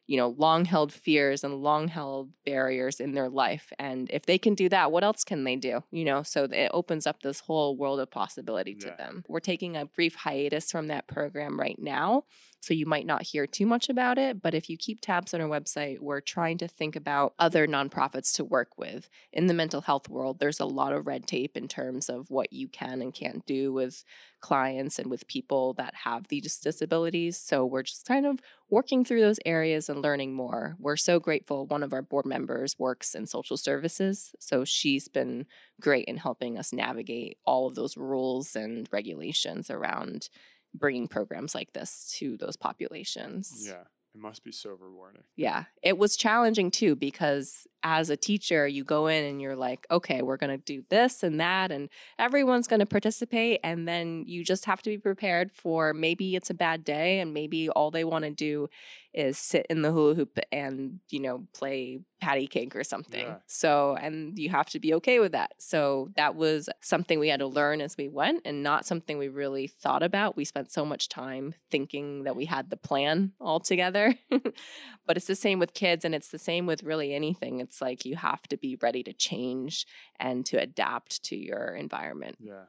you 0.09 0.17
know, 0.17 0.29
long 0.39 0.65
held 0.65 0.93
fears 0.93 1.43
and 1.43 1.63
long 1.63 1.89
held 1.89 2.31
barriers 2.45 3.01
in 3.01 3.13
their 3.13 3.29
life. 3.29 3.73
And 3.79 4.09
if 4.13 4.25
they 4.25 4.39
can 4.39 4.55
do 4.55 4.69
that, 4.69 4.93
what 4.93 5.03
else 5.03 5.25
can 5.25 5.43
they 5.43 5.57
do? 5.57 5.83
You 5.91 6.05
know, 6.05 6.23
so 6.23 6.45
it 6.45 6.71
opens 6.73 7.09
up 7.09 7.23
this 7.23 7.41
whole 7.41 7.77
world 7.77 7.99
of 7.99 8.09
possibility 8.11 8.75
to 8.77 8.87
Yeah. 8.87 8.97
them. 8.97 9.25
We're 9.27 9.41
taking 9.41 9.77
a 9.77 9.85
brief 9.85 10.15
hiatus 10.15 10.71
from 10.71 10.87
that 10.89 11.09
program 11.09 11.59
right 11.59 11.79
now. 11.79 12.23
So 12.61 12.75
you 12.75 12.87
might 12.87 13.07
not 13.07 13.23
hear 13.23 13.47
too 13.47 13.66
much 13.66 13.88
about 13.88 14.19
it, 14.19 14.42
but 14.42 14.55
if 14.55 14.69
you 14.69 14.77
keep 14.77 15.01
tabs 15.01 15.33
on 15.35 15.40
our 15.40 15.49
website, 15.49 16.01
we're 16.01 16.21
trying 16.21 16.59
to 16.59 16.69
think 16.69 16.97
about 16.97 17.35
other 17.38 17.69
nonprofits 17.69 18.35
to 18.35 18.45
work 18.45 18.77
with. 18.77 19.09
In 19.33 19.47
the 19.47 19.55
mental 19.55 19.83
health 19.83 20.09
world, 20.09 20.40
there's 20.40 20.61
a 20.61 20.66
lot 20.66 20.92
of 20.92 21.07
red 21.07 21.27
tape 21.27 21.57
in 21.57 21.69
terms 21.69 22.09
of 22.09 22.29
what 22.29 22.53
you 22.53 22.66
can 22.66 23.03
and 23.03 23.14
can't 23.14 23.47
do 23.47 23.73
with 23.73 24.05
clients 24.40 24.99
and 24.99 25.11
with 25.11 25.29
people 25.29 25.75
that 25.75 25.95
have 26.05 26.29
these 26.29 26.59
disabilities. 26.59 27.37
So 27.37 27.64
we're 27.64 27.83
just 27.83 28.07
kind 28.07 28.27
of 28.27 28.40
working 28.69 29.05
through 29.05 29.21
those 29.21 29.40
areas 29.47 29.88
and 29.88 30.03
learning 30.03 30.35
more. 30.35 30.77
We're 30.79 30.97
so 30.97 31.21
grateful. 31.21 31.66
One 31.66 31.83
of 31.83 31.92
our 31.92 32.03
board 32.03 32.27
members 32.27 32.79
works 32.79 33.14
in 33.14 33.27
social 33.27 33.57
services. 33.57 34.35
So 34.40 34.64
she's 34.64 35.09
been 35.09 35.47
great 35.81 36.07
in 36.07 36.16
helping 36.16 36.59
us 36.59 36.73
navigate 36.73 37.38
all 37.45 37.66
of 37.66 37.75
those 37.75 37.97
rules 37.97 38.57
and 38.57 38.88
regulations 38.92 39.71
around 39.71 40.29
bringing 40.77 41.09
programs 41.09 41.55
like 41.55 41.73
this 41.73 42.15
to 42.19 42.37
those 42.37 42.57
populations. 42.57 43.65
Yeah, 43.67 43.83
it 44.15 44.21
must 44.21 44.45
be 44.45 44.53
so 44.53 44.71
rewarding. 44.71 45.23
Yeah, 45.37 45.65
it 45.83 45.99
was 45.99 46.17
challenging 46.17 46.71
too 46.71 46.97
because 46.97 47.67
as 47.83 48.11
a 48.11 48.17
teacher, 48.17 48.67
you 48.67 48.83
go 48.83 49.07
in 49.07 49.25
and 49.25 49.41
you're 49.41 49.57
like, 49.57 49.87
okay, 49.91 50.23
we're 50.23 50.39
going 50.39 50.57
to 50.57 50.65
do 50.65 50.83
this 50.89 51.23
and 51.23 51.41
that, 51.41 51.71
and 51.71 51.89
everyone's 52.19 52.67
going 52.67 52.81
to 52.81 52.87
participate. 52.87 53.61
And 53.62 53.87
then 53.87 54.25
you 54.27 54.43
just 54.45 54.65
have 54.65 54.83
to 54.83 54.91
be 54.91 54.99
prepared 54.99 55.53
for 55.53 55.93
maybe 55.93 56.35
it's 56.35 56.51
a 56.51 56.55
bad 56.55 56.83
day 56.83 57.21
and 57.21 57.33
maybe 57.33 57.69
all 57.69 57.91
they 57.91 58.05
want 58.05 58.25
to 58.25 58.31
do 58.31 58.69
is 59.17 59.39
sit 59.39 59.67
in 59.71 59.83
the 59.83 59.91
hula 59.91 60.15
hoop 60.15 60.39
and, 60.53 61.01
you 61.11 61.21
know, 61.21 61.47
play 61.55 62.01
patty 62.21 62.47
cake 62.47 62.77
or 62.77 62.85
something. 62.85 63.27
Yeah. 63.27 63.37
So, 63.47 63.97
and 64.01 64.39
you 64.39 64.51
have 64.51 64.69
to 64.71 64.81
be 64.81 64.95
okay 64.95 65.19
with 65.19 65.33
that. 65.33 65.53
So, 65.59 66.11
that 66.17 66.35
was 66.35 66.69
something 66.81 67.19
we 67.19 67.29
had 67.29 67.41
to 67.41 67.47
learn 67.47 67.81
as 67.81 67.97
we 67.97 68.09
went 68.09 68.43
and 68.45 68.63
not 68.63 68.87
something 68.87 69.19
we 69.19 69.29
really 69.29 69.67
thought 69.67 70.03
about. 70.03 70.37
We 70.37 70.45
spent 70.45 70.71
so 70.71 70.85
much 70.85 71.09
time 71.09 71.55
thinking 71.71 72.25
that 72.25 72.37
we 72.37 72.45
had 72.45 72.71
the 72.71 72.77
plan 72.77 73.33
all 73.41 73.61
together. 73.61 74.15
but 75.07 75.17
it's 75.17 75.27
the 75.27 75.35
same 75.35 75.59
with 75.59 75.75
kids 75.75 76.05
and 76.05 76.15
it's 76.15 76.29
the 76.29 76.39
same 76.39 76.67
with 76.67 76.83
really 76.83 77.15
anything. 77.15 77.61
It's 77.61 77.81
like 77.81 78.05
you 78.05 78.17
have 78.17 78.43
to 78.49 78.57
be 78.57 78.79
ready 78.81 79.03
to 79.05 79.13
change 79.13 79.87
and 80.19 80.45
to 80.47 80.61
adapt 80.61 81.23
to 81.25 81.37
your 81.37 81.75
environment. 81.75 82.37
Yeah. 82.41 82.65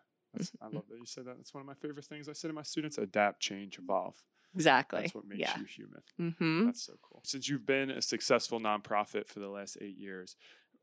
I 0.61 0.65
love 0.65 0.83
that 0.89 0.99
you 0.99 1.05
said 1.05 1.25
that. 1.25 1.37
That's 1.37 1.53
one 1.53 1.61
of 1.61 1.67
my 1.67 1.73
favorite 1.73 2.05
things 2.05 2.29
I 2.29 2.33
say 2.33 2.47
to 2.47 2.53
my 2.53 2.61
students 2.63 2.97
adapt, 2.97 3.39
change, 3.39 3.79
evolve. 3.79 4.15
Exactly. 4.55 5.01
That's 5.01 5.15
what 5.15 5.27
makes 5.27 5.41
yeah. 5.41 5.57
you 5.57 5.65
human. 5.65 6.01
Mm-hmm. 6.19 6.65
That's 6.65 6.85
so 6.85 6.93
cool. 7.01 7.21
Since 7.23 7.47
you've 7.49 7.65
been 7.65 7.89
a 7.91 8.01
successful 8.01 8.59
nonprofit 8.59 9.27
for 9.27 9.39
the 9.39 9.49
last 9.49 9.77
eight 9.81 9.97
years, 9.97 10.35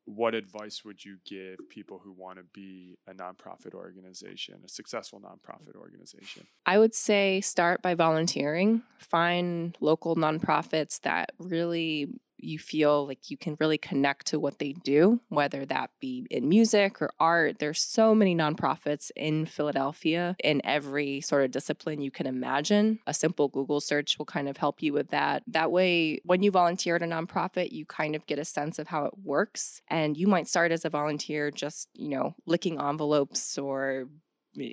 what 0.07 0.35
advice 0.35 0.85
would 0.85 1.05
you 1.05 1.17
give 1.25 1.57
people 1.71 2.01
who 2.03 2.13
want 2.13 2.39
to 2.39 2.45
be 2.53 2.99
a 3.09 3.15
nonprofit 3.15 3.75
organization, 3.75 4.57
a 4.65 4.69
successful 4.69 5.21
nonprofit 5.21 5.77
organization? 5.77 6.47
I 6.67 6.79
would 6.79 6.95
say 6.95 7.41
start 7.41 7.81
by 7.81 7.95
volunteering. 7.95 8.83
Find 8.99 9.77
local 9.81 10.15
nonprofits 10.17 11.01
that 11.01 11.33
really 11.39 12.09
you 12.45 12.59
feel 12.59 13.07
like 13.07 13.31
you 13.31 13.37
can 13.37 13.57
really 13.61 13.79
connect 13.79 14.27
to 14.27 14.41
what 14.41 14.59
they 14.59 14.73
do, 14.73 15.21
whether 15.29 15.65
that 15.67 15.91
be 16.01 16.27
in 16.31 16.49
music 16.49 17.01
or 17.01 17.11
art. 17.19 17.59
There's 17.59 17.81
so 17.81 18.15
many 18.15 18.35
nonprofits 18.35 19.11
in 19.17 19.47
Philadelphia 19.47 20.37
in 20.43 20.61
every 20.65 21.21
sort 21.21 21.45
of 21.45 21.51
discipline 21.51 22.01
you 22.01 22.11
can 22.11 22.27
imagine. 22.27 22.99
A 23.07 23.15
simple 23.15 23.49
Google 23.49 23.81
search 23.81 24.19
will 24.19 24.27
kind 24.27 24.49
of 24.49 24.57
help 24.57 24.83
you 24.83 24.93
with 24.93 25.11
that. 25.11 25.43
That 25.47 25.71
way, 25.71 26.21
when 26.25 26.43
you 26.43 26.51
volunteer 26.51 26.97
at 26.97 27.03
a 27.03 27.07
nonprofit, 27.07 27.73
you 27.73 27.87
kind 27.87 28.15
of 28.15 28.27
get 28.27 28.39
a 28.39 28.45
sense 28.45 28.79
of 28.79 28.89
how 28.89 29.05
it 29.07 29.15
works. 29.23 29.81
And 29.89 30.17
you 30.17 30.27
might 30.27 30.49
start 30.49 30.73
as 30.73 30.85
a 30.85 30.91
volunteer 30.91 31.51
just, 31.51 31.89
you 31.95 32.09
know, 32.09 32.35
licking 32.47 32.81
envelopes 32.81 33.59
or 33.59 34.09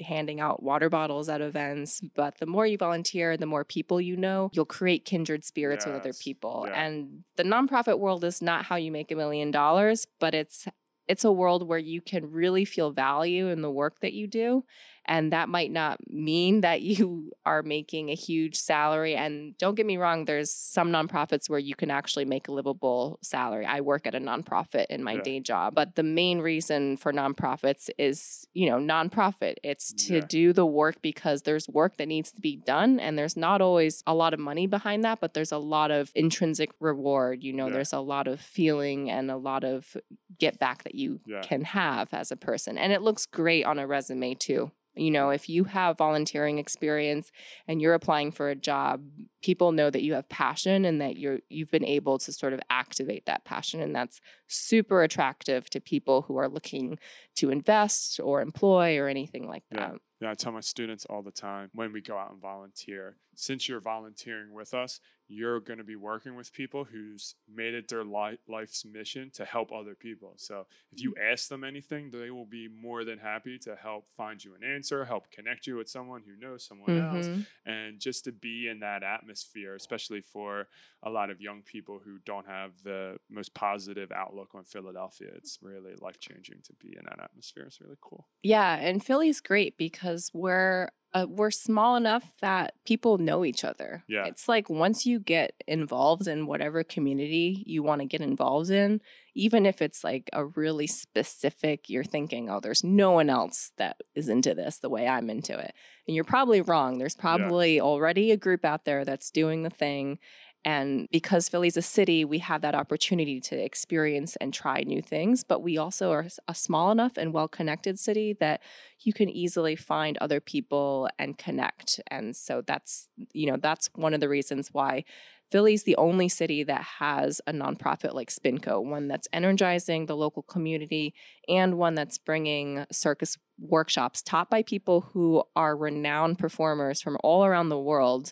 handing 0.03 0.39
out 0.39 0.63
water 0.63 0.89
bottles 0.89 1.29
at 1.29 1.41
events. 1.41 2.01
But 2.15 2.37
the 2.39 2.45
more 2.45 2.65
you 2.65 2.77
volunteer, 2.77 3.37
the 3.37 3.45
more 3.45 3.63
people 3.63 3.99
you 4.01 4.15
know, 4.17 4.49
you'll 4.53 4.65
create 4.65 5.05
kindred 5.05 5.43
spirits 5.43 5.85
with 5.85 5.95
other 5.95 6.13
people. 6.13 6.65
yeah. 6.67 6.83
And 6.83 7.23
the 7.35 7.43
nonprofit 7.43 7.99
world 7.99 8.23
is 8.23 8.41
not 8.41 8.65
how 8.65 8.75
you 8.75 8.91
make 8.91 9.11
a 9.11 9.15
million 9.15 9.51
dollars, 9.51 10.07
but 10.19 10.33
it's 10.33 10.67
it's 11.11 11.25
a 11.25 11.31
world 11.41 11.61
where 11.67 11.83
you 11.93 11.99
can 12.11 12.31
really 12.31 12.65
feel 12.65 12.89
value 12.91 13.45
in 13.53 13.61
the 13.61 13.71
work 13.81 13.95
that 13.99 14.13
you 14.13 14.27
do. 14.27 14.63
And 15.05 15.33
that 15.33 15.49
might 15.49 15.71
not 15.71 15.97
mean 16.07 16.61
that 16.61 16.83
you 16.83 17.31
are 17.51 17.63
making 17.63 18.09
a 18.09 18.15
huge 18.27 18.55
salary. 18.55 19.15
And 19.15 19.57
don't 19.57 19.73
get 19.75 19.85
me 19.87 19.97
wrong, 19.97 20.25
there's 20.25 20.51
some 20.53 20.89
nonprofits 20.91 21.49
where 21.49 21.59
you 21.69 21.75
can 21.75 21.89
actually 21.89 22.23
make 22.25 22.47
a 22.47 22.51
livable 22.51 23.17
salary. 23.23 23.65
I 23.65 23.81
work 23.81 24.05
at 24.05 24.13
a 24.15 24.19
nonprofit 24.19 24.85
in 24.95 25.03
my 25.03 25.13
Yeah. 25.15 25.23
day 25.29 25.39
job. 25.39 25.73
But 25.75 25.95
the 25.95 26.03
main 26.21 26.37
reason 26.39 26.97
for 26.97 27.11
nonprofits 27.11 27.89
is, 27.97 28.47
you 28.53 28.69
know, 28.69 28.77
nonprofit. 28.77 29.55
It's 29.63 29.91
to 30.05 30.15
Yeah. 30.17 30.25
do 30.29 30.53
the 30.53 30.67
work 30.67 31.01
because 31.01 31.41
there's 31.41 31.67
work 31.67 31.97
that 31.97 32.07
needs 32.07 32.31
to 32.33 32.39
be 32.39 32.55
done. 32.55 32.99
And 32.99 33.17
there's 33.17 33.35
not 33.35 33.59
always 33.59 34.03
a 34.05 34.13
lot 34.13 34.33
of 34.35 34.39
money 34.39 34.67
behind 34.67 35.03
that, 35.03 35.19
but 35.19 35.33
there's 35.33 35.51
a 35.51 35.57
lot 35.57 35.89
of 35.89 36.11
intrinsic 36.13 36.69
reward. 36.79 37.43
You 37.43 37.53
know, 37.53 37.67
Yeah. 37.67 37.73
there's 37.73 37.93
a 37.93 37.99
lot 38.13 38.27
of 38.27 38.39
feeling 38.39 39.09
and 39.09 39.31
a 39.31 39.37
lot 39.49 39.63
of 39.63 39.97
get 40.41 40.57
back 40.57 40.83
that 40.83 40.95
you 40.95 41.21
Yeah. 41.25 41.41
can 41.41 41.63
have 41.63 42.13
as 42.13 42.31
a 42.31 42.35
person. 42.35 42.77
And 42.77 42.91
it 42.91 43.03
looks 43.03 43.27
great 43.27 43.63
on 43.63 43.77
a 43.77 43.85
resume 43.85 44.33
too. 44.33 44.71
You 44.95 45.11
know, 45.11 45.27
mm-hmm. 45.27 45.35
if 45.35 45.47
you 45.47 45.63
have 45.65 45.97
volunteering 45.97 46.57
experience 46.57 47.31
and 47.67 47.81
you're 47.81 47.93
applying 47.93 48.31
for 48.31 48.49
a 48.49 48.55
job, 48.55 49.05
people 49.41 49.71
know 49.71 49.89
that 49.89 50.01
you 50.01 50.15
have 50.15 50.27
passion 50.27 50.83
and 50.83 50.99
that 50.99 51.15
you're 51.15 51.39
you've 51.47 51.71
been 51.71 51.85
able 51.85 52.17
to 52.19 52.33
sort 52.33 52.53
of 52.53 52.59
activate 52.69 53.25
that 53.27 53.45
passion 53.45 53.79
and 53.81 53.95
that's 53.95 54.19
super 54.47 55.03
attractive 55.03 55.69
to 55.69 55.79
people 55.79 56.23
who 56.23 56.35
are 56.35 56.49
looking 56.49 56.99
to 57.35 57.51
invest 57.51 58.19
or 58.21 58.41
employ 58.41 58.97
or 58.97 59.07
anything 59.07 59.47
like 59.47 59.63
that. 59.69 59.91
Yeah. 59.91 59.97
Yeah, 60.21 60.31
I 60.31 60.35
tell 60.35 60.51
my 60.51 60.59
students 60.61 61.05
all 61.09 61.23
the 61.23 61.31
time 61.31 61.69
when 61.73 61.91
we 61.93 61.99
go 62.01 62.15
out 62.15 62.31
and 62.31 62.39
volunteer, 62.39 63.17
since 63.35 63.67
you're 63.67 63.81
volunteering 63.81 64.53
with 64.53 64.71
us, 64.75 64.99
you're 65.31 65.61
going 65.61 65.77
to 65.77 65.83
be 65.83 65.95
working 65.95 66.35
with 66.35 66.51
people 66.51 66.83
who's 66.83 67.35
made 67.53 67.73
it 67.73 67.87
their 67.87 68.03
li- 68.03 68.37
life's 68.49 68.83
mission 68.83 69.31
to 69.33 69.45
help 69.45 69.71
other 69.71 69.95
people. 69.95 70.33
So 70.35 70.67
if 70.91 71.01
you 71.01 71.15
ask 71.31 71.47
them 71.47 71.63
anything, 71.63 72.11
they 72.11 72.31
will 72.31 72.45
be 72.45 72.67
more 72.67 73.05
than 73.05 73.17
happy 73.17 73.57
to 73.59 73.77
help 73.77 74.07
find 74.17 74.43
you 74.43 74.53
an 74.55 74.63
answer, 74.63 75.05
help 75.05 75.31
connect 75.31 75.67
you 75.67 75.77
with 75.77 75.87
someone 75.87 76.21
who 76.25 76.35
knows 76.35 76.65
someone 76.65 76.89
mm-hmm. 76.89 77.15
else, 77.15 77.45
and 77.65 77.97
just 77.99 78.25
to 78.25 78.33
be 78.33 78.67
in 78.67 78.81
that 78.81 79.03
atmosphere, 79.03 79.75
especially 79.75 80.19
for 80.19 80.67
a 81.03 81.09
lot 81.09 81.29
of 81.29 81.39
young 81.39 81.61
people 81.61 82.01
who 82.03 82.17
don't 82.25 82.47
have 82.47 82.71
the 82.83 83.17
most 83.29 83.53
positive 83.53 84.11
outlook 84.11 84.49
on 84.53 84.65
Philadelphia. 84.65 85.29
It's 85.35 85.59
really 85.61 85.93
life 86.01 86.19
changing 86.19 86.57
to 86.65 86.73
be 86.73 86.89
in 86.97 87.05
that 87.05 87.23
atmosphere. 87.23 87.63
It's 87.63 87.79
really 87.79 87.97
cool. 88.01 88.27
Yeah, 88.43 88.75
and 88.75 89.03
Philly's 89.03 89.39
great 89.39 89.77
because 89.77 90.29
we're 90.33 90.89
uh, 91.13 91.25
we're 91.29 91.51
small 91.51 91.95
enough 91.95 92.31
that 92.41 92.73
people 92.85 93.17
know 93.17 93.43
each 93.43 93.65
other. 93.65 94.03
Yeah. 94.07 94.25
It's 94.25 94.47
like 94.47 94.69
once 94.69 95.05
you 95.05 95.19
get 95.19 95.63
involved 95.67 96.27
in 96.27 96.47
whatever 96.47 96.83
community 96.83 97.63
you 97.65 97.83
want 97.83 98.01
to 98.01 98.07
get 98.07 98.21
involved 98.21 98.69
in, 98.69 99.01
even 99.35 99.65
if 99.65 99.81
it's 99.81 100.03
like 100.03 100.29
a 100.31 100.45
really 100.45 100.87
specific, 100.87 101.89
you're 101.89 102.03
thinking, 102.03 102.49
oh, 102.49 102.59
there's 102.61 102.83
no 102.83 103.11
one 103.11 103.29
else 103.29 103.71
that 103.77 103.97
is 104.15 104.29
into 104.29 104.53
this 104.53 104.79
the 104.79 104.89
way 104.89 105.07
I'm 105.07 105.29
into 105.29 105.57
it. 105.57 105.73
And 106.07 106.15
you're 106.15 106.23
probably 106.23 106.61
wrong. 106.61 106.97
There's 106.97 107.15
probably 107.15 107.75
yeah. 107.75 107.81
already 107.81 108.31
a 108.31 108.37
group 108.37 108.63
out 108.63 108.85
there 108.85 109.03
that's 109.03 109.31
doing 109.31 109.63
the 109.63 109.69
thing. 109.69 110.17
And 110.63 111.07
because 111.11 111.49
Philly's 111.49 111.77
a 111.77 111.81
city, 111.81 112.23
we 112.23 112.39
have 112.39 112.61
that 112.61 112.75
opportunity 112.75 113.39
to 113.41 113.55
experience 113.55 114.35
and 114.37 114.53
try 114.53 114.81
new 114.81 115.01
things. 115.01 115.43
But 115.43 115.61
we 115.61 115.77
also 115.77 116.11
are 116.11 116.27
a 116.47 116.53
small 116.53 116.91
enough 116.91 117.17
and 117.17 117.33
well 117.33 117.47
connected 117.47 117.99
city 117.99 118.37
that 118.39 118.61
you 118.99 119.13
can 119.13 119.29
easily 119.29 119.75
find 119.75 120.17
other 120.19 120.39
people 120.39 121.09
and 121.17 121.37
connect. 121.37 121.99
And 122.07 122.35
so 122.35 122.61
that's, 122.65 123.09
you 123.33 123.49
know, 123.49 123.57
that's 123.57 123.89
one 123.95 124.13
of 124.13 124.19
the 124.19 124.29
reasons 124.29 124.69
why 124.71 125.03
Philly's 125.51 125.83
the 125.83 125.97
only 125.97 126.29
city 126.29 126.63
that 126.63 126.81
has 126.99 127.41
a 127.45 127.51
nonprofit 127.51 128.13
like 128.13 128.29
Spinco, 128.29 128.81
one 128.83 129.09
that's 129.09 129.27
energizing 129.33 130.05
the 130.05 130.15
local 130.15 130.43
community 130.43 131.13
and 131.49 131.77
one 131.77 131.93
that's 131.93 132.17
bringing 132.17 132.85
circus 132.89 133.37
workshops 133.59 134.21
taught 134.21 134.49
by 134.49 134.63
people 134.63 135.01
who 135.01 135.43
are 135.55 135.75
renowned 135.75 136.39
performers 136.39 137.01
from 137.01 137.17
all 137.21 137.43
around 137.45 137.67
the 137.67 137.77
world 137.77 138.31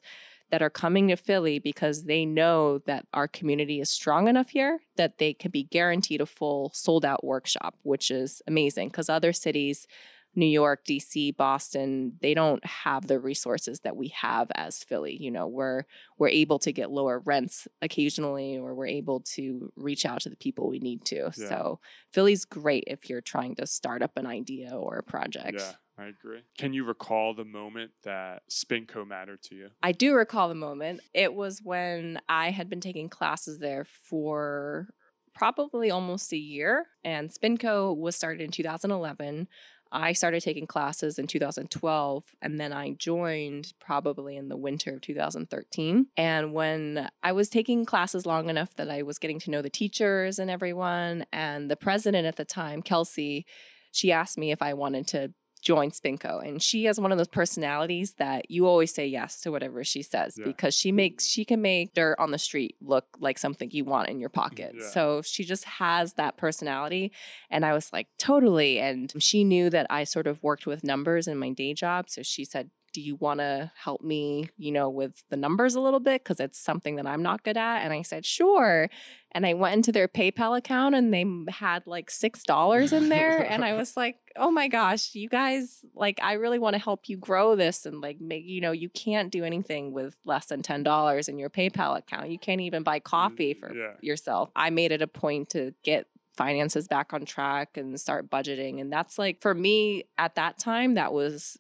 that 0.52 0.62
are 0.62 0.70
coming 0.70 1.10
to 1.10 1.16
Philly 1.16 1.60
because 1.60 2.04
they 2.06 2.26
know 2.26 2.80
that 2.80 3.06
our 3.14 3.28
community 3.28 3.80
is 3.80 3.90
strong 3.90 4.28
enough 4.28 4.50
here 4.50 4.80
that 4.98 5.18
they 5.18 5.34
can 5.34 5.52
be 5.52 5.64
guaranteed 5.64 6.22
a 6.22 6.26
full 6.26 6.72
sold 6.74 7.06
out 7.06 7.24
workshop, 7.24 7.76
which 7.84 8.12
is 8.12 8.42
amazing 8.48 8.90
because 8.90 9.10
other 9.10 9.32
cities, 9.32 9.88
New 10.36 10.46
York, 10.46 10.86
DC, 10.86 11.36
Boston, 11.36 12.14
they 12.22 12.34
don't 12.34 12.64
have 12.66 13.08
the 13.08 13.20
resources 13.20 13.82
that 13.82 13.96
we 13.96 14.10
have 14.10 14.50
as 14.56 14.84
Philly. 14.84 15.18
You 15.20 15.32
know, 15.32 15.48
we're 15.48 15.84
we're 16.18 16.30
able 16.30 16.60
to 16.60 16.72
get 16.72 16.92
lower 16.92 17.20
rents 17.20 17.68
occasionally 17.82 18.58
or 18.58 18.74
we're 18.74 18.88
able 18.88 19.22
to 19.36 19.72
reach 19.76 20.06
out 20.06 20.22
to 20.22 20.30
the 20.30 20.36
people 20.36 20.70
we 20.70 20.80
need 20.80 21.06
to. 21.06 21.32
Yeah. 21.36 21.50
So 21.50 21.80
Philly's 22.12 22.46
great 22.46 22.86
if 22.88 23.10
you're 23.10 23.22
trying 23.22 23.56
to 23.56 23.66
start 23.66 24.02
up 24.02 24.18
an 24.18 24.26
idea 24.26 24.72
or 24.76 24.98
a 24.98 25.04
project. 25.04 25.60
Yeah. 25.60 25.72
I 26.00 26.06
agree. 26.06 26.42
Can 26.58 26.74
you 26.74 26.86
recall 26.86 27.34
the 27.34 27.44
moment 27.44 27.92
that 28.04 28.44
Spinco 28.50 29.06
mattered 29.06 29.42
to 29.44 29.56
you? 29.56 29.70
I 29.84 29.92
do 29.92 30.14
recall 30.14 30.48
the 30.48 30.56
moment. 30.56 31.02
It 31.14 31.34
was 31.34 31.62
when 31.62 32.20
I 32.30 32.52
had 32.52 32.70
been 32.70 32.80
taking 32.80 33.10
classes 33.10 33.60
there 33.60 33.86
for 33.86 34.88
probably 35.34 35.92
almost 35.92 36.32
a 36.32 36.38
year, 36.38 36.86
and 37.04 37.30
Spinco 37.30 37.96
was 37.96 38.16
started 38.16 38.42
in 38.42 38.52
2011. 38.52 39.48
I 39.92 40.14
started 40.14 40.44
taking 40.44 40.68
classes 40.68 41.18
in 41.18 41.26
2012 41.26 42.24
and 42.44 42.60
then 42.60 42.72
I 42.72 42.92
joined 42.92 43.74
probably 43.80 44.38
in 44.38 44.48
the 44.48 44.56
winter 44.56 44.94
of 44.94 45.02
2013. 45.02 46.06
And 46.16 46.54
when 46.54 47.10
I 47.24 47.32
was 47.32 47.50
taking 47.50 47.86
classes 47.86 48.26
long 48.26 48.50
enough 48.50 48.76
that 48.76 48.90
I 48.90 49.02
was 49.02 49.18
getting 49.18 49.40
to 49.40 49.50
know 49.50 49.64
the 49.64 49.70
teachers 49.70 50.38
and 50.38 50.52
everyone, 50.52 51.26
and 51.34 51.72
the 51.72 51.76
president 51.76 52.28
at 52.28 52.36
the 52.36 52.46
time, 52.46 52.84
Kelsey, 52.84 53.48
she 53.92 54.12
asked 54.12 54.38
me 54.38 54.52
if 54.52 54.62
I 54.62 54.76
wanted 54.76 55.08
to 55.08 55.34
join 55.62 55.92
Spinco. 55.92 56.46
And 56.46 56.62
she 56.62 56.86
has 56.86 57.00
one 57.00 57.12
of 57.12 57.18
those 57.18 57.28
personalities 57.28 58.14
that 58.14 58.50
you 58.50 58.68
always 58.68 58.94
say 58.94 59.08
yes 59.08 59.42
to 59.42 59.52
whatever 59.52 59.84
she 59.84 60.02
says 60.02 60.36
yeah. 60.38 60.46
because 60.46 60.74
she 60.74 60.92
makes 60.92 61.26
she 61.26 61.46
can 61.46 61.62
make 61.62 61.94
dirt 61.94 62.18
on 62.20 62.32
the 62.32 62.38
street 62.38 62.76
look 62.82 63.06
like 63.20 63.38
something 63.38 63.70
you 63.72 63.86
want 63.86 64.10
in 64.10 64.20
your 64.20 64.30
pocket. 64.30 64.74
Yeah. 64.78 64.90
So 64.90 65.22
she 65.22 65.44
just 65.44 65.66
has 65.66 66.14
that 66.14 66.38
personality. 66.38 67.12
And 67.50 67.66
I 67.66 67.74
was 67.74 67.92
like, 67.92 68.08
totally. 68.18 68.80
And 68.80 69.12
she 69.22 69.44
knew 69.44 69.70
that 69.70 69.88
I 69.90 70.04
sort 70.04 70.28
of 70.28 70.42
worked 70.44 70.66
with 70.66 70.84
numbers 70.84 71.28
in 71.28 71.38
my 71.38 71.52
day 71.52 71.74
job. 71.74 72.10
So 72.10 72.24
she 72.24 72.46
said, 72.46 72.70
do 72.94 73.02
you 73.02 73.16
want 73.16 73.40
to 73.40 73.72
help 73.76 74.02
me, 74.02 74.50
you 74.58 74.72
know, 74.72 74.90
with 74.90 75.24
the 75.30 75.38
numbers 75.38 75.76
a 75.76 75.82
little 75.82 76.00
bit? 76.00 76.24
Because 76.24 76.40
it's 76.40 76.60
something 76.60 76.96
that 76.96 77.06
I'm 77.06 77.24
not 77.24 77.44
good 77.44 77.58
at. 77.58 77.84
And 77.84 77.94
I 77.94 78.02
said, 78.02 78.26
sure. 78.26 78.90
And 79.32 79.46
I 79.46 79.54
went 79.54 79.76
into 79.76 79.92
their 79.92 80.08
PayPal 80.08 80.58
account 80.58 80.96
and 80.96 81.14
they 81.14 81.26
had 81.52 81.86
like 81.86 82.10
$6 82.10 82.94
in 82.94 83.10
there. 83.10 83.40
and 83.40 83.64
I 83.64 83.74
was 83.78 83.96
like, 83.96 84.18
oh 84.36 84.52
my 84.52 84.68
gosh, 84.68 85.14
you 85.14 85.30
guys, 85.30 85.86
like, 85.94 86.20
I 86.22 86.34
really 86.34 86.60
want 86.60 86.76
to 86.76 86.82
help 86.82 87.08
you 87.08 87.18
grow 87.18 87.56
this 87.56 87.86
and 87.86 88.02
like 88.02 88.20
make, 88.20 88.46
you 88.46 88.62
know, 88.62 88.72
you 88.72 88.90
can't 88.90 89.32
do 89.32 89.44
anything 89.44 89.92
with 89.92 90.16
less 90.26 90.48
than 90.48 90.62
$10 90.62 91.30
in 91.30 91.38
your 91.38 91.50
PayPal 91.50 91.98
account. 91.98 92.30
You 92.30 92.40
can't 92.40 92.62
even 92.62 92.84
buy 92.84 93.00
coffee 93.00 93.54
mm, 93.54 93.60
for 93.60 93.76
yeah. 93.76 93.94
yourself. 94.02 94.50
I 94.56 94.70
made 94.70 94.92
it 94.92 95.02
a 95.02 95.08
point 95.08 95.50
to 95.50 95.74
get 95.84 96.08
finances 96.40 96.88
back 96.88 97.12
on 97.12 97.26
track 97.26 97.76
and 97.76 98.00
start 98.00 98.30
budgeting 98.30 98.80
and 98.80 98.94
that's 98.94 99.20
like 99.20 99.42
for 99.42 99.54
me 99.54 100.06
at 100.18 100.36
that 100.36 100.58
time 100.58 100.94
that 100.94 101.12
was 101.12 101.58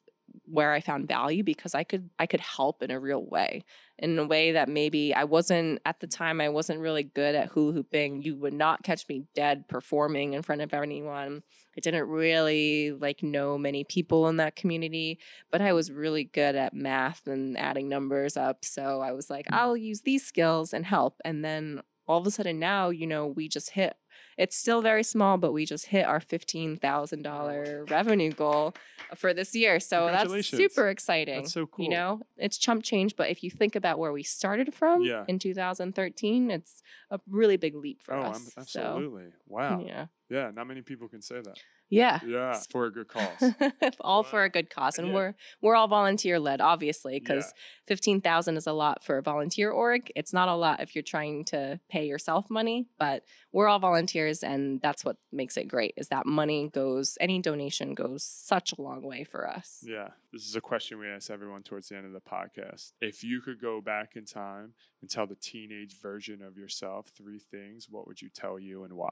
where 0.49 0.73
I 0.73 0.81
found 0.81 1.07
value 1.07 1.43
because 1.43 1.75
I 1.75 1.83
could 1.83 2.09
I 2.17 2.25
could 2.25 2.39
help 2.39 2.81
in 2.81 2.91
a 2.91 2.99
real 2.99 3.25
way 3.25 3.63
in 4.01 4.17
a 4.17 4.25
way 4.25 4.53
that 4.53 4.69
maybe 4.69 5.13
I 5.13 5.25
wasn't 5.25 5.79
at 5.85 5.99
the 5.99 6.07
time 6.07 6.39
I 6.39 6.49
wasn't 6.49 6.79
really 6.79 7.03
good 7.03 7.35
at 7.35 7.49
hula 7.49 7.73
hooping. 7.73 8.21
You 8.21 8.37
would 8.37 8.53
not 8.53 8.83
catch 8.83 9.07
me 9.09 9.25
dead 9.35 9.67
performing 9.67 10.33
in 10.33 10.41
front 10.41 10.61
of 10.61 10.73
anyone. 10.73 11.43
I 11.77 11.81
didn't 11.81 12.07
really 12.07 12.91
like 12.91 13.21
know 13.21 13.57
many 13.57 13.83
people 13.83 14.27
in 14.29 14.37
that 14.37 14.55
community, 14.55 15.19
but 15.51 15.61
I 15.61 15.73
was 15.73 15.91
really 15.91 16.23
good 16.23 16.55
at 16.55 16.73
math 16.73 17.27
and 17.27 17.57
adding 17.57 17.89
numbers 17.89 18.37
up. 18.37 18.63
So 18.63 19.01
I 19.01 19.11
was 19.11 19.29
like, 19.29 19.45
mm. 19.47 19.55
I'll 19.55 19.77
use 19.77 20.01
these 20.01 20.25
skills 20.25 20.73
and 20.73 20.85
help. 20.85 21.19
And 21.25 21.43
then 21.43 21.81
all 22.07 22.19
of 22.19 22.27
a 22.27 22.31
sudden 22.31 22.57
now, 22.57 22.89
you 22.89 23.05
know, 23.05 23.27
we 23.27 23.47
just 23.47 23.71
hit 23.71 23.95
it's 24.39 24.55
still 24.55 24.81
very 24.81 25.03
small, 25.03 25.37
but 25.37 25.51
we 25.51 25.65
just 25.65 25.87
hit 25.87 26.05
our 26.05 26.21
$15,000 26.21 27.91
revenue 27.91 28.31
goal 28.31 28.73
for 29.13 29.33
this 29.33 29.53
year. 29.53 29.81
So 29.81 30.05
that's 30.05 30.47
super 30.47 30.87
exciting. 30.87 31.41
That's 31.41 31.51
so 31.51 31.65
cool. 31.65 31.83
You 31.83 31.91
know, 31.91 32.21
it's 32.37 32.57
chump 32.57 32.83
change, 32.83 33.17
but 33.17 33.29
if 33.29 33.43
you 33.43 33.51
think 33.51 33.75
about 33.75 33.99
where 33.99 34.13
we 34.13 34.23
started 34.23 34.73
from 34.73 35.01
yeah. 35.01 35.25
in 35.27 35.39
2013, 35.39 36.51
it's 36.51 36.81
a 37.11 37.19
really 37.29 37.57
big 37.57 37.75
leap 37.75 38.01
for 38.01 38.15
oh, 38.15 38.21
us. 38.21 38.49
absolutely. 38.57 39.25
So, 39.25 39.37
wow. 39.45 39.83
Yeah. 39.85 40.05
Yeah. 40.29 40.51
Not 40.55 40.67
many 40.67 40.83
people 40.83 41.09
can 41.09 41.21
say 41.21 41.41
that. 41.41 41.57
Yeah. 41.89 42.19
Yeah. 42.25 42.59
For 42.69 42.85
a 42.85 42.91
good 42.91 43.07
cause. 43.07 43.53
all 44.01 44.23
wow. 44.23 44.29
for 44.29 44.43
a 44.43 44.49
good 44.49 44.69
cause. 44.69 44.97
And 44.97 45.09
yeah. 45.09 45.13
we're 45.13 45.33
we're 45.61 45.75
all 45.75 45.87
volunteer 45.87 46.39
led, 46.39 46.61
obviously, 46.61 47.19
because 47.19 47.45
yeah. 47.45 47.61
fifteen 47.87 48.21
thousand 48.21 48.57
is 48.57 48.67
a 48.67 48.73
lot 48.73 49.03
for 49.03 49.17
a 49.17 49.21
volunteer 49.21 49.71
org. 49.71 50.11
It's 50.15 50.33
not 50.33 50.49
a 50.49 50.55
lot 50.55 50.81
if 50.81 50.95
you're 50.95 51.03
trying 51.03 51.45
to 51.45 51.79
pay 51.89 52.05
yourself 52.05 52.49
money, 52.49 52.87
but 52.97 53.23
we're 53.51 53.67
all 53.67 53.79
volunteers 53.79 54.43
and 54.43 54.79
that's 54.81 55.03
what 55.03 55.17
makes 55.31 55.57
it 55.57 55.67
great 55.67 55.93
is 55.97 56.09
that 56.09 56.25
money 56.25 56.69
goes 56.71 57.17
any 57.19 57.41
donation 57.41 57.95
goes 57.95 58.23
such 58.23 58.73
a 58.77 58.81
long 58.81 59.01
way 59.01 59.23
for 59.23 59.49
us. 59.49 59.83
Yeah. 59.83 60.09
This 60.31 60.45
is 60.47 60.55
a 60.55 60.61
question 60.61 60.99
we 60.99 61.07
ask 61.07 61.31
everyone 61.31 61.63
towards 61.63 61.89
the 61.89 61.97
end 61.97 62.05
of 62.05 62.13
the 62.13 62.21
podcast. 62.21 62.91
If 63.01 63.23
you 63.23 63.41
could 63.41 63.59
go 63.59 63.81
back 63.81 64.15
in 64.15 64.25
time 64.25 64.73
and 65.01 65.09
tell 65.09 65.25
the 65.25 65.35
teenage 65.35 65.99
version 65.99 66.43
of 66.43 66.57
yourself 66.57 67.11
three 67.17 67.39
things, 67.39 67.87
what 67.89 68.05
would 68.07 68.21
you 68.21 68.29
tell 68.29 68.59
you 68.59 68.83
and 68.83 68.93
why? 68.93 69.09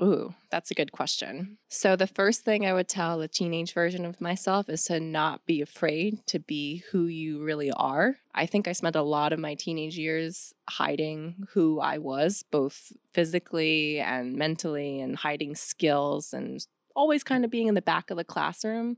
Ooh, 0.00 0.32
that's 0.50 0.70
a 0.70 0.74
good 0.74 0.92
question. 0.92 1.58
So, 1.68 1.96
the 1.96 2.06
first 2.06 2.44
thing 2.44 2.64
I 2.64 2.72
would 2.72 2.86
tell 2.86 3.18
the 3.18 3.26
teenage 3.26 3.72
version 3.72 4.04
of 4.04 4.20
myself 4.20 4.68
is 4.68 4.84
to 4.84 5.00
not 5.00 5.44
be 5.44 5.60
afraid 5.60 6.24
to 6.28 6.38
be 6.38 6.84
who 6.92 7.06
you 7.06 7.42
really 7.42 7.72
are. 7.72 8.16
I 8.32 8.46
think 8.46 8.68
I 8.68 8.72
spent 8.72 8.94
a 8.94 9.02
lot 9.02 9.32
of 9.32 9.40
my 9.40 9.54
teenage 9.54 9.98
years 9.98 10.54
hiding 10.68 11.48
who 11.52 11.80
I 11.80 11.98
was, 11.98 12.44
both 12.48 12.92
physically 13.12 13.98
and 13.98 14.36
mentally, 14.36 15.00
and 15.00 15.16
hiding 15.16 15.56
skills 15.56 16.32
and 16.32 16.64
always 16.94 17.24
kind 17.24 17.44
of 17.44 17.50
being 17.50 17.66
in 17.66 17.74
the 17.74 17.82
back 17.82 18.10
of 18.10 18.16
the 18.16 18.24
classroom. 18.24 18.96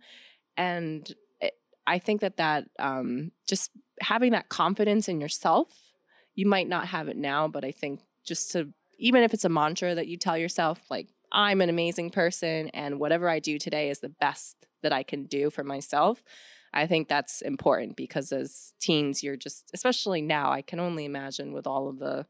And 0.59 1.11
it, 1.41 1.55
I 1.87 1.99
think 1.99 2.21
that 2.21 2.37
that 2.37 2.67
um, 2.79 3.33
just 3.49 3.71
having 4.03 4.33
that 4.33 4.51
confidence 4.51 5.09
in 5.09 5.19
yourself, 5.19 5.69
you 6.35 6.45
might 6.45 6.69
not 6.69 6.89
have 6.89 7.09
it 7.09 7.17
now, 7.17 7.49
but 7.49 7.65
I 7.65 7.71
think 7.71 8.01
just 8.23 8.53
to 8.53 8.69
even 9.01 9.23
if 9.23 9.35
it's 9.35 9.45
a 9.45 9.49
mantra 9.49 9.95
that 9.95 10.07
you 10.07 10.17
tell 10.17 10.39
yourself, 10.39 10.81
like, 10.91 11.09
I'm 11.33 11.61
an 11.61 11.69
amazing 11.69 12.11
person 12.11 12.69
and 12.69 13.01
whatever 13.01 13.29
I 13.29 13.39
do 13.39 13.59
today 13.59 13.91
is 13.91 14.01
the 14.01 14.09
best 14.09 14.57
that 14.83 14.93
I 14.93 15.03
can 15.03 15.25
do 15.25 15.51
for 15.51 15.65
myself. 15.65 16.23
I 16.73 16.87
think 16.87 17.09
that's 17.09 17.43
important 17.43 17.97
because 17.97 18.31
as 18.33 18.75
teens, 18.81 19.23
you're 19.23 19.37
just, 19.37 19.71
especially 19.75 20.23
now, 20.23 20.53
I 20.53 20.63
can 20.63 20.79
only 20.81 21.05
imagine 21.05 21.53
with 21.53 21.67
all 21.67 21.89
of 21.89 21.99
the 21.99 22.27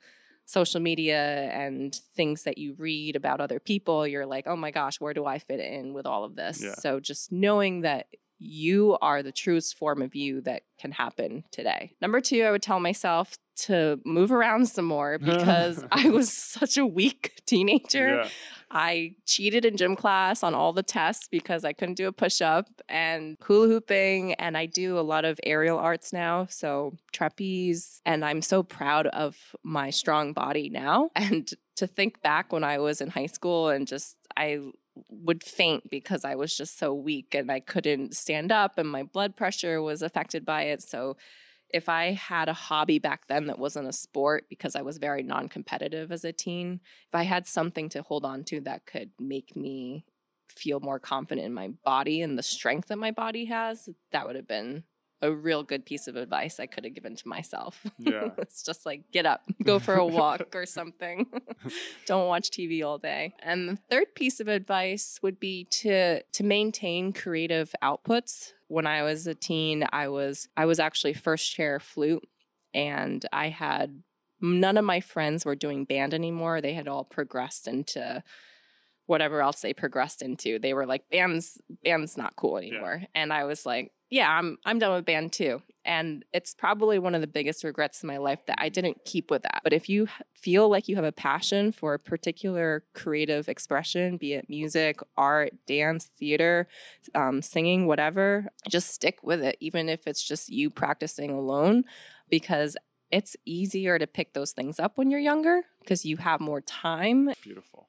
social 0.46 0.80
media 0.80 1.50
and 1.52 1.94
things 2.16 2.42
that 2.44 2.58
you 2.58 2.74
read 2.78 3.16
about 3.16 3.40
other 3.40 3.60
people, 3.60 4.06
you're 4.06 4.26
like, 4.26 4.46
oh 4.46 4.56
my 4.56 4.70
gosh, 4.70 5.00
where 5.00 5.14
do 5.14 5.24
I 5.24 5.38
fit 5.38 5.60
in 5.60 5.92
with 5.92 6.06
all 6.06 6.24
of 6.24 6.34
this? 6.34 6.62
Yeah. 6.62 6.74
So 6.74 7.00
just 7.00 7.30
knowing 7.30 7.82
that 7.82 8.06
you 8.40 8.96
are 9.02 9.22
the 9.22 9.32
truest 9.32 9.76
form 9.76 10.00
of 10.00 10.14
you 10.14 10.40
that 10.40 10.62
can 10.78 10.92
happen 10.92 11.44
today. 11.52 11.92
Number 12.00 12.20
two, 12.20 12.42
I 12.42 12.50
would 12.50 12.62
tell 12.62 12.80
myself 12.80 13.36
to 13.56 14.00
move 14.06 14.32
around 14.32 14.66
some 14.66 14.86
more 14.86 15.18
because 15.18 15.84
I 15.92 16.08
was 16.08 16.32
such 16.32 16.78
a 16.78 16.86
weak 16.86 17.42
teenager. 17.46 18.22
Yeah. 18.22 18.28
I 18.70 19.16
cheated 19.26 19.64
in 19.64 19.76
gym 19.76 19.96
class 19.96 20.42
on 20.42 20.54
all 20.54 20.72
the 20.72 20.82
tests 20.82 21.28
because 21.30 21.64
I 21.64 21.72
couldn't 21.72 21.96
do 21.96 22.06
a 22.06 22.12
push 22.12 22.40
up 22.40 22.68
and 22.88 23.36
hula 23.42 23.66
hooping. 23.66 24.34
And 24.34 24.56
I 24.56 24.66
do 24.66 24.98
a 24.98 25.02
lot 25.02 25.24
of 25.24 25.38
aerial 25.42 25.78
arts 25.78 26.12
now. 26.12 26.46
So 26.48 26.96
trapeze. 27.12 28.00
And 28.06 28.24
I'm 28.24 28.42
so 28.42 28.62
proud 28.62 29.06
of 29.08 29.36
my 29.62 29.90
strong 29.90 30.32
body 30.32 30.70
now. 30.70 31.10
And 31.20 31.50
to 31.76 31.86
think 31.86 32.22
back 32.22 32.52
when 32.52 32.64
I 32.64 32.78
was 32.78 33.00
in 33.00 33.08
high 33.08 33.26
school 33.26 33.68
and 33.68 33.86
just, 33.86 34.16
I 34.36 34.58
would 35.08 35.42
faint 35.42 35.90
because 35.90 36.24
I 36.24 36.34
was 36.34 36.56
just 36.56 36.78
so 36.78 36.92
weak 36.92 37.34
and 37.34 37.50
I 37.50 37.60
couldn't 37.60 38.14
stand 38.14 38.52
up 38.52 38.78
and 38.78 38.88
my 38.88 39.02
blood 39.02 39.36
pressure 39.36 39.80
was 39.80 40.02
affected 40.02 40.44
by 40.44 40.64
it. 40.64 40.82
So 40.82 41.16
if 41.72 41.88
I 41.88 42.12
had 42.12 42.48
a 42.48 42.52
hobby 42.52 42.98
back 42.98 43.26
then 43.28 43.46
that 43.46 43.58
wasn't 43.58 43.88
a 43.88 43.92
sport 43.92 44.46
because 44.48 44.74
I 44.74 44.82
was 44.82 44.98
very 44.98 45.22
non 45.22 45.48
competitive 45.48 46.10
as 46.10 46.24
a 46.24 46.32
teen, 46.32 46.80
if 47.08 47.14
I 47.14 47.22
had 47.22 47.46
something 47.46 47.88
to 47.90 48.02
hold 48.02 48.24
on 48.24 48.44
to 48.44 48.60
that 48.62 48.86
could 48.86 49.10
make 49.18 49.56
me 49.56 50.04
feel 50.48 50.80
more 50.80 50.98
confident 50.98 51.46
in 51.46 51.54
my 51.54 51.68
body 51.84 52.22
and 52.22 52.36
the 52.36 52.42
strength 52.42 52.88
that 52.88 52.98
my 52.98 53.12
body 53.12 53.44
has, 53.46 53.88
that 54.10 54.26
would 54.26 54.36
have 54.36 54.48
been 54.48 54.84
a 55.22 55.32
real 55.32 55.62
good 55.62 55.84
piece 55.84 56.08
of 56.08 56.16
advice 56.16 56.58
I 56.58 56.66
could 56.66 56.84
have 56.84 56.94
given 56.94 57.14
to 57.16 57.28
myself. 57.28 57.86
Yeah. 57.98 58.30
it's 58.38 58.62
just 58.62 58.86
like 58.86 59.10
get 59.12 59.26
up, 59.26 59.42
go 59.62 59.78
for 59.78 59.94
a 59.94 60.06
walk 60.06 60.54
or 60.54 60.66
something. 60.66 61.26
Don't 62.06 62.26
watch 62.26 62.50
TV 62.50 62.84
all 62.84 62.98
day. 62.98 63.34
And 63.42 63.68
the 63.68 63.78
third 63.90 64.14
piece 64.14 64.40
of 64.40 64.48
advice 64.48 65.18
would 65.22 65.38
be 65.38 65.64
to 65.64 66.22
to 66.22 66.44
maintain 66.44 67.12
creative 67.12 67.74
outputs. 67.82 68.52
When 68.68 68.86
I 68.86 69.02
was 69.02 69.26
a 69.26 69.34
teen, 69.34 69.84
I 69.92 70.08
was 70.08 70.48
I 70.56 70.64
was 70.66 70.78
actually 70.78 71.14
first 71.14 71.52
chair 71.52 71.80
flute 71.80 72.26
and 72.72 73.24
I 73.32 73.48
had 73.48 74.02
none 74.40 74.78
of 74.78 74.84
my 74.84 75.00
friends 75.00 75.44
were 75.44 75.56
doing 75.56 75.84
band 75.84 76.14
anymore. 76.14 76.60
They 76.60 76.72
had 76.72 76.88
all 76.88 77.04
progressed 77.04 77.68
into 77.68 78.22
whatever 79.06 79.42
else 79.42 79.60
they 79.60 79.74
progressed 79.74 80.22
into. 80.22 80.58
They 80.58 80.72
were 80.72 80.86
like 80.86 81.10
band's 81.10 81.58
band's 81.84 82.16
not 82.16 82.36
cool 82.36 82.56
anymore. 82.56 83.02
And 83.14 83.32
I 83.32 83.44
was 83.44 83.66
like, 83.66 83.92
yeah, 84.10 84.28
I'm 84.28 84.58
I'm 84.64 84.78
done 84.78 84.92
with 84.92 85.04
band 85.04 85.32
too. 85.32 85.62
And 85.84 86.24
it's 86.34 86.52
probably 86.52 86.98
one 86.98 87.14
of 87.14 87.22
the 87.22 87.26
biggest 87.26 87.64
regrets 87.64 88.02
in 88.02 88.08
my 88.08 88.18
life 88.18 88.44
that 88.46 88.56
I 88.60 88.68
didn't 88.68 89.04
keep 89.06 89.30
with 89.30 89.42
that. 89.42 89.62
But 89.64 89.72
if 89.72 89.88
you 89.88 90.08
feel 90.34 90.68
like 90.68 90.88
you 90.88 90.96
have 90.96 91.04
a 91.04 91.12
passion 91.12 91.72
for 91.72 91.94
a 91.94 91.98
particular 91.98 92.84
creative 92.92 93.48
expression, 93.48 94.18
be 94.18 94.34
it 94.34 94.50
music, 94.50 95.00
art, 95.16 95.52
dance, 95.66 96.10
theater, 96.18 96.68
um, 97.14 97.40
singing, 97.40 97.86
whatever, 97.86 98.48
just 98.68 98.90
stick 98.92 99.20
with 99.22 99.42
it, 99.42 99.56
even 99.60 99.88
if 99.88 100.06
it's 100.06 100.22
just 100.22 100.50
you 100.50 100.68
practicing 100.68 101.30
alone, 101.30 101.84
because 102.28 102.76
it's 103.10 103.36
easier 103.46 103.98
to 103.98 104.06
pick 104.06 104.34
those 104.34 104.52
things 104.52 104.78
up 104.78 104.98
when 104.98 105.10
you're 105.10 105.20
younger 105.20 105.62
because 105.80 106.04
you 106.04 106.16
have 106.18 106.40
more 106.40 106.60
time 106.60 107.30
Beautiful. 107.42 107.88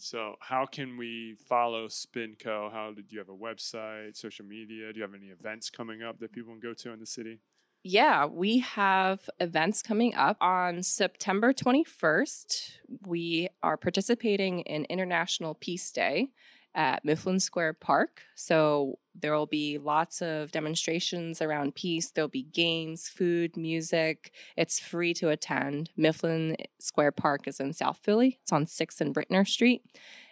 So, 0.00 0.36
how 0.40 0.66
can 0.66 0.96
we 0.96 1.36
follow 1.46 1.86
Spinco? 1.88 2.72
How 2.72 2.92
did 2.92 3.12
you 3.12 3.18
have 3.18 3.28
a 3.28 3.36
website, 3.36 4.16
social 4.16 4.44
media? 4.44 4.92
Do 4.92 4.98
you 4.98 5.02
have 5.02 5.14
any 5.14 5.26
events 5.26 5.68
coming 5.68 6.02
up 6.02 6.18
that 6.20 6.32
people 6.32 6.52
can 6.52 6.60
go 6.60 6.72
to 6.74 6.92
in 6.92 7.00
the 7.00 7.06
city? 7.06 7.40
Yeah, 7.82 8.26
we 8.26 8.58
have 8.58 9.28
events 9.40 9.82
coming 9.82 10.14
up 10.14 10.36
on 10.40 10.82
September 10.82 11.52
21st. 11.52 12.72
We 13.06 13.48
are 13.62 13.76
participating 13.76 14.60
in 14.60 14.84
International 14.84 15.54
Peace 15.54 15.90
Day 15.90 16.28
at 16.74 17.04
Mifflin 17.04 17.40
Square 17.40 17.74
Park. 17.74 18.22
So 18.34 18.98
there 19.20 19.34
will 19.34 19.46
be 19.46 19.78
lots 19.78 20.22
of 20.22 20.52
demonstrations 20.52 21.40
around 21.40 21.74
peace. 21.74 22.10
There'll 22.10 22.28
be 22.28 22.42
games, 22.42 23.08
food, 23.08 23.56
music. 23.56 24.32
It's 24.56 24.78
free 24.78 25.14
to 25.14 25.28
attend. 25.28 25.90
Mifflin 25.96 26.56
Square 26.78 27.12
Park 27.12 27.46
is 27.46 27.60
in 27.60 27.72
South 27.72 27.98
Philly. 28.02 28.38
It's 28.42 28.52
on 28.52 28.66
6th 28.66 29.00
and 29.00 29.14
Ritner 29.14 29.46
Street. 29.46 29.82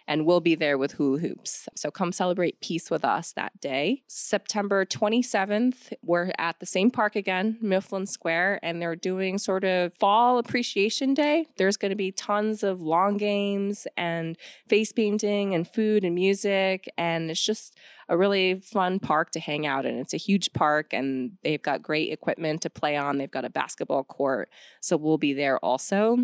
And 0.09 0.25
we'll 0.25 0.41
be 0.41 0.55
there 0.55 0.75
with 0.75 0.93
hula 0.93 1.19
hoops. 1.19 1.69
So 1.75 1.91
come 1.91 2.11
celebrate 2.11 2.61
peace 2.61 2.89
with 2.89 3.05
us 3.05 3.31
that 3.33 3.61
day. 3.61 4.01
September 4.07 4.83
27th, 4.83 5.93
we're 6.01 6.31
at 6.39 6.59
the 6.59 6.65
same 6.65 6.89
park 6.89 7.15
again, 7.15 7.59
Mifflin 7.61 8.07
Square, 8.07 8.59
and 8.63 8.81
they're 8.81 8.95
doing 8.95 9.37
sort 9.37 9.63
of 9.63 9.93
fall 9.99 10.39
appreciation 10.39 11.13
day. 11.13 11.45
There's 11.57 11.77
going 11.77 11.91
to 11.91 11.95
be 11.95 12.11
tons 12.11 12.63
of 12.63 12.81
long 12.81 13.17
games 13.17 13.85
and 13.95 14.35
face 14.67 14.91
painting 14.91 15.53
and 15.53 15.67
food 15.67 16.03
and 16.03 16.15
music. 16.15 16.91
And 16.97 17.29
it's 17.29 17.45
just 17.45 17.77
a 18.07 18.17
really 18.17 18.61
fun 18.61 18.97
park 18.97 19.29
to 19.31 19.39
hang 19.39 19.67
out 19.67 19.85
in. 19.85 19.99
It's 19.99 20.15
a 20.15 20.17
huge 20.17 20.53
park 20.53 20.91
and 20.91 21.33
they've 21.43 21.61
got 21.61 21.83
great 21.83 22.11
equipment 22.11 22.63
to 22.63 22.71
play 22.71 22.97
on. 22.97 23.19
They've 23.19 23.29
got 23.29 23.45
a 23.45 23.49
basketball 23.51 24.05
court. 24.05 24.49
So 24.81 24.97
we'll 24.97 25.19
be 25.19 25.33
there 25.33 25.59
also. 25.59 26.17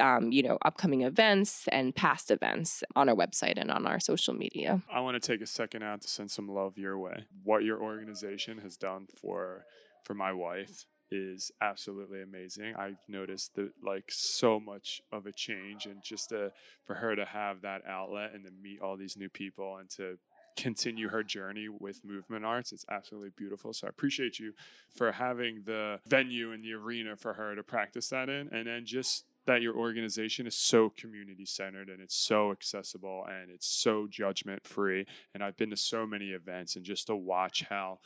um, 0.00 0.32
you 0.32 0.42
know, 0.42 0.58
upcoming 0.64 1.02
events 1.02 1.68
and 1.70 1.94
past 1.94 2.30
events 2.30 2.82
on 2.96 3.08
our 3.08 3.14
website 3.14 3.54
and 3.56 3.70
on 3.70 3.86
our 3.86 4.00
social 4.00 4.34
media. 4.34 4.82
I 4.92 5.00
want 5.00 5.20
to 5.20 5.26
take 5.26 5.40
a 5.40 5.46
second 5.46 5.82
out 5.82 6.02
to 6.02 6.08
send 6.08 6.30
some 6.30 6.48
love 6.48 6.78
your 6.78 6.98
way. 6.98 7.24
What 7.44 7.64
your 7.64 7.80
organization 7.80 8.58
has 8.58 8.76
done 8.76 9.06
for 9.20 9.64
for 10.04 10.14
my 10.14 10.32
wife 10.32 10.86
is 11.10 11.50
absolutely 11.60 12.22
amazing. 12.22 12.74
I've 12.76 12.98
noticed 13.08 13.54
that 13.56 13.70
like 13.84 14.04
so 14.08 14.60
much 14.60 15.02
of 15.12 15.26
a 15.26 15.32
change 15.32 15.86
and 15.86 16.02
just 16.02 16.28
to, 16.28 16.52
for 16.84 16.94
her 16.94 17.16
to 17.16 17.24
have 17.24 17.62
that 17.62 17.82
outlet 17.86 18.32
and 18.34 18.44
to 18.44 18.52
meet 18.62 18.80
all 18.80 18.96
these 18.96 19.16
new 19.16 19.28
people 19.28 19.76
and 19.78 19.90
to 19.90 20.18
continue 20.56 21.08
her 21.08 21.22
journey 21.22 21.68
with 21.68 22.04
movement 22.04 22.44
arts. 22.44 22.72
It's 22.72 22.84
absolutely 22.90 23.30
beautiful. 23.36 23.72
So 23.72 23.86
I 23.86 23.90
appreciate 23.90 24.38
you 24.38 24.52
for 24.94 25.12
having 25.12 25.62
the 25.64 26.00
venue 26.06 26.52
and 26.52 26.62
the 26.62 26.74
arena 26.74 27.16
for 27.16 27.34
her 27.34 27.54
to 27.54 27.62
practice 27.62 28.08
that 28.10 28.28
in. 28.28 28.48
And 28.52 28.66
then 28.66 28.84
just 28.84 29.24
that 29.50 29.62
your 29.62 29.76
organization 29.76 30.46
is 30.46 30.54
so 30.54 30.90
community 30.96 31.44
centered 31.44 31.88
and 31.88 32.00
it's 32.00 32.14
so 32.14 32.52
accessible 32.52 33.26
and 33.28 33.50
it's 33.50 33.66
so 33.66 34.06
judgment 34.08 34.64
free. 34.64 35.04
And 35.34 35.42
I've 35.42 35.56
been 35.56 35.70
to 35.70 35.76
so 35.76 36.06
many 36.06 36.28
events 36.28 36.76
and 36.76 36.84
just 36.84 37.08
to 37.08 37.16
watch 37.16 37.64
how 37.68 37.98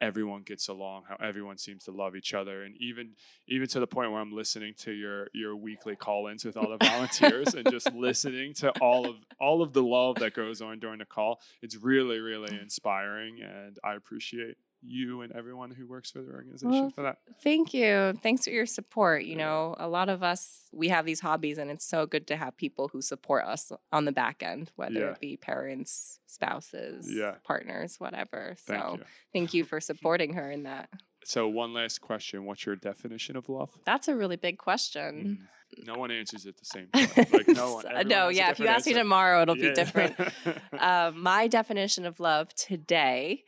everyone 0.00 0.42
gets 0.42 0.68
along 0.68 1.04
how 1.08 1.16
everyone 1.26 1.56
seems 1.56 1.84
to 1.84 1.90
love 1.90 2.14
each 2.14 2.34
other 2.34 2.64
and 2.64 2.76
even 2.78 3.12
even 3.48 3.66
to 3.66 3.80
the 3.80 3.86
point 3.86 4.10
where 4.10 4.20
i'm 4.20 4.30
listening 4.30 4.74
to 4.76 4.92
your 4.92 5.26
your 5.32 5.56
weekly 5.56 5.96
call-ins 5.96 6.44
with 6.44 6.54
all 6.54 6.68
the 6.68 6.86
volunteers 6.86 7.54
and 7.54 7.66
just 7.70 7.90
listening 7.94 8.52
to 8.52 8.70
all 8.82 9.08
of 9.08 9.16
all 9.40 9.62
of 9.62 9.72
the 9.72 9.82
love 9.82 10.16
that 10.16 10.34
goes 10.34 10.60
on 10.60 10.78
during 10.78 10.98
the 10.98 11.06
call 11.06 11.40
it's 11.62 11.76
really 11.76 12.18
really 12.18 12.60
inspiring 12.60 13.40
and 13.40 13.78
i 13.82 13.94
appreciate 13.94 14.58
you 14.86 15.22
and 15.22 15.32
everyone 15.32 15.70
who 15.70 15.86
works 15.86 16.10
for 16.10 16.22
the 16.22 16.32
organization 16.32 16.70
Well, 16.70 16.90
for 16.90 17.02
that. 17.02 17.18
Thank 17.42 17.74
you. 17.74 18.14
Thanks 18.22 18.44
for 18.44 18.50
your 18.50 18.66
support. 18.66 19.24
You 19.24 19.36
know, 19.36 19.74
a 19.78 19.88
lot 19.88 20.08
of 20.08 20.22
us, 20.22 20.68
we 20.72 20.88
have 20.88 21.04
these 21.06 21.20
hobbies, 21.20 21.58
and 21.58 21.70
it's 21.70 21.84
so 21.84 22.06
good 22.06 22.26
to 22.28 22.36
have 22.36 22.56
people 22.56 22.88
who 22.88 23.00
support 23.02 23.44
us 23.44 23.72
on 23.92 24.04
the 24.04 24.12
back 24.12 24.42
end, 24.42 24.70
whether 24.76 25.00
Yeah. 25.00 25.10
it 25.12 25.20
be 25.20 25.36
parents, 25.36 26.20
spouses, 26.26 27.12
Yeah. 27.12 27.36
partners, 27.44 27.98
whatever. 27.98 28.54
Thank 28.58 28.82
so 28.82 28.94
you. 28.98 29.04
thank 29.32 29.54
you 29.54 29.64
for 29.64 29.80
supporting 29.80 30.34
her 30.34 30.50
in 30.50 30.62
that. 30.64 30.88
So 31.28 31.48
one 31.48 31.74
last 31.74 32.00
question: 32.00 32.44
What's 32.44 32.64
your 32.64 32.76
definition 32.76 33.36
of 33.36 33.48
love? 33.48 33.70
That's 33.84 34.06
a 34.06 34.14
really 34.14 34.36
big 34.36 34.58
question. 34.58 35.48
Mm. 35.76 35.86
No 35.86 35.94
one 35.96 36.12
answers 36.12 36.46
it 36.46 36.56
the 36.56 36.64
same. 36.64 36.86
time. 36.92 37.26
Like 37.32 37.48
no 37.48 37.74
one. 37.74 37.84
No, 38.06 38.28
yeah. 38.28 38.50
If 38.52 38.60
you 38.60 38.68
ask 38.68 38.86
me 38.86 38.92
tomorrow, 38.92 39.42
it'll 39.42 39.56
Yeah. 39.56 39.70
be 39.70 39.74
different. 39.74 40.14
uh, 40.78 41.10
my 41.16 41.48
definition 41.48 42.06
of 42.06 42.20
love 42.20 42.54
today 42.54 43.42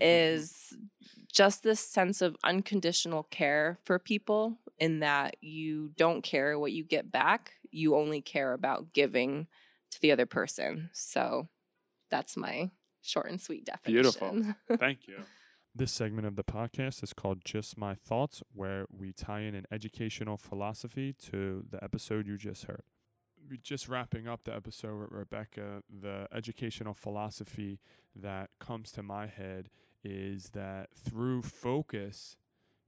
is 0.00 0.72
just 1.30 1.62
this 1.62 1.80
sense 1.80 2.22
of 2.22 2.34
unconditional 2.44 3.24
care 3.24 3.78
for 3.84 3.98
people 3.98 4.58
in 4.78 5.00
that 5.00 5.36
you 5.42 5.90
don't 5.98 6.22
care 6.22 6.58
what 6.58 6.72
you 6.72 6.82
get 6.84 7.10
back 7.12 7.52
you 7.70 7.94
only 7.96 8.20
care 8.22 8.54
about 8.54 8.92
giving 8.94 9.46
to 9.90 10.00
the 10.00 10.10
other 10.12 10.24
person 10.26 10.88
so 10.92 11.48
that's 12.10 12.36
my 12.36 12.70
short 13.02 13.30
and 13.30 13.40
sweet 13.40 13.64
definition 13.66 13.92
Beautiful. 14.02 14.54
Thank 14.78 15.06
you. 15.06 15.18
This 15.74 15.92
segment 15.92 16.26
of 16.26 16.34
the 16.34 16.42
podcast 16.42 17.02
is 17.04 17.12
called 17.12 17.44
Just 17.44 17.78
My 17.78 17.94
Thoughts, 17.94 18.42
where 18.52 18.86
we 18.90 19.12
tie 19.12 19.42
in 19.42 19.54
an 19.54 19.66
educational 19.70 20.36
philosophy 20.36 21.12
to 21.30 21.64
the 21.70 21.82
episode 21.84 22.26
you 22.26 22.36
just 22.36 22.64
heard. 22.64 22.82
Just 23.62 23.88
wrapping 23.88 24.26
up 24.26 24.44
the 24.44 24.54
episode 24.54 24.98
with 24.98 25.12
Rebecca. 25.12 25.82
The 25.88 26.26
educational 26.34 26.94
philosophy 26.94 27.78
that 28.16 28.50
comes 28.58 28.90
to 28.92 29.02
my 29.02 29.26
head 29.26 29.68
is 30.02 30.50
that 30.50 30.88
through 30.96 31.42
focus, 31.42 32.36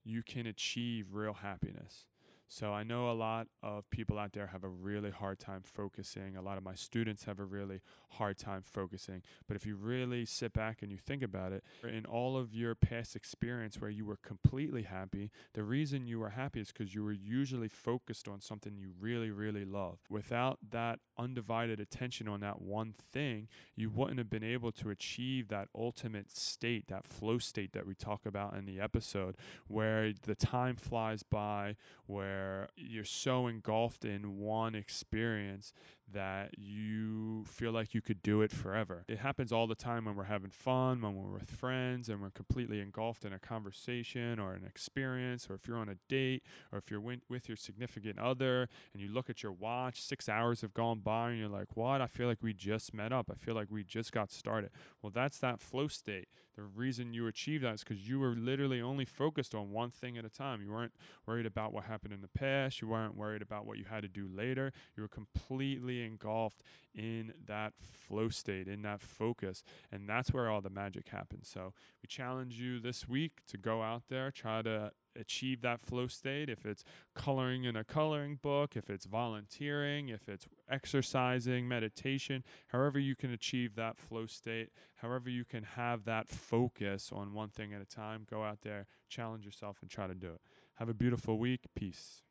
you 0.03 0.22
can 0.22 0.47
achieve 0.47 1.12
real 1.12 1.35
happiness. 1.35 2.07
So 2.53 2.72
I 2.72 2.82
know 2.82 3.09
a 3.09 3.12
lot 3.12 3.46
of 3.62 3.88
people 3.90 4.18
out 4.18 4.32
there 4.32 4.48
have 4.48 4.64
a 4.64 4.68
really 4.68 5.12
hard 5.12 5.38
time 5.38 5.62
focusing. 5.62 6.36
A 6.36 6.42
lot 6.42 6.59
of 6.59 6.64
my 6.64 6.74
students 6.74 7.22
have 7.22 7.38
a 7.38 7.44
really 7.44 7.80
hard 8.14 8.38
time 8.38 8.64
focusing. 8.64 9.22
But 9.46 9.57
if 9.57 9.64
you 9.64 9.76
really 9.76 10.24
sit 10.24 10.53
back 10.53 10.82
and 10.82 10.90
you 10.90 10.98
think 10.98 11.22
about 11.22 11.53
it, 11.53 11.62
in 11.84 12.05
all 12.07 12.36
of 12.36 12.53
your 12.53 12.74
past 12.74 13.14
experience 13.14 13.80
where 13.80 13.88
you 13.88 14.05
were 14.05 14.16
completely 14.16 14.82
happy, 14.82 15.30
the 15.55 15.62
reason 15.62 16.09
you 16.09 16.18
were 16.18 16.30
happy 16.30 16.59
is 16.59 16.72
because 16.72 16.92
you 16.92 17.05
were 17.05 17.12
usually 17.12 17.68
focused 17.68 18.26
on 18.26 18.40
something 18.40 18.76
you 18.76 18.90
really, 18.98 19.30
really 19.30 19.64
love. 19.64 20.01
Without 20.11 20.59
that 20.70 20.98
undivided 21.16 21.78
attention 21.78 22.26
on 22.26 22.40
that 22.40 22.61
one 22.61 22.94
thing, 23.12 23.46
you 23.76 23.90
wouldn't 23.90 24.18
have 24.18 24.28
been 24.28 24.42
able 24.42 24.72
to 24.72 24.90
achieve 24.90 25.46
that 25.48 25.68
ultimate 25.72 26.36
state, 26.36 26.88
that 26.88 27.07
flow 27.07 27.38
state 27.38 27.72
that 27.74 27.86
we 27.86 27.94
talk 27.94 28.26
about 28.26 28.57
in 28.57 28.66
the 28.66 28.80
episode, 28.80 29.36
where 29.68 30.12
the 30.26 30.34
time 30.34 30.74
flies 30.74 31.22
by, 31.22 31.76
where 32.07 32.39
you're 32.76 33.05
so 33.05 33.47
engulfed 33.47 34.05
in 34.05 34.38
one 34.38 34.74
experience 34.74 35.72
that 36.12 36.59
you 36.59 37.45
feel 37.47 37.70
like 37.70 37.95
you 37.95 38.01
could 38.01 38.22
do 38.22 38.43
it 38.43 38.51
forever. 38.51 39.05
It 39.09 39.18
happens 39.18 39.53
all 39.53 39.66
the 39.66 39.76
time 39.76 40.07
when 40.07 40.16
we're 40.16 40.24
having 40.24 40.51
fun, 40.51 41.01
when 41.03 41.14
we're 41.14 41.32
with 41.32 41.51
friends, 41.51 42.09
and 42.09 42.20
we're 42.20 42.30
completely 42.30 42.80
engulfed 42.80 43.24
in 43.24 43.32
a 43.32 43.38
conversation 43.38 44.41
or 44.41 44.53
an 44.55 44.64
experience, 44.66 45.49
or 45.49 45.55
if 45.55 45.68
you're 45.68 45.76
on 45.76 45.88
a 45.88 45.97
date, 46.09 46.43
or 46.72 46.78
if 46.78 46.91
you're 46.91 47.01
with 47.01 47.49
your 47.49 47.57
significant 47.57 48.18
other 48.18 48.68
and 48.93 49.01
you 49.01 49.09
look 49.09 49.30
at 49.30 49.43
your 49.43 49.53
watch, 49.53 50.03
six 50.03 50.28
hours 50.28 50.62
have 50.62 50.74
gone 50.74 50.99
by, 50.99 51.30
and 51.30 51.38
you're 51.38 51.49
like, 51.49 51.76
what? 51.76 52.01
I 52.01 52.07
feel 52.07 52.26
like 52.26 52.43
we 52.43 52.53
just 52.53 52.93
met 52.93 53.12
up. 53.12 53.30
I 53.30 53.34
feel 53.34 53.55
like 53.55 53.68
we 53.70 53.84
just 53.84 54.11
got 54.11 54.32
started. 54.32 54.70
Well, 55.03 55.12
that's 55.14 55.38
that 55.38 55.61
flow 55.61 55.86
state. 55.86 56.28
The 56.57 56.62
reason 56.62 57.14
you 57.14 57.26
achieve 57.26 57.62
that 57.62 57.74
is 57.74 57.84
because 57.84 58.09
you 58.09 58.18
were 58.18 58.34
literally 58.34 58.82
only 58.82 59.05
focused 59.05 59.55
on 59.55 59.70
one 59.70 59.91
thing 59.91 60.18
at 60.18 60.24
a 60.24 60.28
time. 60.28 60.61
You 60.61 60.72
weren't 60.72 60.93
worried 61.26 61.47
about 61.47 61.72
what 61.72 61.84
happened 61.84 62.12
in 62.12 62.20
the 62.20 62.28
past. 62.35 62.81
You 62.81 62.89
weren't 62.89 63.16
worried 63.16 63.43
about 63.43 63.66
what 63.66 63.78
you 63.78 63.85
had 63.85 64.03
to 64.03 64.09
do 64.09 64.28
later. 64.33 64.72
You 64.97 65.03
were 65.03 65.09
completely 65.09 66.05
engulfed 66.05 66.62
in 66.95 67.33
that 67.47 67.72
flow 67.78 68.28
state, 68.28 68.66
in 68.66 68.83
that 68.83 69.01
focus. 69.01 69.62
And 69.93 70.09
that's 70.09 70.33
where 70.33 70.49
all 70.51 70.61
the 70.61 70.70
magic 70.70 71.09
happens. 71.09 71.49
So 71.53 71.72
we 72.03 72.09
challenge 72.09 72.55
you 72.55 72.81
this 72.81 73.09
week 73.09 73.41
to 73.49 73.57
go 73.57 73.83
out 73.83 74.05
there, 74.09 74.31
try 74.31 74.62
to 74.62 74.93
achieve 75.18 75.61
that 75.62 75.81
flow 75.81 76.07
state. 76.07 76.49
If 76.49 76.64
it's 76.64 76.85
coloring 77.14 77.64
in 77.64 77.76
a 77.76 77.85
coloring 77.85 78.39
book, 78.41 78.76
if 78.76 78.91
it's 78.91 79.07
volunteering, 79.07 80.09
if 80.09 80.28
it's 80.28 80.47
exercising, 80.68 81.68
meditation, 81.68 82.45
however 82.68 82.99
you 82.99 83.16
can 83.16 83.33
achieve 83.33 83.74
that 83.76 83.97
flow 83.97 84.26
state, 84.26 84.70
however 84.97 85.31
you 85.31 85.45
can 85.45 85.62
have 85.62 86.05
that 86.05 86.28
focus 86.28 87.11
on 87.12 87.35
one 87.35 87.49
thing 87.49 87.72
at 87.72 87.81
a 87.81 87.87
time, 87.87 88.26
go 88.28 88.43
out 88.45 88.61
there, 88.62 88.87
challenge 89.09 89.45
yourself, 89.45 89.78
and 89.81 89.91
try 89.91 90.07
to 90.07 90.14
do 90.14 90.28
it. 90.28 90.41
Have 90.81 90.89
a 90.89 90.95
beautiful 90.95 91.39
week. 91.39 91.61
Peace. 91.76 92.22